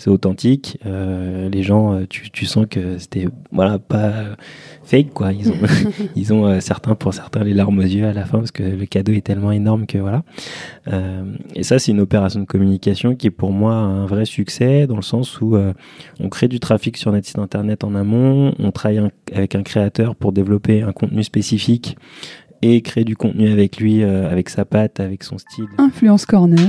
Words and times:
C'est 0.00 0.08
authentique. 0.08 0.78
Euh, 0.86 1.50
les 1.50 1.62
gens, 1.62 1.92
euh, 1.92 2.06
tu, 2.08 2.30
tu 2.30 2.46
sens 2.46 2.64
que 2.70 2.96
c'était 2.96 3.26
voilà 3.52 3.78
pas 3.78 4.12
fake 4.82 5.10
quoi. 5.12 5.32
Ils 5.34 5.50
ont, 5.50 5.56
ils 6.16 6.32
ont 6.32 6.46
euh, 6.46 6.60
certains 6.60 6.94
pour 6.94 7.12
certains 7.12 7.44
les 7.44 7.52
larmes 7.52 7.78
aux 7.78 7.82
yeux 7.82 8.06
à 8.06 8.14
la 8.14 8.24
fin 8.24 8.38
parce 8.38 8.50
que 8.50 8.62
le 8.62 8.86
cadeau 8.86 9.12
est 9.12 9.20
tellement 9.20 9.52
énorme 9.52 9.86
que 9.86 9.98
voilà. 9.98 10.22
Euh, 10.88 11.24
et 11.54 11.62
ça, 11.62 11.78
c'est 11.78 11.92
une 11.92 12.00
opération 12.00 12.40
de 12.40 12.46
communication 12.46 13.14
qui 13.14 13.26
est 13.26 13.30
pour 13.30 13.52
moi 13.52 13.74
un 13.74 14.06
vrai 14.06 14.24
succès 14.24 14.86
dans 14.86 14.96
le 14.96 15.02
sens 15.02 15.40
où 15.42 15.56
on 16.18 16.28
crée 16.30 16.48
du 16.48 16.60
trafic 16.60 16.96
sur 16.96 17.12
notre 17.12 17.26
site 17.26 17.38
internet 17.38 17.84
en 17.84 17.94
amont, 17.94 18.54
on 18.58 18.70
travaille 18.72 18.98
un- 18.98 19.10
avec 19.34 19.54
un 19.54 19.62
créateur 19.62 20.16
pour 20.16 20.32
développer 20.32 20.80
un 20.82 20.92
contenu 20.92 21.22
spécifique 21.22 21.96
et 22.62 22.80
créer 22.80 23.04
du 23.04 23.16
contenu 23.16 23.50
avec 23.50 23.78
lui, 23.78 24.02
avec 24.02 24.48
sa 24.48 24.64
patte, 24.64 25.00
avec 25.00 25.24
son 25.24 25.38
style. 25.38 25.66
Influence 25.78 26.26
Corner, 26.26 26.68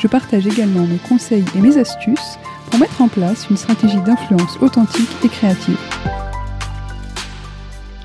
Je 0.00 0.08
partage 0.08 0.46
également 0.46 0.86
mes 0.86 0.98
conseils 0.98 1.44
et 1.56 1.60
mes 1.60 1.78
astuces 1.78 2.38
pour 2.70 2.78
mettre 2.78 3.00
en 3.00 3.08
place 3.08 3.48
une 3.48 3.56
stratégie 3.56 4.00
d'influence 4.02 4.58
authentique 4.60 5.08
et 5.24 5.28
créative. 5.28 5.78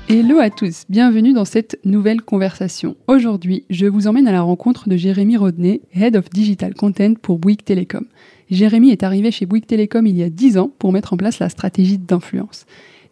Hello 0.08 0.38
à 0.38 0.48
tous, 0.48 0.84
bienvenue 0.88 1.34
dans 1.34 1.44
cette 1.44 1.78
nouvelle 1.84 2.22
conversation. 2.22 2.96
Aujourd'hui, 3.08 3.64
je 3.68 3.86
vous 3.86 4.06
emmène 4.06 4.26
à 4.26 4.32
la 4.32 4.40
rencontre 4.40 4.88
de 4.88 4.96
Jérémy 4.96 5.36
Rodney, 5.36 5.82
Head 5.94 6.16
of 6.16 6.30
Digital 6.30 6.72
Content 6.74 7.14
pour 7.20 7.38
Bouygues 7.38 7.64
Telecom. 7.64 8.06
Jérémy 8.50 8.90
est 8.90 9.02
arrivé 9.02 9.30
chez 9.30 9.44
Bouygues 9.44 9.66
Telecom 9.66 10.06
il 10.06 10.16
y 10.16 10.22
a 10.22 10.30
10 10.30 10.58
ans 10.58 10.70
pour 10.78 10.92
mettre 10.92 11.12
en 11.12 11.18
place 11.18 11.40
la 11.40 11.50
stratégie 11.50 11.98
d'influence. 11.98 12.64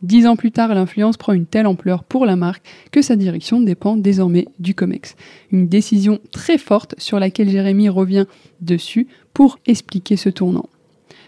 Dix 0.02 0.26
ans 0.26 0.36
plus 0.36 0.50
tard, 0.50 0.74
l'influence 0.74 1.18
prend 1.18 1.34
une 1.34 1.44
telle 1.44 1.66
ampleur 1.66 2.04
pour 2.04 2.24
la 2.24 2.36
marque 2.36 2.64
que 2.90 3.02
sa 3.02 3.16
direction 3.16 3.60
dépend 3.60 3.96
désormais 3.96 4.46
du 4.58 4.74
COMEX. 4.74 5.14
Une 5.52 5.68
décision 5.68 6.20
très 6.32 6.56
forte 6.56 6.94
sur 6.96 7.20
laquelle 7.20 7.50
Jérémy 7.50 7.90
revient 7.90 8.24
dessus 8.62 9.08
pour 9.34 9.58
expliquer 9.66 10.16
ce 10.16 10.30
tournant. 10.30 10.70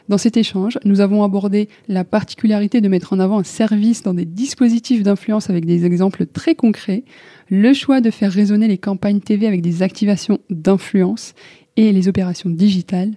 Dans 0.09 0.19
cet 0.19 0.37
échange, 0.37 0.79
nous 0.85 1.01
avons 1.01 1.23
abordé 1.23 1.69
la 1.87 2.03
particularité 2.03 2.81
de 2.81 2.89
mettre 2.89 3.13
en 3.13 3.21
avant 3.21 3.39
un 3.39 3.45
service 3.45 4.03
dans 4.03 4.15
des 4.15 4.25
dispositifs 4.25 5.03
d'influence 5.03 5.51
avec 5.51 5.65
des 5.67 5.85
exemples 5.85 6.27
très 6.27 6.55
concrets, 6.55 7.05
le 7.51 7.73
choix 7.75 8.01
de 8.01 8.11
faire 8.11 8.33
résonner 8.33 8.69
les 8.69 8.79
campagnes 8.79 9.21
TV 9.21 9.47
avec 9.47 9.61
des 9.61 9.83
activations 9.83 10.39
d'influence 10.51 11.35
et 11.77 11.93
les 11.93 12.09
opérations 12.09 12.51
digitales, 12.51 13.13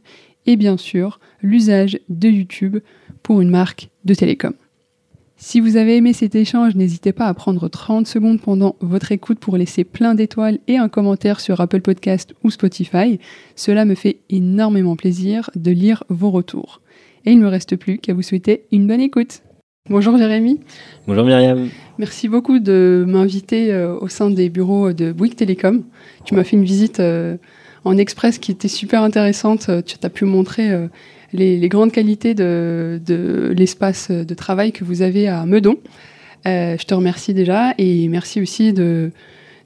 et 0.46 0.58
bien 0.58 0.78
sûr 0.78 1.20
l'usage 1.42 2.00
de 2.10 2.30
YouTube 2.30 2.78
pour 3.24 3.42
une 3.42 3.50
marque 3.50 3.90
de 4.04 4.14
télécom. 4.14 4.54
Si 5.38 5.60
vous 5.60 5.76
avez 5.76 5.98
aimé 5.98 6.14
cet 6.14 6.34
échange, 6.34 6.76
n'hésitez 6.76 7.12
pas 7.12 7.26
à 7.28 7.34
prendre 7.34 7.68
30 7.68 8.08
secondes 8.08 8.40
pendant 8.40 8.78
votre 8.80 9.12
écoute 9.12 9.38
pour 9.40 9.58
laisser 9.58 9.84
plein 9.84 10.16
d'étoiles 10.16 10.60
et 10.68 10.78
un 10.78 10.88
commentaire 10.88 11.42
sur 11.42 11.60
Apple 11.60 11.82
Podcast 11.82 12.34
ou 12.44 12.52
Spotify. 12.52 13.20
Cela 13.56 13.84
me 13.86 13.96
fait 13.96 14.20
énormément 14.30 14.96
plaisir 14.96 15.50
de 15.56 15.72
lire 15.72 16.04
vos 16.10 16.32
retours. 16.32 16.82
Et 17.26 17.32
il 17.32 17.40
ne 17.40 17.44
me 17.44 17.50
reste 17.50 17.76
plus 17.76 17.98
qu'à 17.98 18.14
vous 18.14 18.22
souhaiter 18.22 18.66
une 18.72 18.88
bonne 18.88 19.02
écoute. 19.02 19.42
Bonjour 19.90 20.18
Jérémy, 20.18 20.62
Bonjour 21.06 21.26
Myriam. 21.26 21.70
merci 22.00 22.28
beaucoup 22.28 22.58
de 22.58 23.06
m'inviter 23.08 23.72
euh, 23.72 23.96
au 24.00 24.08
sein 24.08 24.32
des 24.32 24.50
bureaux 24.50 24.94
de 24.94 25.12
Bouygues 25.12 25.36
Télécom. 25.36 25.84
Tu 26.24 26.34
m'as 26.34 26.44
fait 26.44 26.56
une 26.56 26.64
visite 26.64 27.00
euh, 27.00 27.38
en 27.84 27.96
express 27.98 28.40
qui 28.40 28.52
était 28.52 28.68
super 28.68 29.04
intéressante. 29.04 29.68
Euh, 29.70 29.82
Tu 29.86 29.98
as 30.02 30.10
pu 30.10 30.26
montrer 30.26 30.72
les, 31.36 31.58
les 31.58 31.70
grandes 31.70 31.92
qualités 31.92 32.34
de, 32.34 33.00
de 33.06 33.54
l'espace 33.56 34.12
de 34.12 34.34
travail 34.34 34.72
que 34.72 34.84
vous 34.84 35.02
avez 35.02 35.28
à 35.28 35.46
Meudon. 35.46 35.78
Euh, 36.48 36.76
je 36.80 36.86
te 36.86 36.94
remercie 36.94 37.34
déjà 37.34 37.74
et 37.78 38.08
merci 38.08 38.42
aussi 38.42 38.72
de, 38.72 39.12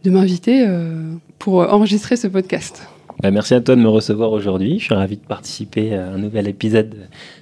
de 0.03 0.09
m'inviter 0.09 0.65
euh, 0.65 1.11
pour 1.37 1.55
enregistrer 1.55 2.15
ce 2.15 2.27
podcast. 2.27 2.87
Bah, 3.21 3.31
merci 3.31 3.53
à 3.53 3.59
toi 3.59 3.75
de 3.75 3.81
me 3.81 3.89
recevoir 3.89 4.31
aujourd'hui. 4.31 4.79
Je 4.79 4.85
suis 4.85 4.93
ravi 4.93 5.17
de 5.17 5.25
participer 5.25 5.93
à 5.93 6.11
un 6.11 6.17
nouvel 6.17 6.47
épisode 6.47 6.95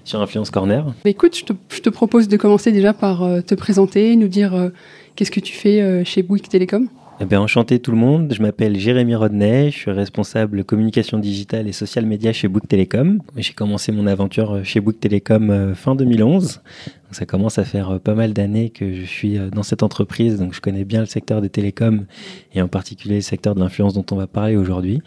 sur 0.04 0.20
Influence 0.22 0.50
Corner. 0.50 0.86
Bah, 0.86 1.10
Écoute, 1.10 1.38
je 1.38 1.46
te, 1.46 1.54
je 1.70 1.82
te 1.82 1.90
propose 1.90 2.28
de 2.28 2.36
commencer 2.38 2.72
déjà 2.72 2.94
par 2.94 3.24
euh, 3.24 3.42
te 3.42 3.54
présenter, 3.54 4.16
nous 4.16 4.28
dire 4.28 4.72
qu'est-ce 5.16 5.32
que 5.32 5.40
tu 5.40 5.54
fais 5.54 6.04
chez 6.04 6.24
Bouygues 6.24 6.48
Télécom. 6.48 6.88
Eh 7.20 7.36
enchanté 7.36 7.80
tout 7.80 7.90
le 7.92 7.98
monde. 7.98 8.32
Je 8.32 8.42
m'appelle 8.44 8.78
Jérémy 8.80 9.16
Rodney. 9.16 9.72
Je 9.72 9.78
suis 9.78 9.92
responsable 9.92 10.64
communication 10.64 11.18
digitale 11.18 11.68
et 11.68 11.72
social 11.72 12.06
media 12.06 12.32
chez 12.32 12.48
Bouygues 12.48 12.68
Télécom. 12.68 13.22
J'ai 13.36 13.54
commencé 13.54 13.92
mon 13.92 14.06
aventure 14.06 14.64
chez 14.64 14.80
Bouygues 14.80 15.00
Télécom 15.00 15.50
euh, 15.50 15.74
fin 15.74 15.96
2011. 15.96 16.54
Donc, 16.54 16.64
ça 17.12 17.26
commence 17.26 17.58
à 17.58 17.64
faire 17.64 17.90
euh, 17.90 17.98
pas 18.00 18.14
mal 18.14 18.34
d'années 18.34 18.70
que 18.70 18.94
je 18.94 19.04
suis 19.06 19.38
euh, 19.40 19.50
dans 19.50 19.64
cette 19.64 19.82
entreprise. 19.82 20.38
Donc, 20.38 20.54
je 20.54 20.62
connais 20.62 20.86
bien 20.86 21.00
le 21.00 21.08
secteur 21.08 21.42
des 21.42 21.50
télécoms 21.50 22.06
et 22.54 22.62
en 22.62 22.68
particulier 22.68 23.16
le 23.16 23.22
secteur 23.22 23.56
de 23.56 23.62
l'influence 23.62 23.96
dont 23.96 24.06
on 24.12 24.16
va 24.16 24.28
parler 24.28 24.56
aujourd'hui. 24.56 25.02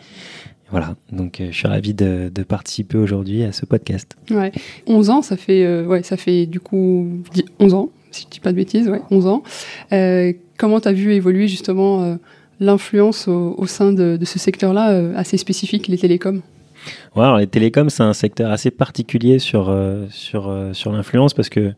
Voilà. 0.73 0.97
Donc, 1.13 1.41
je 1.41 1.57
suis 1.57 1.69
ravi 1.69 1.95
de, 1.95 2.31
participer 2.49 2.99
aujourd'hui 2.99 3.45
à 3.45 3.53
ce 3.53 3.67
podcast. 3.67 4.17
Ouais. 4.31 4.51
11 4.89 5.11
ans, 5.11 5.23
ça 5.23 5.37
fait, 5.37 5.85
ça 6.03 6.17
fait 6.17 6.47
du 6.47 6.61
coup 6.61 7.23
dix- 7.33 7.45
11 7.59 7.75
ans, 7.75 7.91
si 8.13 8.23
je 8.25 8.29
dis 8.29 8.41
pas 8.41 8.53
de 8.53 8.57
bêtises, 8.57 8.89
ouais, 8.89 9.01
11 9.11 9.27
ans. 9.27 9.43
Comment 10.61 10.79
tu 10.79 10.89
as 10.89 10.93
vu 10.93 11.15
évoluer 11.15 11.49
justement 11.49 12.03
euh, 12.03 12.17
l'influence 12.61 13.27
au, 13.27 13.67
sein 13.67 13.93
de, 13.93 14.19
ce 14.23 14.39
secteur-là 14.39 14.91
euh, 14.91 15.17
assez 15.17 15.39
spécifique, 15.39 15.89
les 15.89 15.97
télécoms? 15.97 16.43
Les 17.17 17.47
télécoms, 17.47 17.89
c'est 17.89 18.03
un 18.03 18.13
secteur 18.13 18.51
assez 18.51 18.71
particulier 18.71 19.39
sur, 19.39 19.71
euh, 19.71 20.07
sur, 20.11 20.55
sur 20.73 20.93
l'influence 20.93 21.35
parce 21.35 21.49
que, 21.49 21.73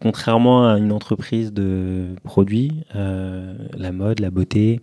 contrairement 0.00 0.68
à 0.68 0.78
une 0.78 0.90
entreprise 0.90 1.52
de 1.52 2.06
produits, 2.24 2.82
la 2.94 3.92
mode, 3.92 4.20
la 4.20 4.30
beauté, 4.30 4.80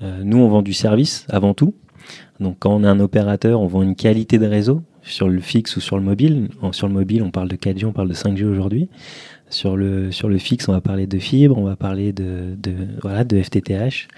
nous, 0.00 0.38
on 0.38 0.48
vend 0.48 0.62
du 0.62 0.74
service 0.74 1.26
avant 1.28 1.54
tout. 1.54 1.74
Donc, 2.38 2.56
quand 2.60 2.70
on 2.70 2.84
est 2.84 2.88
un 2.88 3.00
opérateur, 3.00 3.60
on 3.60 3.66
vend 3.66 3.82
une 3.82 3.96
qualité 3.96 4.38
de 4.38 4.46
réseau 4.46 4.82
sur 5.02 5.28
le 5.28 5.40
fixe 5.40 5.76
ou 5.76 5.80
sur 5.80 5.96
le 5.96 6.04
mobile. 6.04 6.50
Sur 6.70 6.86
le 6.86 6.94
mobile, 6.94 7.22
on 7.22 7.30
parle 7.32 7.48
de 7.48 7.56
4G, 7.56 7.84
on 7.84 7.92
parle 7.92 8.08
de 8.08 8.14
5G 8.14 8.44
aujourd'hui. 8.44 8.88
Sur 9.48 9.76
le, 9.76 10.10
sur 10.10 10.28
le 10.28 10.38
fixe, 10.38 10.68
on 10.68 10.72
va 10.72 10.80
parler 10.80 11.06
de 11.06 11.18
fibre, 11.18 11.56
on 11.56 11.64
va 11.64 11.76
parler 11.76 12.12
de, 12.12 12.56
de, 12.56 12.72
voilà, 13.02 13.24
de 13.24 13.40
FTTH. 13.40 14.08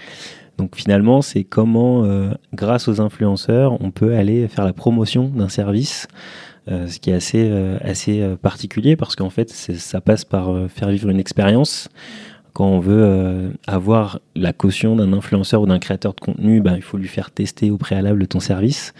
Donc 0.57 0.75
finalement, 0.75 1.21
c'est 1.21 1.43
comment, 1.43 2.03
euh, 2.03 2.31
grâce 2.53 2.87
aux 2.87 2.99
influenceurs, 2.99 3.81
on 3.81 3.91
peut 3.91 4.15
aller 4.15 4.47
faire 4.47 4.65
la 4.65 4.73
promotion 4.73 5.29
d'un 5.29 5.47
service, 5.47 6.07
euh, 6.69 6.87
ce 6.87 6.99
qui 6.99 7.11
est 7.11 7.13
assez, 7.13 7.47
euh, 7.49 7.77
assez 7.81 8.21
euh, 8.21 8.35
particulier 8.35 8.95
parce 8.95 9.15
qu'en 9.15 9.29
fait, 9.29 9.49
ça 9.51 10.01
passe 10.01 10.25
par 10.25 10.49
euh, 10.49 10.67
faire 10.67 10.89
vivre 10.89 11.09
une 11.09 11.19
expérience. 11.19 11.87
Quand 12.53 12.67
on 12.67 12.79
veut 12.79 13.03
euh, 13.03 13.49
avoir 13.67 14.19
la 14.35 14.51
caution 14.51 14.95
d'un 14.95 15.13
influenceur 15.13 15.61
ou 15.61 15.65
d'un 15.65 15.79
créateur 15.79 16.13
de 16.13 16.19
contenu, 16.19 16.59
ben, 16.59 16.75
il 16.75 16.81
faut 16.81 16.97
lui 16.97 17.07
faire 17.07 17.31
tester 17.31 17.71
au 17.71 17.77
préalable 17.77 18.27
ton 18.27 18.39
service 18.41 18.93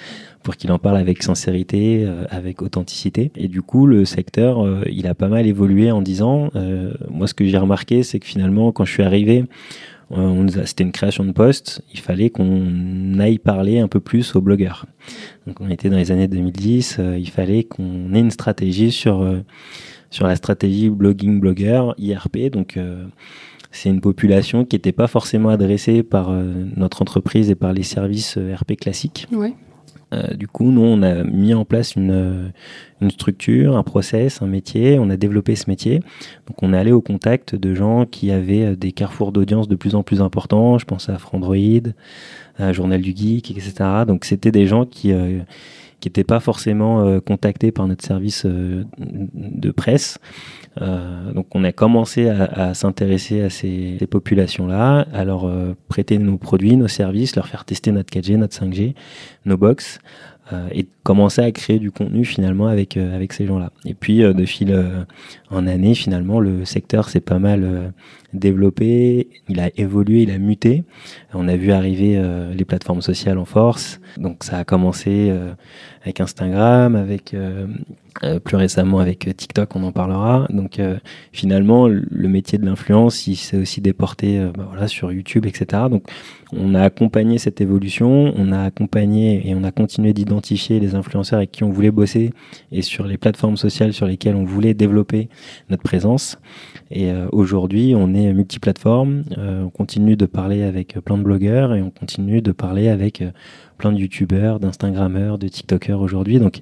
pour 0.44 0.56
qu'il 0.56 0.72
en 0.72 0.80
parle 0.80 0.98
avec 0.98 1.22
sincérité, 1.24 2.04
euh, 2.06 2.26
avec 2.30 2.62
authenticité. 2.62 3.32
Et 3.36 3.48
du 3.48 3.62
coup, 3.62 3.86
le 3.86 4.06
secteur, 4.06 4.66
euh, 4.66 4.84
il 4.90 5.08
a 5.08 5.16
pas 5.16 5.28
mal 5.28 5.46
évolué 5.46 5.92
en 5.92 6.02
10 6.02 6.22
ans. 6.22 6.50
Euh, 6.56 6.94
moi, 7.10 7.28
ce 7.28 7.34
que 7.34 7.46
j'ai 7.46 7.58
remarqué, 7.58 8.04
c'est 8.04 8.20
que 8.20 8.26
finalement, 8.26 8.72
quand 8.72 8.86
je 8.86 8.92
suis 8.92 9.04
arrivé, 9.04 9.46
c'était 10.66 10.84
une 10.84 10.92
création 10.92 11.24
de 11.24 11.32
poste, 11.32 11.84
il 11.94 12.00
fallait 12.00 12.32
qu'on 12.32 13.20
aille 13.20 13.38
parler 13.38 13.78
un 13.78 13.88
peu 13.88 14.00
plus 14.00 14.36
aux 14.36 14.42
blogueurs. 14.42 14.88
Donc 15.46 15.62
on 15.62 15.70
était 15.70 15.88
dans 15.92 15.98
les 15.98 16.12
années 16.12 16.28
2010, 16.28 16.98
euh, 16.98 17.16
il 17.20 17.30
fallait 17.30 17.64
qu'on 17.64 18.12
ait 18.16 18.20
une 18.20 18.32
stratégie 18.32 18.92
sur, 18.92 19.24
sur 20.10 20.26
la 20.26 20.36
stratégie 20.36 20.90
blogging 20.90 21.40
blogueur, 21.40 21.94
IRP. 22.00 22.50
Donc 22.52 22.80
c'est 23.70 23.90
une 23.90 24.02
population 24.02 24.66
qui 24.66 24.78
n'était 24.78 24.94
pas 24.94 25.06
forcément 25.06 25.50
adressée 25.50 26.02
par 26.02 26.32
notre 26.32 27.04
entreprise 27.04 27.52
et 27.52 27.56
par 27.56 27.72
les 27.72 27.84
services 27.84 28.36
RP 28.36 28.78
classiques. 28.78 29.28
Ouais. 29.32 29.54
Euh, 30.14 30.34
du 30.34 30.48
coup, 30.48 30.72
nous, 30.72 30.82
on 30.82 31.02
a 31.04 31.24
mis 31.24 31.54
en 31.54 31.66
place 31.66 31.96
une, 31.96 32.52
une 33.02 33.12
structure, 33.12 33.78
un 33.78 33.84
process, 33.84 34.42
un 34.42 34.48
métier. 34.48 34.98
On 35.00 35.10
a 35.10 35.18
développé 35.18 35.56
ce 35.56 35.70
métier. 35.70 36.00
Donc, 36.48 36.62
on 36.62 36.74
est 36.74 36.78
allé 36.78 36.92
au 36.92 37.02
contact 37.02 37.56
de 37.56 37.76
gens 37.76 38.06
qui 38.06 38.32
avaient 38.32 38.76
des 38.76 38.92
carrefours 38.92 39.32
d'audience 39.32 39.68
de 39.68 39.76
plus 39.76 39.96
en 39.96 40.04
plus 40.04 40.22
importants. 40.22 40.78
Je 40.78 40.86
pense 40.86 41.10
à 41.10 41.18
Frandroid, 41.18 41.56
à 42.58 42.74
Journal 42.74 43.02
du 43.02 43.16
Geek, 43.16 43.52
etc. 43.52 43.74
Donc, 44.08 44.26
c'était 44.26 44.52
des 44.52 44.66
gens 44.66 44.86
qui 44.86 45.14
qui 46.00 46.08
n'étaient 46.08 46.24
pas 46.24 46.40
forcément 46.40 47.02
euh, 47.02 47.20
contactés 47.20 47.72
par 47.72 47.88
notre 47.88 48.06
service 48.06 48.46
euh, 48.46 48.84
de 48.98 49.72
presse. 49.72 50.20
Euh, 50.82 51.32
donc 51.34 51.48
on 51.56 51.64
a 51.64 51.72
commencé 51.72 52.30
à, 52.30 52.74
s'intéresser 52.74 53.42
à 53.42 53.50
ces, 53.50 53.98
populations-là, 54.10 55.08
à 55.14 55.24
leur 55.24 55.52
prêter 55.88 56.18
nos 56.18 56.38
produits, 56.38 56.78
nos 56.78 56.88
services, 56.88 57.36
leur 57.36 57.48
faire 57.48 57.66
tester 57.66 57.92
notre 57.92 58.12
4G, 58.14 58.38
notre 58.38 58.56
5G, 58.56 58.94
nos 59.46 59.58
box. 59.58 60.00
et 60.72 60.88
commencer 61.04 61.42
à 61.42 61.52
créer 61.52 61.78
du 61.78 61.92
contenu 61.92 62.26
finalement 62.26 62.68
avec, 62.68 62.98
avec 62.98 63.34
ces 63.34 63.46
gens-là. 63.46 63.72
Et 63.86 63.94
puis 63.94 64.20
de 64.20 64.46
fil 64.46 64.76
en 65.52 65.68
année, 65.68 65.94
finalement, 65.94 66.40
le 66.40 66.66
secteur 66.66 67.10
s'est 67.10 67.20
pas 67.22 67.40
mal 67.40 67.94
développé, 68.34 69.28
il 69.48 69.60
a 69.60 69.70
évolué, 69.78 70.24
il 70.24 70.32
a 70.32 70.38
muté. 70.38 70.84
On 71.34 71.48
a 71.48 71.56
vu 71.56 71.72
arriver 71.72 72.22
les 72.54 72.66
plateformes 72.66 73.02
sociales 73.02 73.38
en 73.38 73.46
force. 73.46 74.00
Donc 74.18 74.44
ça 74.44 74.58
a 74.58 74.64
commencé 74.64 75.32
avec 76.04 76.22
Instagram, 76.22 76.96
avec 76.96 77.34
euh, 77.34 77.68
euh, 78.24 78.40
plus 78.40 78.56
récemment 78.56 79.00
avec 79.00 79.28
euh, 79.28 79.34
TikTok, 79.34 79.76
on 79.76 79.84
en 79.84 79.92
parlera. 79.92 80.48
Donc 80.50 80.82
finalement, 81.32 81.88
le 81.88 82.28
métier 82.28 82.58
de 82.58 82.66
l'influence, 82.66 83.28
il 83.28 83.36
s'est 83.36 83.58
aussi 83.58 83.82
déporté 83.82 84.40
bah, 84.58 84.68
voilà, 84.70 84.88
sur 84.88 85.12
YouTube, 85.12 85.46
etc. 85.46 85.84
Donc 85.90 86.04
on 86.52 86.74
a 86.74 86.82
accompagné 86.82 87.38
cette 87.38 87.62
évolution, 87.62 88.34
on 88.36 88.52
a 88.52 88.64
accompagné 88.64 89.48
et 89.48 89.56
on 89.56 89.64
a 89.64 89.72
continué 89.72 90.14
d'identifier 90.14 90.80
les 90.80 90.96
influenceurs 90.96 91.38
avec 91.38 91.52
qui 91.52 91.64
on 91.64 91.70
voulait 91.70 91.92
bosser 91.92 92.32
et 92.72 92.82
sur 92.82 93.06
les 93.06 93.18
plateformes 93.18 93.58
sociales 93.58 93.94
sur 93.94 94.08
lesquelles 94.08 94.36
on 94.36 94.46
voulait 94.46 94.74
développer 94.74 95.30
notre 95.70 95.84
présence. 95.84 96.40
Et 96.92 97.12
aujourd'hui, 97.32 97.94
on 97.96 98.16
est 98.16 98.19
multiplateforme, 98.34 99.24
on 99.38 99.70
continue 99.70 100.16
de 100.16 100.26
parler 100.26 100.64
avec 100.64 101.00
plein 101.00 101.18
de 101.18 101.24
blogueurs 101.24 101.74
et 101.74 101.82
on 101.82 101.90
continue 101.90 102.42
de 102.42 102.52
parler 102.52 102.90
avec 102.90 103.24
plein 103.80 103.92
de 103.92 103.98
youtubeurs, 103.98 104.60
d'instagrammeurs, 104.60 105.40
de 105.40 105.48
tiktokers 105.48 106.02
aujourd'hui. 106.02 106.38
Donc 106.38 106.60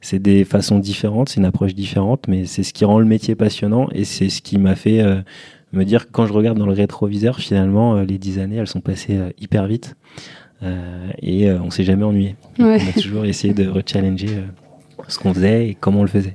c'est 0.00 0.18
des 0.18 0.44
façons 0.44 0.78
différentes, 0.78 1.28
c'est 1.28 1.40
une 1.40 1.44
approche 1.44 1.74
différente, 1.74 2.26
mais 2.28 2.46
c'est 2.46 2.62
ce 2.62 2.72
qui 2.72 2.86
rend 2.86 2.98
le 2.98 3.04
métier 3.04 3.34
passionnant 3.34 3.88
et 3.92 4.04
c'est 4.04 4.30
ce 4.30 4.40
qui 4.40 4.56
m'a 4.56 4.76
fait 4.76 5.02
euh, 5.02 5.20
me 5.72 5.84
dire 5.84 6.06
que 6.06 6.12
quand 6.12 6.26
je 6.26 6.32
regarde 6.32 6.56
dans 6.56 6.66
le 6.66 6.72
rétroviseur, 6.72 7.38
finalement, 7.38 7.96
euh, 7.96 8.04
les 8.04 8.16
dix 8.16 8.38
années, 8.38 8.56
elles 8.56 8.66
sont 8.66 8.80
passées 8.80 9.18
euh, 9.18 9.30
hyper 9.38 9.66
vite. 9.66 9.96
et 11.22 11.50
on 11.50 11.70
s'est 11.70 11.84
jamais 11.84 12.04
ennuyé. 12.04 12.36
On 12.58 12.74
a 12.74 13.00
toujours 13.00 13.24
essayé 13.24 13.54
de 13.54 13.66
rechallenger 13.66 14.28
ce 15.08 15.18
qu'on 15.18 15.34
faisait 15.34 15.68
et 15.68 15.76
comment 15.78 16.00
on 16.00 16.04
le 16.04 16.08
faisait. 16.08 16.34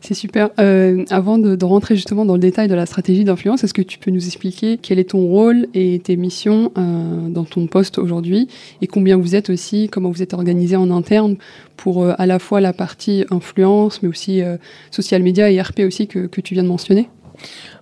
C'est 0.00 0.14
super. 0.14 0.50
Euh, 0.58 1.04
avant 1.10 1.38
de, 1.38 1.64
rentrer 1.64 1.94
justement 1.94 2.24
dans 2.24 2.34
le 2.34 2.40
détail 2.40 2.68
de 2.68 2.74
la 2.74 2.86
stratégie 2.86 3.24
d'influence, 3.24 3.62
est-ce 3.62 3.74
que 3.74 3.82
tu 3.82 3.98
peux 3.98 4.10
nous 4.10 4.26
expliquer 4.26 4.78
quel 4.78 4.98
est 4.98 5.10
ton 5.10 5.20
rôle 5.20 5.68
et 5.74 6.00
tes 6.00 6.16
missions 6.16 6.72
euh, 6.76 7.28
dans 7.28 7.44
ton 7.44 7.66
poste 7.66 7.98
aujourd'hui 7.98 8.48
et 8.82 8.86
combien 8.86 9.16
vous 9.16 9.36
êtes 9.36 9.50
aussi, 9.50 9.88
comment 9.88 10.10
vous 10.10 10.22
êtes 10.22 10.34
organisé 10.34 10.76
en 10.76 10.90
interne 10.90 11.36
pour 11.76 12.02
euh, 12.02 12.14
à 12.18 12.26
la 12.26 12.38
fois 12.38 12.60
la 12.60 12.72
partie 12.72 13.24
influence, 13.30 14.02
mais 14.02 14.08
aussi 14.08 14.42
social 14.90 15.22
media 15.22 15.50
et 15.50 15.60
RP 15.60 15.80
aussi 15.86 16.06
que 16.06 16.40
tu 16.40 16.54
viens 16.54 16.62
de 16.62 16.68
mentionner? 16.68 17.08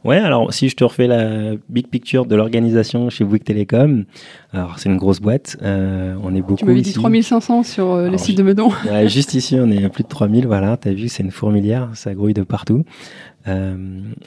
Ouais, 0.05 0.19
alors 0.19 0.53
si 0.53 0.69
je 0.69 0.77
te 0.77 0.85
refais 0.85 1.07
la 1.07 1.55
big 1.69 1.89
picture 1.89 2.27
de 2.27 2.37
l'organisation 2.37 3.11
chez 3.11 3.25
Bouygues 3.25 3.45
Télécom, 3.45 4.05
alors 4.53 4.79
c'est 4.79 4.89
une 4.89 4.97
grosse 4.97 5.21
boîte, 5.21 5.57
euh, 5.63 6.15
on 6.23 6.35
est 6.35 6.41
beaucoup. 6.41 6.57
Tu 6.57 6.65
m'avais 6.65 6.81
dit 6.81 6.93
3500 6.93 7.63
sur 7.65 7.93
euh, 7.93 8.09
le 8.09 8.19
site 8.19 8.39
de 8.39 8.43
Meudon. 8.43 8.71
juste 9.07 9.35
ici, 9.35 9.57
on 9.61 9.71
est 9.71 9.85
à 9.85 9.89
plus 9.89 10.05
de 10.05 10.09
3000, 10.09 10.47
voilà, 10.47 10.77
tu 10.77 10.89
as 10.89 10.93
vu, 10.93 11.09
c'est 11.09 11.23
une 11.23 11.31
fourmilière, 11.31 11.91
ça 11.95 12.15
grouille 12.15 12.35
de 12.35 12.43
partout. 12.43 12.85
Euh, 13.49 13.77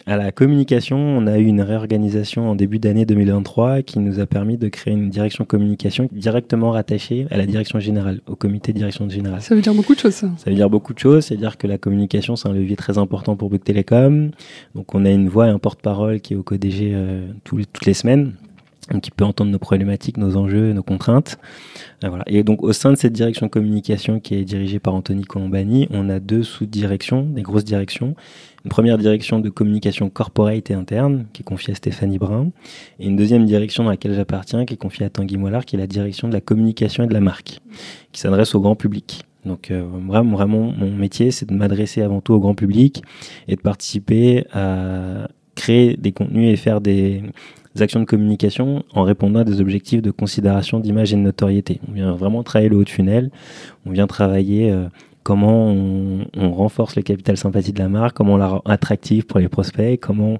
à 0.05 0.17
la 0.17 0.31
communication, 0.31 0.97
on 0.97 1.27
a 1.27 1.37
eu 1.37 1.45
une 1.45 1.61
réorganisation 1.61 2.49
en 2.49 2.55
début 2.55 2.79
d'année 2.79 3.05
2023 3.05 3.81
qui 3.81 3.99
nous 3.99 4.19
a 4.19 4.25
permis 4.25 4.57
de 4.57 4.67
créer 4.67 4.93
une 4.93 5.09
direction 5.09 5.45
communication 5.45 6.09
directement 6.11 6.71
rattachée 6.71 7.27
à 7.29 7.37
la 7.37 7.45
direction 7.45 7.79
générale, 7.79 8.21
au 8.27 8.35
comité 8.35 8.73
de 8.73 8.77
direction 8.77 9.07
générale. 9.09 9.41
Ça 9.41 9.55
veut 9.55 9.61
dire 9.61 9.73
beaucoup 9.73 9.93
de 9.93 9.99
choses, 9.99 10.15
ça. 10.15 10.29
Ça 10.37 10.49
veut 10.49 10.55
dire 10.55 10.69
beaucoup 10.69 10.93
de 10.93 10.99
choses, 10.99 11.25
c'est-à-dire 11.25 11.57
que 11.57 11.67
la 11.67 11.77
communication, 11.77 12.35
c'est 12.35 12.47
un 12.47 12.53
levier 12.53 12.75
très 12.75 12.97
important 12.97 13.35
pour 13.35 13.49
Bouygues 13.49 13.63
Télécom. 13.63 14.31
Donc 14.75 14.95
on 14.95 15.05
a 15.05 15.09
une 15.09 15.29
voix 15.29 15.47
et 15.47 15.51
un 15.51 15.59
porte-parole 15.59 16.19
qui 16.19 16.33
est 16.33 16.37
au 16.37 16.43
CODG 16.43 16.91
euh, 16.93 17.27
toutes 17.43 17.85
les 17.85 17.93
semaines 17.93 18.33
qui 19.01 19.11
peut 19.11 19.25
entendre 19.25 19.51
nos 19.51 19.59
problématiques, 19.59 20.17
nos 20.17 20.37
enjeux, 20.37 20.73
nos 20.73 20.83
contraintes. 20.83 21.37
Euh, 22.03 22.09
voilà. 22.09 22.23
Et 22.27 22.43
donc 22.43 22.63
au 22.63 22.73
sein 22.73 22.91
de 22.91 22.97
cette 22.97 23.13
direction 23.13 23.47
communication 23.47 24.19
qui 24.19 24.35
est 24.35 24.43
dirigée 24.43 24.79
par 24.79 24.95
Anthony 24.95 25.23
Colombani, 25.23 25.87
on 25.91 26.09
a 26.09 26.19
deux 26.19 26.43
sous-directions, 26.43 27.23
des 27.23 27.41
grosses 27.41 27.65
directions. 27.65 28.15
Une 28.63 28.69
première 28.69 28.97
direction 28.97 29.39
de 29.39 29.49
communication 29.49 30.09
corporate 30.09 30.69
et 30.69 30.73
interne, 30.73 31.25
qui 31.33 31.41
est 31.41 31.45
confiée 31.45 31.73
à 31.73 31.75
Stéphanie 31.75 32.19
Brun, 32.19 32.51
et 32.99 33.07
une 33.07 33.15
deuxième 33.15 33.45
direction 33.45 33.83
dans 33.83 33.89
laquelle 33.89 34.13
j'appartiens, 34.13 34.65
qui 34.65 34.75
est 34.75 34.77
confiée 34.77 35.05
à 35.05 35.09
Tanguy 35.09 35.37
Mollard, 35.37 35.65
qui 35.65 35.75
est 35.75 35.79
la 35.79 35.87
direction 35.87 36.27
de 36.27 36.33
la 36.33 36.41
communication 36.41 37.03
et 37.03 37.07
de 37.07 37.13
la 37.13 37.21
marque, 37.21 37.59
qui 38.11 38.21
s'adresse 38.21 38.53
au 38.53 38.61
grand 38.61 38.75
public. 38.75 39.23
Donc 39.45 39.71
euh, 39.71 39.83
vraiment, 40.07 40.35
vraiment, 40.35 40.71
mon 40.77 40.91
métier, 40.91 41.31
c'est 41.31 41.49
de 41.49 41.55
m'adresser 41.55 42.03
avant 42.03 42.21
tout 42.21 42.33
au 42.33 42.39
grand 42.39 42.53
public 42.53 43.01
et 43.47 43.55
de 43.55 43.61
participer 43.61 44.45
à 44.53 45.27
créer 45.55 45.97
des 45.97 46.11
contenus 46.11 46.53
et 46.53 46.55
faire 46.55 46.81
des, 46.81 47.23
actions 47.79 47.99
de 47.99 48.05
communication 48.05 48.83
en 48.93 49.03
répondant 49.03 49.39
à 49.39 49.43
des 49.43 49.61
objectifs 49.61 50.01
de 50.01 50.11
considération 50.11 50.79
d'image 50.79 51.13
et 51.13 51.15
de 51.15 51.21
notoriété. 51.21 51.79
On 51.87 51.93
vient 51.93 52.13
vraiment 52.13 52.43
travailler 52.43 52.69
le 52.69 52.77
haut 52.77 52.83
de 52.83 52.89
funnel, 52.89 53.31
on 53.85 53.91
vient 53.91 54.07
travailler 54.07 54.71
euh, 54.71 54.87
comment 55.23 55.67
on, 55.67 56.51
renforce 56.51 56.95
le 56.95 57.01
capital 57.01 57.37
sympathie 57.37 57.73
de 57.73 57.79
la 57.79 57.89
marque, 57.89 58.15
comment 58.17 58.33
on 58.33 58.37
la 58.37 58.47
rend 58.47 58.61
attractive 58.65 59.25
pour 59.25 59.39
les 59.39 59.47
prospects, 59.47 59.99
comment 59.99 60.37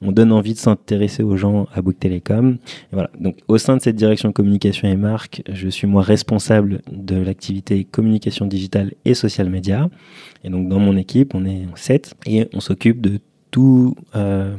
on 0.00 0.12
donne 0.12 0.30
envie 0.30 0.54
de 0.54 0.58
s'intéresser 0.58 1.24
aux 1.24 1.36
gens 1.36 1.66
à 1.74 1.82
Bouygues 1.82 1.98
Télécom. 1.98 2.58
voilà. 2.92 3.10
Donc, 3.18 3.36
au 3.48 3.58
sein 3.58 3.76
de 3.76 3.82
cette 3.82 3.96
direction 3.96 4.30
communication 4.30 4.86
et 4.88 4.96
marque, 4.96 5.42
je 5.52 5.68
suis 5.68 5.88
moi 5.88 6.02
responsable 6.02 6.82
de 6.92 7.16
l'activité 7.16 7.82
communication 7.84 8.46
digitale 8.46 8.92
et 9.04 9.14
social 9.14 9.50
media. 9.50 9.90
Et 10.44 10.50
donc, 10.50 10.68
dans 10.68 10.78
mon 10.78 10.96
équipe, 10.96 11.34
on 11.34 11.44
est 11.44 11.66
sept 11.74 12.14
et 12.26 12.48
on 12.54 12.60
s'occupe 12.60 13.00
de 13.00 13.18
tout. 13.50 13.96
Euh, 14.14 14.54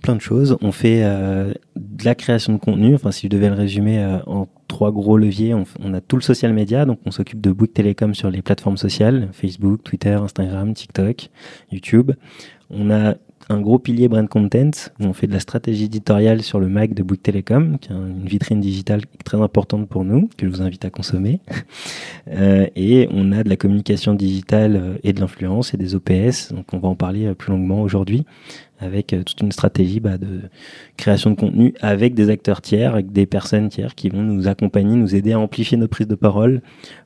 plein 0.00 0.16
de 0.16 0.20
choses. 0.20 0.56
On 0.60 0.72
fait 0.72 1.02
euh, 1.04 1.52
de 1.76 2.04
la 2.04 2.14
création 2.14 2.52
de 2.52 2.58
contenu. 2.58 2.94
Enfin, 2.94 3.12
si 3.12 3.26
je 3.26 3.28
devais 3.28 3.48
le 3.48 3.54
résumer 3.54 4.02
euh, 4.02 4.18
en 4.26 4.48
trois 4.68 4.92
gros 4.92 5.16
leviers, 5.16 5.54
on, 5.54 5.94
a 5.94 6.00
tout 6.00 6.16
le 6.16 6.22
social 6.22 6.52
media. 6.52 6.84
Donc, 6.84 7.00
on 7.06 7.10
s'occupe 7.10 7.40
de 7.40 7.50
Bouygues 7.50 7.72
Télécom 7.72 8.14
sur 8.14 8.30
les 8.30 8.42
plateformes 8.42 8.76
sociales 8.76 9.28
Facebook, 9.32 9.82
Twitter, 9.82 10.12
Instagram, 10.12 10.74
TikTok, 10.74 11.28
YouTube. 11.70 12.12
On 12.70 12.90
a 12.90 13.14
un 13.48 13.60
gros 13.60 13.80
pilier 13.80 14.06
brand 14.06 14.28
content 14.28 14.70
où 15.00 15.04
on 15.04 15.12
fait 15.12 15.26
de 15.26 15.32
la 15.32 15.40
stratégie 15.40 15.84
éditoriale 15.84 16.42
sur 16.42 16.60
le 16.60 16.68
Mac 16.68 16.94
de 16.94 17.02
Bouygues 17.02 17.22
Télécom, 17.22 17.78
qui 17.80 17.90
est 17.90 17.96
une 17.96 18.26
vitrine 18.26 18.60
digitale 18.60 19.02
très 19.24 19.40
importante 19.40 19.88
pour 19.88 20.04
nous, 20.04 20.28
que 20.36 20.46
je 20.46 20.50
vous 20.50 20.62
invite 20.62 20.84
à 20.84 20.90
consommer. 20.90 21.40
Euh, 22.28 22.66
et 22.76 23.08
on 23.10 23.32
a 23.32 23.42
de 23.42 23.48
la 23.48 23.56
communication 23.56 24.14
digitale 24.14 24.98
et 25.02 25.12
de 25.12 25.20
l'influence 25.20 25.74
et 25.74 25.76
des 25.76 25.94
OPS, 25.96 26.52
donc 26.52 26.72
on 26.72 26.78
va 26.78 26.88
en 26.88 26.94
parler 26.94 27.34
plus 27.34 27.50
longuement 27.50 27.82
aujourd'hui 27.82 28.24
avec 28.80 29.12
euh, 29.12 29.22
toute 29.22 29.40
une 29.40 29.52
stratégie 29.52 30.00
bah, 30.00 30.18
de 30.18 30.40
création 30.96 31.30
de 31.30 31.36
contenu 31.36 31.74
avec 31.80 32.14
des 32.14 32.30
acteurs 32.30 32.60
tiers, 32.60 32.92
avec 32.92 33.12
des 33.12 33.26
personnes 33.26 33.68
tiers 33.68 33.94
qui 33.94 34.08
vont 34.08 34.22
nous 34.22 34.48
accompagner, 34.48 34.96
nous 34.96 35.14
aider 35.14 35.32
à 35.32 35.38
amplifier 35.38 35.76
notre 35.76 35.90
prise 35.90 36.08
de 36.08 36.14
parole 36.14 36.62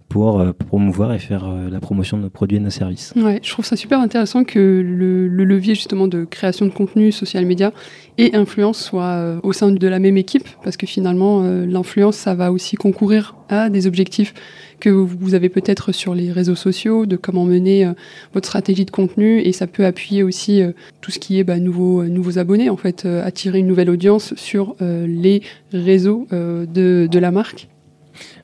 pour 0.08 0.40
euh, 0.40 0.52
promouvoir 0.52 1.12
et 1.12 1.18
faire 1.18 1.44
euh, 1.44 1.68
la 1.68 1.80
promotion 1.80 2.16
de 2.16 2.23
nos 2.23 2.30
produits 2.30 2.56
et 2.56 2.61
de 2.61 2.64
nos 2.64 2.70
services. 2.70 3.12
Ouais, 3.16 3.40
je 3.42 3.50
trouve 3.50 3.64
ça 3.64 3.76
super 3.76 4.00
intéressant 4.00 4.44
que 4.44 4.58
le, 4.58 5.26
levier 5.26 5.75
justement 5.75 6.06
de 6.06 6.25
création 6.25 6.66
de 6.66 6.70
contenu, 6.70 7.11
social 7.11 7.44
media 7.46 7.73
et 8.16 8.34
influence 8.37 8.78
soit 8.78 9.04
euh, 9.04 9.40
au 9.42 9.52
sein 9.52 9.70
de 9.70 9.88
la 9.88 9.99
même 9.99 10.16
équipe, 10.16 10.46
parce 10.62 10.76
que 10.76 10.87
finalement 10.87 11.42
l'influence, 11.42 12.16
ça 12.16 12.34
va 12.34 12.52
aussi 12.52 12.76
concourir 12.76 13.34
à 13.49 13.70
des 13.70 13.87
objectifs 13.87 14.34
que 14.80 14.88
vous 14.88 15.34
avez 15.34 15.49
peut-être 15.49 15.92
sur 15.92 16.14
les 16.14 16.30
réseaux 16.30 16.54
sociaux, 16.54 17.06
de 17.06 17.16
comment 17.16 17.44
mener 17.44 17.90
votre 18.32 18.46
stratégie 18.46 18.84
de 18.84 18.90
contenu, 18.90 19.40
et 19.40 19.52
ça 19.52 19.66
peut 19.66 19.84
appuyer 19.84 20.23
aussi 20.23 20.62
tout 21.00 21.11
ce 21.11 21.18
qui 21.18 21.38
est 21.38 21.44
bah, 21.44 21.58
nouveaux, 21.58 22.04
nouveaux 22.04 22.38
abonnés, 22.38 22.70
en 22.70 22.76
fait, 22.76 23.06
attirer 23.06 23.61
une 23.61 23.66
nouvelle 23.66 23.90
audience 23.90 24.34
sur 24.37 24.76
les 24.80 25.42
réseaux 25.73 26.26
de, 26.30 27.08
de 27.11 27.18
la 27.18 27.30
marque. 27.30 27.68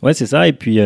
Ouais, 0.03 0.15
c'est 0.15 0.27
ça. 0.27 0.49
Et 0.49 0.53
puis, 0.53 0.79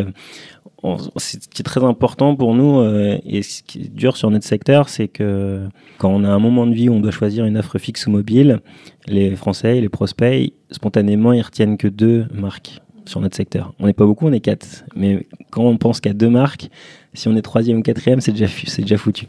ce 1.16 1.38
qui 1.38 1.62
est 1.62 1.64
très 1.64 1.82
important 1.82 2.36
pour 2.36 2.54
nous 2.54 2.78
euh, 2.78 3.18
et 3.24 3.42
ce 3.42 3.62
qui 3.62 3.82
est 3.82 3.88
dur 3.88 4.16
sur 4.16 4.30
notre 4.30 4.44
secteur, 4.44 4.88
c'est 4.88 5.08
que 5.08 5.66
quand 5.98 6.10
on 6.10 6.24
a 6.24 6.28
un 6.28 6.38
moment 6.38 6.66
de 6.66 6.74
vie 6.74 6.88
où 6.88 6.94
on 6.94 7.00
doit 7.00 7.10
choisir 7.10 7.44
une 7.44 7.56
offre 7.56 7.78
fixe 7.78 8.06
ou 8.06 8.10
mobile, 8.10 8.60
les 9.06 9.34
Français, 9.34 9.80
les 9.80 9.88
prospects, 9.88 10.52
spontanément, 10.70 11.32
ils 11.32 11.42
retiennent 11.42 11.78
que 11.78 11.88
deux 11.88 12.26
marques 12.32 12.80
sur 13.06 13.20
notre 13.20 13.36
secteur. 13.36 13.74
On 13.78 13.86
n'est 13.86 13.92
pas 13.92 14.06
beaucoup, 14.06 14.26
on 14.26 14.32
est 14.32 14.40
quatre. 14.40 14.84
Mais 14.94 15.26
quand 15.50 15.64
on 15.64 15.76
pense 15.76 16.00
qu'à 16.00 16.12
deux 16.12 16.30
marques, 16.30 16.68
si 17.12 17.28
on 17.28 17.36
est 17.36 17.42
troisième 17.42 17.78
ou 17.78 17.82
quatrième, 17.82 18.20
c'est 18.20 18.32
déjà, 18.32 18.46
c'est 18.66 18.82
déjà 18.82 18.96
foutu. 18.96 19.26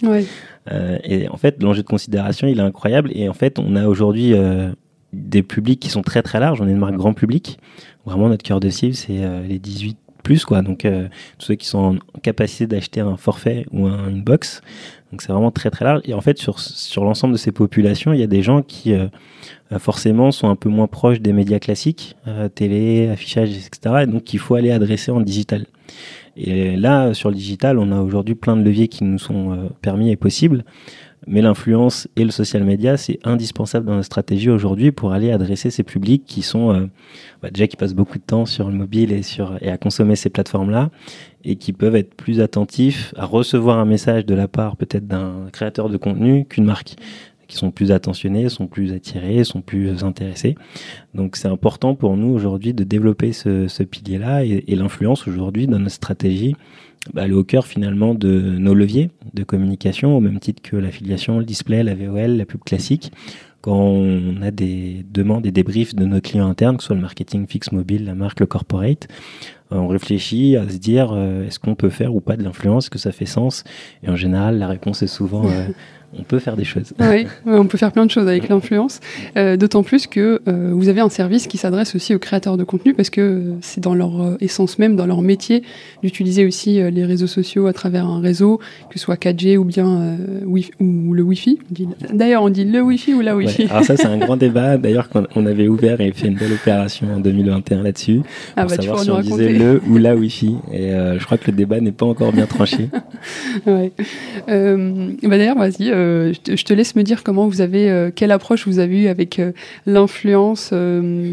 Euh, 0.72 0.98
et 1.04 1.28
en 1.30 1.38
fait, 1.38 1.62
l'enjeu 1.62 1.84
de 1.84 1.88
considération, 1.88 2.48
il 2.48 2.60
est 2.60 2.64
incroyable. 2.64 3.12
Et 3.14 3.30
en 3.30 3.34
fait, 3.34 3.60
on 3.60 3.76
a 3.76 3.88
aujourd'hui 3.88 4.34
euh, 4.34 4.72
des 5.14 5.44
publics 5.44 5.80
qui 5.80 5.90
sont 5.90 6.02
très 6.02 6.22
très 6.22 6.40
larges. 6.40 6.62
On 6.62 6.68
est 6.68 6.72
une 6.72 6.78
marque 6.78 6.96
grand 6.96 7.14
public. 7.14 7.60
Vraiment, 8.06 8.30
notre 8.30 8.44
cœur 8.44 8.60
de 8.60 8.70
cible, 8.70 8.96
c'est 8.96 9.20
les 9.48 9.60
18 9.60 9.98
plus, 10.26 10.44
quoi. 10.44 10.62
Donc, 10.62 10.80
tous 10.82 11.46
ceux 11.46 11.56
qui 11.56 11.68
sont 11.68 11.98
en 12.16 12.20
capacité 12.20 12.68
d'acheter 12.68 13.00
un 13.00 13.16
forfait 13.16 13.66
ou 13.72 13.88
une 13.88 14.22
box. 14.22 14.62
Donc, 15.12 15.22
c'est 15.22 15.32
vraiment 15.32 15.52
très, 15.52 15.70
très 15.70 15.86
large. 15.86 16.02
Et 16.04 16.14
en 16.14 16.20
fait, 16.20 16.38
sur, 16.38 16.60
sur 16.60 17.06
l'ensemble 17.06 17.32
de 17.34 17.38
ces 17.38 17.54
populations, 17.54 18.12
il 18.12 18.20
y 18.20 18.24
a 18.24 18.28
des 18.28 18.42
gens 18.42 18.62
qui, 18.62 18.94
forcément, 19.80 20.32
sont 20.32 20.50
un 20.50 20.58
peu 20.58 20.68
moins 20.68 20.88
proches 20.88 21.22
des 21.22 21.32
médias 21.32 21.60
classiques, 21.60 22.18
télé, 22.56 23.08
affichage, 23.08 23.52
etc. 23.52 24.02
Et 24.04 24.08
donc, 24.08 24.34
il 24.34 24.40
faut 24.40 24.56
aller 24.56 24.72
adresser 24.72 25.12
en 25.12 25.22
digital. 25.22 25.66
Et 26.36 26.76
là, 26.76 27.14
sur 27.14 27.30
le 27.30 27.36
digital, 27.36 27.80
on 27.80 27.94
a 27.94 28.02
aujourd'hui 28.02 28.36
plein 28.36 28.58
de 28.58 28.64
leviers 28.64 28.90
qui 28.90 29.06
nous 29.06 29.20
sont 29.20 29.70
permis 29.82 30.12
et 30.12 30.18
possibles. 30.18 30.66
Mais 31.28 31.42
l'influence 31.42 32.08
et 32.16 32.24
le 32.24 32.32
social 32.32 32.64
media, 32.64 32.98
c'est 32.98 33.20
indispensable 33.24 33.88
dans 33.88 33.94
notre 33.94 34.06
stratégie 34.06 34.50
aujourd'hui 34.50 34.92
pour 34.92 35.12
aller 35.12 35.32
adresser 35.32 35.72
ces 35.72 35.84
publics 35.84 36.24
qui 36.26 36.44
sont 36.44 36.72
euh, 36.72 36.88
bah, 37.42 37.50
déjà 37.50 37.68
qui 37.68 37.78
passent 37.78 37.96
beaucoup 37.96 38.20
de 38.20 38.24
temps 38.24 38.46
sur 38.46 38.70
le 38.70 38.76
mobile 38.76 39.12
et 39.12 39.24
sur 39.24 39.58
et 39.62 39.70
à 39.70 39.78
consommer 39.78 40.16
ces 40.16 40.30
plateformes-là 40.30 40.92
et 41.44 41.56
qui 41.56 41.74
peuvent 41.74 41.96
être 41.96 42.14
plus 42.14 42.42
attentifs 42.42 43.14
à 43.18 43.26
recevoir 43.26 43.80
un 43.80 43.86
message 43.86 44.26
de 44.26 44.36
la 44.36 44.48
part 44.48 44.78
peut-être 44.78 45.08
d'un 45.08 45.48
créateur 45.52 45.90
de 45.90 45.98
contenu 45.98 46.46
qu'une 46.46 46.66
marque 46.66 46.96
qui 47.48 47.58
sont 47.58 47.72
plus 47.72 47.92
attentionnés, 47.92 48.50
sont 48.50 48.68
plus 48.68 48.92
attirés, 48.94 49.44
sont 49.44 49.62
plus 49.62 50.04
intéressés. 50.04 50.56
Donc 51.14 51.36
c'est 51.36 51.48
important 51.48 51.96
pour 51.96 52.18
nous 52.18 52.30
aujourd'hui 52.30 52.74
de 52.74 52.84
développer 52.84 53.34
ce, 53.34 53.68
ce 53.68 53.84
pilier-là 53.84 54.44
et, 54.44 54.64
et 54.68 54.76
l'influence 54.76 55.28
aujourd'hui 55.28 55.68
dans 55.68 55.80
notre 55.80 55.96
stratégie 55.96 56.56
bah, 57.14 57.24
elle 57.26 57.32
est 57.32 57.36
au 57.36 57.44
cœur 57.44 57.68
finalement 57.68 58.16
de 58.16 58.40
nos 58.40 58.74
leviers 58.74 59.12
de 59.34 59.44
communication, 59.44 60.18
au 60.18 60.20
même 60.20 60.40
titre 60.40 60.62
que 60.62 60.76
l'affiliation, 60.76 61.40
le 61.40 61.46
display, 61.46 61.84
la 61.84 61.96
VOL, 61.96 62.38
la 62.38 62.46
pub 62.46 62.64
classique. 62.64 63.12
Quand 63.62 63.78
on 63.78 64.42
a 64.44 64.52
des 64.52 65.06
demandes 65.12 65.46
et 65.48 65.52
des 65.52 65.64
briefs 65.64 65.96
de 65.96 66.06
nos 66.06 66.22
clients 66.22 66.48
internes, 66.48 66.78
que 66.78 66.84
ce 66.84 66.88
soit 66.88 66.96
le 66.96 67.02
marketing 67.02 67.48
fixe 67.48 67.72
mobile, 67.72 68.06
la 68.06 68.14
marque, 68.14 68.40
le 68.40 68.46
corporate, 68.46 69.08
euh, 69.72 69.78
on 69.78 69.88
réfléchit 69.88 70.56
à 70.56 70.70
se 70.70 70.78
dire 70.78 71.12
euh, 71.12 71.48
est-ce 71.48 71.60
qu'on 71.60 71.74
peut 71.74 71.90
faire 71.90 72.14
ou 72.14 72.22
pas 72.22 72.38
de 72.38 72.44
l'influence, 72.44 72.90
que 72.90 73.00
ça 73.00 73.12
fait 73.12 73.26
sens? 73.26 73.64
Et 74.04 74.10
en 74.10 74.16
général, 74.16 74.60
la 74.60 74.68
réponse 74.68 75.02
est 75.02 75.08
souvent 75.08 75.48
euh, 75.48 75.68
on 76.18 76.24
peut 76.24 76.40
faire 76.40 76.56
des 76.56 76.64
choses. 76.64 76.94
Oui, 77.00 77.28
on 77.46 77.66
peut 77.66 77.78
faire 77.78 77.92
plein 77.92 78.06
de 78.06 78.12
choses 78.12 78.28
avec 78.28 78.50
l'influence. 78.50 79.00
Euh, 79.38 79.58
d'autant 79.58 79.84
plus 79.84 80.08
que 80.08 80.42
euh, 80.48 80.72
vous 80.74 80.90
avez 80.90 81.02
un 81.02 81.10
service 81.10 81.48
qui 81.48 81.58
s'adresse 81.58 81.96
aussi 81.96 82.16
aux 82.16 82.20
créateurs 82.20 82.58
de 82.58 82.64
contenu 82.64 82.94
parce 82.94 83.10
que 83.10 83.22
euh, 83.22 83.54
c'est 83.62 83.82
dans 83.82 83.96
leur 83.96 84.38
essence 84.40 84.80
même, 84.80 84.96
dans 84.96 85.06
leur 85.06 85.22
métier, 85.22 85.64
d'utiliser 86.04 86.46
aussi 86.46 86.82
les 86.92 87.06
réseaux 87.06 87.28
sociaux 87.28 87.68
à 87.68 87.74
travers 87.74 88.06
un 88.06 88.20
réseau, 88.20 88.60
que 88.90 88.98
ce 88.98 89.06
soit 89.06 89.16
4G 89.16 89.58
ou 89.58 89.66
bien 89.66 90.18
ou 90.80 91.14
le 91.14 91.24
Wi-Fi. 91.24 91.60
D'ailleurs, 92.14 92.44
on 92.44 92.50
dit 92.50 92.66
le 92.66 92.82
Wi-Fi 92.82 93.14
ou 93.14 93.22
la 93.22 93.36
Wi-Fi. 93.36 93.68
alors 93.70 93.84
ça, 93.84 93.98
c'est 93.98 94.08
un 94.08 94.18
grand 94.18 94.38
débat. 94.46 94.78
D'ailleurs, 94.78 95.10
on 95.36 95.46
avait 95.46 95.68
ouvert 95.68 96.02
et 96.02 96.12
fait 96.12 96.28
une 96.28 96.36
belle 96.36 96.54
opération 96.54 97.08
en 97.16 97.20
2021 97.20 97.84
là-dessus 97.84 98.22
ah 98.56 98.66
bah, 98.66 98.76
savoir 98.76 99.00
si 99.00 99.10
on 99.10 99.20
disait 99.20 99.54
le 99.54 99.82
ou 99.88 99.98
la 99.98 100.16
Wi-Fi. 100.16 100.56
Et 100.74 100.90
je 100.92 101.26
crois 101.26 101.38
que 101.38 101.52
le 101.52 101.58
débat 101.58 101.80
n'est 101.80 101.92
pas 101.92 102.06
encore 102.06 102.32
bien 102.32 102.46
tranché. 102.46 102.90
ouais. 103.66 103.92
bah 104.48 105.38
D'ailleurs, 105.38 105.58
vas-y 105.58 105.92
euh, 105.96 106.34
je 106.48 106.64
te 106.64 106.74
laisse 106.74 106.96
me 106.96 107.04
dire 107.04 107.24
comment 107.24 107.48
vous 107.48 107.62
avez, 107.62 107.90
euh, 107.90 108.12
quelle 108.14 108.32
approche 108.32 108.68
vous 108.68 108.80
avez 108.80 109.04
eu 109.04 109.08
avec 109.08 109.40
euh, 109.40 109.52
l'influence 109.86 110.74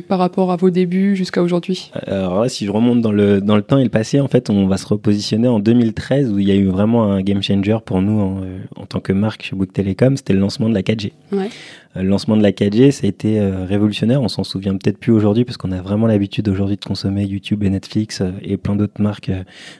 par 0.09 0.19
rapport 0.19 0.52
à 0.52 0.57
vos 0.57 0.71
débuts 0.71 1.16
jusqu'à 1.16 1.42
aujourd'hui? 1.42 1.90
Alors 2.07 2.42
là, 2.42 2.49
si 2.49 2.64
je 2.64 2.71
remonte 2.71 3.00
dans 3.00 3.12
le, 3.12 3.40
dans 3.40 3.57
le 3.57 3.62
temps 3.62 3.78
et 3.78 3.85
le 3.85 3.90
passé, 3.90 4.21
en 4.21 4.28
fait, 4.28 4.50
on 4.50 4.66
va 4.66 4.76
se 4.76 4.87
repositionner 4.87 5.49
en 5.49 5.59
2013 5.59 6.31
où 6.31 6.38
il 6.38 6.49
y 6.49 6.52
a 6.52 6.54
eu 6.54 6.66
vraiment 6.66 7.04
un 7.04 7.23
game 7.23 7.42
changer 7.42 7.78
pour 7.85 8.00
nous 8.00 8.21
en, 8.21 8.40
en 8.76 8.87
tant 8.87 9.00
que 9.00 9.12
marque 9.12 9.42
chez 9.42 9.57
Bouygues 9.57 9.73
Telecom, 9.73 10.16
c'était 10.16 10.33
le 10.33 10.40
lancement 10.40 10.69
de 10.69 10.75
la 10.75 10.83
4G. 10.83 11.12
Ouais. 11.33 11.49
Euh, 11.96 12.02
le 12.02 12.08
lancement 12.08 12.37
de 12.37 12.42
la 12.42 12.52
4G, 12.52 12.90
ça 12.90 13.06
a 13.06 13.08
été 13.08 13.38
euh, 13.38 13.64
révolutionnaire. 13.64 14.22
On 14.22 14.28
s'en 14.28 14.44
souvient 14.44 14.76
peut-être 14.76 14.99
plus 14.99 15.12
aujourd'hui 15.12 15.44
parce 15.44 15.56
qu'on 15.56 15.72
a 15.72 15.80
vraiment 15.80 16.06
l'habitude 16.06 16.49
aujourd'hui 16.49 16.76
de 16.76 16.84
consommer 16.84 17.25
YouTube 17.25 17.62
et 17.62 17.70
Netflix 17.70 18.20
euh, 18.20 18.30
et 18.42 18.56
plein 18.56 18.76
d'autres 18.76 19.00
marques 19.00 19.30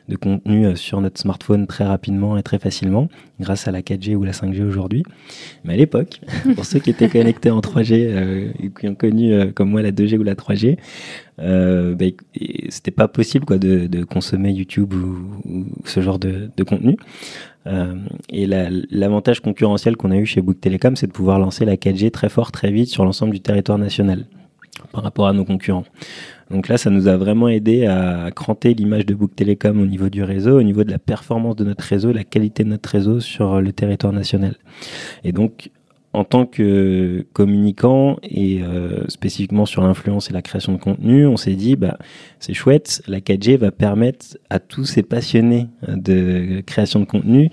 de 0.09 0.17
contenu 0.17 0.77
sur 0.77 1.01
notre 1.01 1.21
smartphone 1.21 1.67
très 1.67 1.85
rapidement 1.85 2.37
et 2.37 2.43
très 2.43 2.59
facilement 2.59 3.09
grâce 3.41 3.67
à 3.67 3.73
la 3.73 3.81
4G 3.81 4.15
ou 4.15 4.25
la 4.25 4.33
5G 4.33 4.63
aujourd'hui. 4.63 5.03
Mais 5.65 5.75
à 5.75 5.77
l'époque, 5.77 6.21
pour 6.55 6.65
ceux 6.65 6.79
qui 6.79 6.91
étaient 6.91 7.09
connectés 7.09 7.51
en 7.51 7.61
3G 7.61 8.53
et 8.63 8.71
qui 8.79 8.89
ont 8.89 8.95
connu 8.95 9.53
comme 9.53 9.71
moi 9.71 9.83
la 9.83 9.91
2G 9.91 10.19
ou 10.19 10.23
la 10.23 10.35
3G, 10.35 10.79
euh, 11.39 11.95
bah, 11.95 12.05
c'était 12.69 12.91
pas 12.91 13.09
possible 13.09 13.47
quoi 13.47 13.59
de, 13.59 13.87
de 13.87 14.05
consommer 14.05 14.53
YouTube 14.53 14.93
ou, 14.93 15.67
ce 15.85 16.01
genre 16.01 16.19
de, 16.19 16.51
de 16.57 16.65
contenu. 16.65 16.97
Euh, 17.67 17.95
et 18.29 18.47
l'avantage 18.47 19.41
concurrentiel 19.41 19.97
qu'on 19.97 20.11
a 20.11 20.17
eu 20.17 20.27
chez 20.27 20.41
Bouygues 20.41 20.61
Telecom, 20.61 20.97
c'est 20.97 21.07
de 21.07 21.13
pouvoir 21.13 21.39
lancer 21.39 21.65
la 21.65 21.77
4G 21.77 22.11
très 22.11 22.29
fort, 22.29 22.53
très 22.53 22.71
vite 22.71 22.89
sur 22.89 23.05
l'ensemble 23.05 23.33
du 23.33 23.41
territoire 23.41 23.79
national 23.79 24.25
par 24.91 25.03
rapport 25.03 25.29
à 25.29 25.33
nos 25.33 25.45
concurrents. 25.45 25.85
Donc 26.51 26.69
là, 26.69 26.77
ça 26.77 26.91
nous 26.91 27.09
a 27.09 27.17
vraiment 27.17 27.49
aidé 27.49 27.87
à 27.87 28.31
cranter 28.35 28.75
l'image 28.75 29.07
de 29.07 29.15
Bouygues 29.15 29.35
Telecom 29.35 29.81
au 29.81 29.87
niveau 29.87 30.09
du 30.09 30.23
réseau, 30.23 30.59
au 30.59 30.63
niveau 30.63 30.85
de 30.85 30.91
la 30.91 30.99
performance 30.99 31.57
de 31.57 31.65
notre 31.65 31.85
réseau, 31.85 32.13
la 32.13 32.25
qualité 32.25 32.65
de 32.65 32.69
notre 32.69 32.89
réseau 32.89 33.21
sur 33.21 33.61
le 33.61 33.73
territoire 33.73 34.13
national. 34.13 34.57
Et 35.25 35.33
donc, 35.33 35.71
en 36.13 36.25
tant 36.25 36.45
que 36.45 37.25
communicant 37.33 38.19
et 38.23 38.63
euh, 38.63 39.05
spécifiquement 39.09 39.65
sur 39.65 39.83
l'influence 39.83 40.29
et 40.29 40.33
la 40.33 40.43
création 40.43 40.73
de 40.73 40.79
contenu, 40.79 41.27
on 41.27 41.37
s'est 41.37 41.55
dit 41.55 41.75
bah 41.77 41.97
c'est 42.39 42.53
chouette, 42.53 43.03
la 43.07 43.21
4G 43.21 43.57
va 43.57 43.71
permettre 43.71 44.37
à 44.51 44.59
tous 44.59 44.85
ces 44.85 45.03
passionnés 45.03 45.69
de 45.89 46.61
création 46.67 47.01
de 47.01 47.07
contenu 47.07 47.51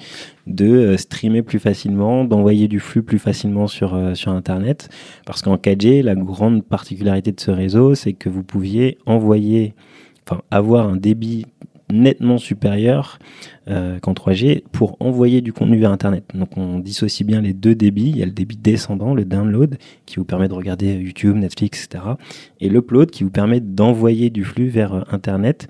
de 0.49 0.65
euh, 0.65 0.97
streamer 0.97 1.41
plus 1.41 1.59
facilement, 1.59 2.25
d'envoyer 2.25 2.67
du 2.67 2.79
flux 2.79 3.03
plus 3.03 3.19
facilement 3.19 3.67
sur 3.67 3.93
euh, 3.93 4.13
sur 4.15 4.31
internet. 4.31 4.89
Parce 5.25 5.41
qu'en 5.41 5.55
4G, 5.55 6.01
la 6.03 6.15
grande 6.15 6.65
particularité 6.65 7.31
de 7.31 7.39
ce 7.39 7.51
réseau, 7.51 7.95
c'est 7.95 8.13
que 8.13 8.29
vous 8.29 8.43
pouviez 8.43 8.97
envoyer 9.05 9.73
enfin 10.25 10.41
avoir 10.51 10.89
un 10.89 10.97
débit 10.97 11.45
nettement 11.91 12.37
supérieur 12.37 13.19
euh, 13.69 13.99
qu'en 13.99 14.13
3G 14.13 14.63
pour 14.71 14.97
envoyer 14.99 15.41
du 15.41 15.53
contenu 15.53 15.77
vers 15.77 15.91
Internet. 15.91 16.23
Donc 16.33 16.57
on 16.57 16.79
dissocie 16.79 17.25
bien 17.25 17.41
les 17.41 17.53
deux 17.53 17.75
débits. 17.75 18.09
Il 18.09 18.17
y 18.17 18.23
a 18.23 18.25
le 18.25 18.31
débit 18.31 18.57
descendant, 18.57 19.13
le 19.13 19.25
download, 19.25 19.77
qui 20.05 20.17
vous 20.17 20.25
permet 20.25 20.47
de 20.47 20.53
regarder 20.53 20.95
YouTube, 20.95 21.35
Netflix, 21.35 21.85
etc. 21.85 22.03
Et 22.59 22.69
l'upload 22.69 23.11
qui 23.11 23.23
vous 23.23 23.29
permet 23.29 23.59
d'envoyer 23.59 24.29
du 24.29 24.43
flux 24.43 24.69
vers 24.69 24.93
euh, 24.93 25.01
Internet 25.11 25.67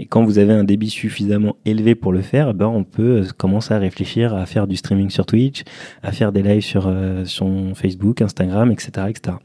et 0.00 0.06
quand 0.06 0.24
vous 0.24 0.38
avez 0.38 0.54
un 0.54 0.64
débit 0.64 0.88
suffisamment 0.88 1.56
élevé 1.66 1.94
pour 1.94 2.10
le 2.10 2.22
faire, 2.22 2.54
ben 2.54 2.66
on 2.66 2.84
peut 2.84 3.20
euh, 3.20 3.26
commencer 3.36 3.74
à 3.74 3.78
réfléchir 3.78 4.34
à 4.34 4.46
faire 4.46 4.66
du 4.66 4.76
streaming 4.76 5.10
sur 5.10 5.26
Twitch, 5.26 5.62
à 6.02 6.10
faire 6.10 6.32
des 6.32 6.42
lives 6.42 6.62
sur, 6.62 6.86
euh, 6.86 7.24
Facebook, 7.74 8.22
Instagram, 8.22 8.72
etc., 8.72 8.90
etc. 9.10 9.36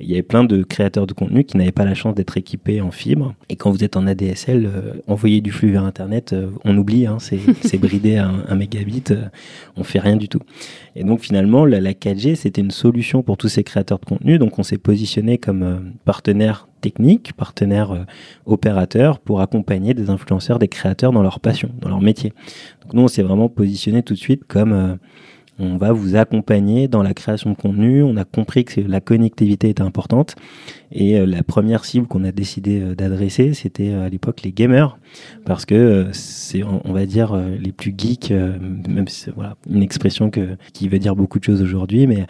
il 0.00 0.10
y 0.10 0.14
avait 0.14 0.22
plein 0.22 0.42
de 0.42 0.64
créateurs 0.64 1.06
de 1.06 1.12
contenu 1.12 1.44
qui 1.44 1.56
n'avaient 1.56 1.70
pas 1.70 1.84
la 1.84 1.94
chance 1.94 2.16
d'être 2.16 2.36
équipés 2.36 2.80
en 2.80 2.90
fibre. 2.90 3.34
Et 3.50 3.54
quand 3.54 3.70
vous 3.70 3.84
êtes 3.84 3.96
en 3.96 4.08
ADSL, 4.08 4.66
euh, 4.66 4.94
envoyer 5.06 5.40
du 5.40 5.52
flux 5.52 5.70
vers 5.70 5.84
Internet, 5.84 6.34
on 6.64 6.76
oublie, 6.76 7.06
hein, 7.06 7.18
c'est 7.20 7.38
bridé 7.78 8.16
à 8.16 8.28
un, 8.28 8.54
mégabit, 8.54 9.04
on 9.76 9.84
fait 9.84 10.00
rien 10.00 10.16
du 10.16 10.28
tout. 10.28 10.40
Et 10.96 11.04
donc 11.04 11.20
finalement, 11.20 11.64
la, 11.64 11.80
la 11.80 11.92
4G, 11.92 12.34
c'était 12.34 12.60
une 12.60 12.70
solution 12.70 13.22
pour 13.22 13.36
tous 13.36 13.48
ces 13.48 13.64
créateurs 13.64 13.98
de 13.98 14.04
contenu. 14.04 14.38
Donc 14.38 14.58
on 14.58 14.62
s'est 14.62 14.78
positionné 14.78 15.38
comme 15.38 15.92
partenaire 16.04 16.66
techniques, 16.80 17.32
partenaires 17.34 17.92
euh, 17.92 18.04
opérateurs 18.46 19.18
pour 19.18 19.40
accompagner 19.40 19.94
des 19.94 20.10
influenceurs, 20.10 20.58
des 20.58 20.68
créateurs 20.68 21.12
dans 21.12 21.22
leur 21.22 21.40
passion, 21.40 21.70
dans 21.80 21.88
leur 21.88 22.00
métier. 22.00 22.32
Donc 22.82 22.94
nous, 22.94 23.02
on 23.02 23.08
s'est 23.08 23.22
vraiment 23.22 23.48
positionné 23.48 24.02
tout 24.02 24.14
de 24.14 24.18
suite 24.18 24.44
comme 24.48 24.72
euh, 24.72 24.94
on 25.60 25.76
va 25.76 25.92
vous 25.92 26.16
accompagner 26.16 26.88
dans 26.88 27.02
la 27.02 27.14
création 27.14 27.50
de 27.50 27.56
contenu. 27.56 28.02
On 28.02 28.16
a 28.16 28.24
compris 28.24 28.64
que 28.64 28.80
la 28.80 29.00
connectivité 29.00 29.68
était 29.68 29.82
importante. 29.82 30.34
Et 30.92 31.18
euh, 31.18 31.26
la 31.26 31.42
première 31.42 31.84
cible 31.84 32.06
qu'on 32.06 32.24
a 32.24 32.32
décidé 32.32 32.80
d'adresser, 32.96 33.54
c'était 33.54 33.92
à 33.92 34.08
l'époque 34.08 34.42
les 34.42 34.52
gamers. 34.52 34.98
Parce 35.44 35.64
que 35.64 36.08
c'est, 36.12 36.62
on, 36.64 36.92
va 36.92 37.06
dire, 37.06 37.36
les 37.36 37.72
plus 37.72 37.94
geeks, 37.96 38.30
même 38.30 39.08
si 39.08 39.20
c'est 39.20 39.34
voilà, 39.34 39.56
une 39.68 39.82
expression 39.82 40.30
qui 40.30 40.88
veut 40.88 40.98
dire 40.98 41.16
beaucoup 41.16 41.38
de 41.38 41.44
choses 41.44 41.62
aujourd'hui, 41.62 42.06
mais 42.06 42.26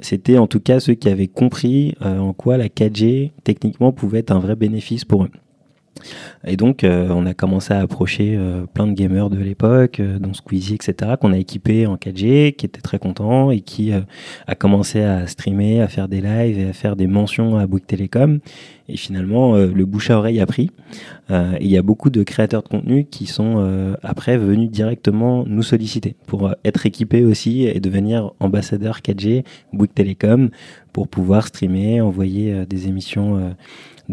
c'était 0.00 0.38
en 0.38 0.46
tout 0.46 0.60
cas 0.60 0.80
ceux 0.80 0.94
qui 0.94 1.08
avaient 1.08 1.28
compris 1.28 1.94
euh, 2.02 2.18
en 2.18 2.32
quoi 2.32 2.56
la 2.56 2.68
4G 2.68 3.32
techniquement 3.44 3.92
pouvait 3.92 4.20
être 4.20 4.32
un 4.32 4.38
vrai 4.38 4.56
bénéfice 4.56 5.04
pour 5.04 5.24
eux. 5.24 5.30
Et 6.44 6.56
donc, 6.56 6.84
euh, 6.84 7.08
on 7.10 7.26
a 7.26 7.34
commencé 7.34 7.72
à 7.72 7.80
approcher 7.80 8.34
euh, 8.36 8.66
plein 8.66 8.86
de 8.86 8.92
gamers 8.92 9.30
de 9.30 9.38
l'époque, 9.38 10.00
dont 10.00 10.34
Squeezie, 10.34 10.74
etc., 10.74 11.12
qu'on 11.20 11.32
a 11.32 11.38
équipé 11.38 11.86
en 11.86 11.96
4G, 11.96 12.54
qui 12.54 12.66
étaient 12.66 12.80
très 12.80 12.98
contents 12.98 13.50
et 13.50 13.60
qui 13.60 13.92
a 13.92 14.54
commencé 14.54 15.02
à 15.02 15.26
streamer, 15.26 15.80
à 15.80 15.88
faire 15.88 16.08
des 16.08 16.20
lives 16.20 16.58
et 16.58 16.68
à 16.68 16.72
faire 16.72 16.96
des 16.96 17.06
mentions 17.06 17.58
à 17.58 17.66
Bouygues 17.66 17.86
Télécom. 17.86 18.40
Et 18.88 18.96
finalement, 18.96 19.54
le 19.56 19.84
bouche 19.86 20.10
à 20.10 20.18
oreille 20.18 20.40
a 20.40 20.46
pris. 20.46 20.70
Euh, 21.30 21.56
il 21.60 21.68
y 21.68 21.78
a 21.78 21.82
beaucoup 21.82 22.10
de 22.10 22.22
créateurs 22.22 22.62
de 22.62 22.68
contenu 22.68 23.04
qui 23.04 23.26
sont 23.26 23.54
euh, 23.56 23.94
après 24.02 24.36
venus 24.36 24.70
directement 24.70 25.44
nous 25.46 25.62
solliciter 25.62 26.14
pour 26.26 26.48
euh, 26.48 26.52
être 26.64 26.84
équipés 26.84 27.24
aussi 27.24 27.64
et 27.64 27.80
devenir 27.80 28.32
ambassadeurs 28.40 28.98
4G, 28.98 29.44
Bouygues 29.72 29.94
Telecom, 29.94 30.50
pour 30.92 31.08
pouvoir 31.08 31.46
streamer, 31.46 32.00
envoyer 32.02 32.66
des 32.66 32.86
émissions 32.86 33.54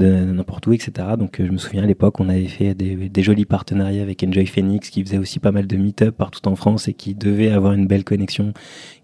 n'importe 0.06 0.68
où, 0.68 0.74
etc. 0.74 0.92
Donc 1.18 1.38
je 1.40 1.52
me 1.52 1.58
souviens 1.58 1.84
à 1.84 1.86
l'époque, 1.86 2.20
on 2.20 2.30
avait 2.30 2.46
fait 2.46 2.74
des, 2.74 3.24
jolis 3.24 3.46
partenariats 3.46 4.02
avec 4.02 4.24
Enjoy 4.24 4.46
Phoenix 4.46 4.90
qui 4.90 5.04
faisait 5.04 5.18
aussi 5.18 5.40
pas 5.40 5.52
mal 5.52 5.68
de 5.68 5.76
meet-up 5.76 6.16
partout 6.16 6.48
en 6.48 6.56
France 6.56 6.88
et 6.88 6.94
qui 6.94 7.16
devait 7.16 7.50
avoir 7.50 7.74
une 7.74 7.88
belle 7.88 8.04
connexion 8.04 8.54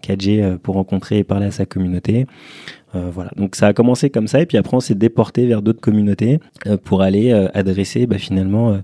4G 0.02 0.58
pour 0.58 0.74
rencontrer 0.74 1.18
et 1.18 1.24
parler 1.24 1.46
à 1.46 1.50
sa 1.50 1.66
communauté. 1.66 2.26
voilà. 2.94 3.30
Donc 3.36 3.56
ça 3.56 3.66
a 3.66 3.72
commencé 3.74 4.08
comme 4.08 4.26
ça 4.26 4.40
et 4.40 4.46
puis 4.46 4.56
après 4.56 4.74
on 4.74 4.80
s'est 4.80 4.94
déporté 4.94 5.46
vers 5.46 5.60
d'autres 5.60 5.82
communautés 5.82 6.40
pour 6.84 7.02
aller 7.02 7.30
adresser 7.52 8.06
bah, 8.06 8.16
finalement 8.16 8.80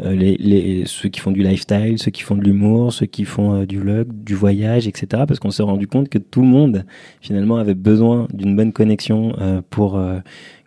ceux 0.00 1.08
qui 1.08 1.20
font 1.20 1.30
du 1.30 1.44
lifestyle, 1.44 1.96
ceux 1.98 2.10
qui 2.10 2.22
font 2.22 2.34
de 2.34 2.42
l'humour, 2.42 2.92
ceux 2.92 3.06
qui 3.06 3.24
font 3.24 3.62
du 3.62 3.78
vlog, 3.78 4.08
du 4.24 4.34
voyage, 4.34 4.88
etc. 4.88 5.24
Parce 5.28 5.38
qu'on 5.38 5.52
s'est 5.52 5.62
rendu 5.62 5.86
compte 5.86 6.08
que 6.08 6.18
tout 6.18 6.40
le 6.40 6.48
monde 6.48 6.84
finalement 7.20 7.56
avait 7.56 7.74
besoin 7.74 8.26
d'une 8.32 8.56
bonne 8.56 8.72
connexion 8.72 9.36
pour 9.70 10.00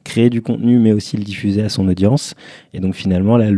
créer 0.05 0.29
du 0.29 0.41
contenu 0.41 0.79
mais 0.79 0.93
aussi 0.93 1.17
le 1.17 1.24
diffuser 1.24 1.62
à 1.62 1.69
son 1.69 1.89
audience. 1.89 2.35
Et 2.74 2.79
donc 2.79 2.95
finalement 2.95 3.35
là, 3.35 3.50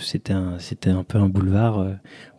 c'était 0.00 0.32
un, 0.32 0.56
un 0.86 1.04
peu 1.04 1.18
un 1.18 1.28
boulevard 1.28 1.86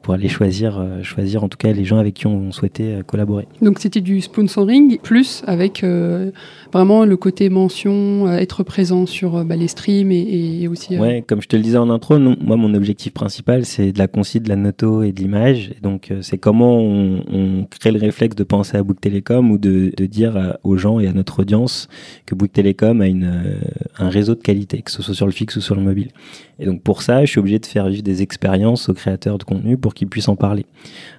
pour 0.07 0.13
aller 0.13 0.29
choisir, 0.29 0.79
euh, 0.79 1.03
choisir 1.03 1.43
en 1.43 1.49
tout 1.49 1.57
cas 1.57 1.73
les 1.73 1.83
gens 1.83 1.97
avec 1.97 2.13
qui 2.13 2.27
on 2.27 2.53
souhaitait 2.53 2.99
euh, 2.99 3.03
collaborer. 3.03 3.45
Donc 3.61 3.79
c'était 3.79 3.99
du 3.99 4.21
sponsoring 4.21 4.99
plus 4.99 5.43
avec 5.45 5.83
euh, 5.83 6.31
vraiment 6.71 7.03
le 7.03 7.17
côté 7.17 7.49
mention, 7.49 8.31
être 8.31 8.63
présent 8.63 9.05
sur 9.05 9.43
bah, 9.43 9.57
les 9.57 9.67
streams 9.67 10.13
et, 10.13 10.65
aussi. 10.69 10.97
Ouais, 10.97 11.25
comme 11.27 11.41
je 11.41 11.49
te 11.49 11.57
le 11.57 11.61
disais 11.61 11.77
en 11.77 11.89
intro, 11.89 12.17
moi 12.19 12.55
mon 12.55 12.73
objectif 12.73 13.11
principal 13.11 13.65
c'est 13.65 13.91
de 13.91 13.99
la 13.99 14.07
concis, 14.07 14.39
de 14.39 14.47
la 14.47 14.55
noto 14.55 15.03
et 15.03 15.11
de 15.11 15.19
l'image. 15.19 15.71
Donc 15.81 16.13
c'est 16.21 16.37
comment 16.37 16.79
on, 16.79 17.67
crée 17.69 17.91
le 17.91 17.99
réflexe 17.99 18.37
de 18.37 18.45
penser 18.45 18.77
à 18.77 18.83
Bouygues 18.83 19.01
Télécom 19.01 19.51
ou 19.51 19.57
de, 19.57 19.91
de, 19.97 20.05
dire 20.05 20.57
aux 20.63 20.77
gens 20.77 21.01
et 21.01 21.07
à 21.07 21.11
notre 21.11 21.41
audience 21.41 21.89
que 22.25 22.33
Bouygues 22.33 22.53
Télécom 22.53 23.01
a 23.01 23.07
une, 23.07 23.59
un 23.99 24.07
réseau 24.07 24.35
de 24.35 24.41
qualité, 24.41 24.81
que 24.81 24.91
ce 24.91 25.01
soit 25.01 25.15
sur 25.15 25.25
le 25.25 25.33
fixe 25.33 25.57
ou 25.57 25.61
sur 25.61 25.75
le 25.75 25.81
mobile. 25.81 26.11
Et 26.59 26.65
donc 26.65 26.81
pour 26.81 27.01
ça, 27.01 27.23
je 27.23 27.31
suis 27.31 27.39
obligé 27.39 27.59
de 27.59 27.65
faire 27.65 27.87
vivre 27.87 28.03
des 28.03 28.21
expériences 28.21 28.89
aux 28.89 28.93
créateurs 28.93 29.37
de 29.37 29.43
contenu 29.43 29.77
pour 29.77 29.93
qu'ils 29.93 30.07
puissent 30.07 30.27
en 30.27 30.35
parler. 30.35 30.65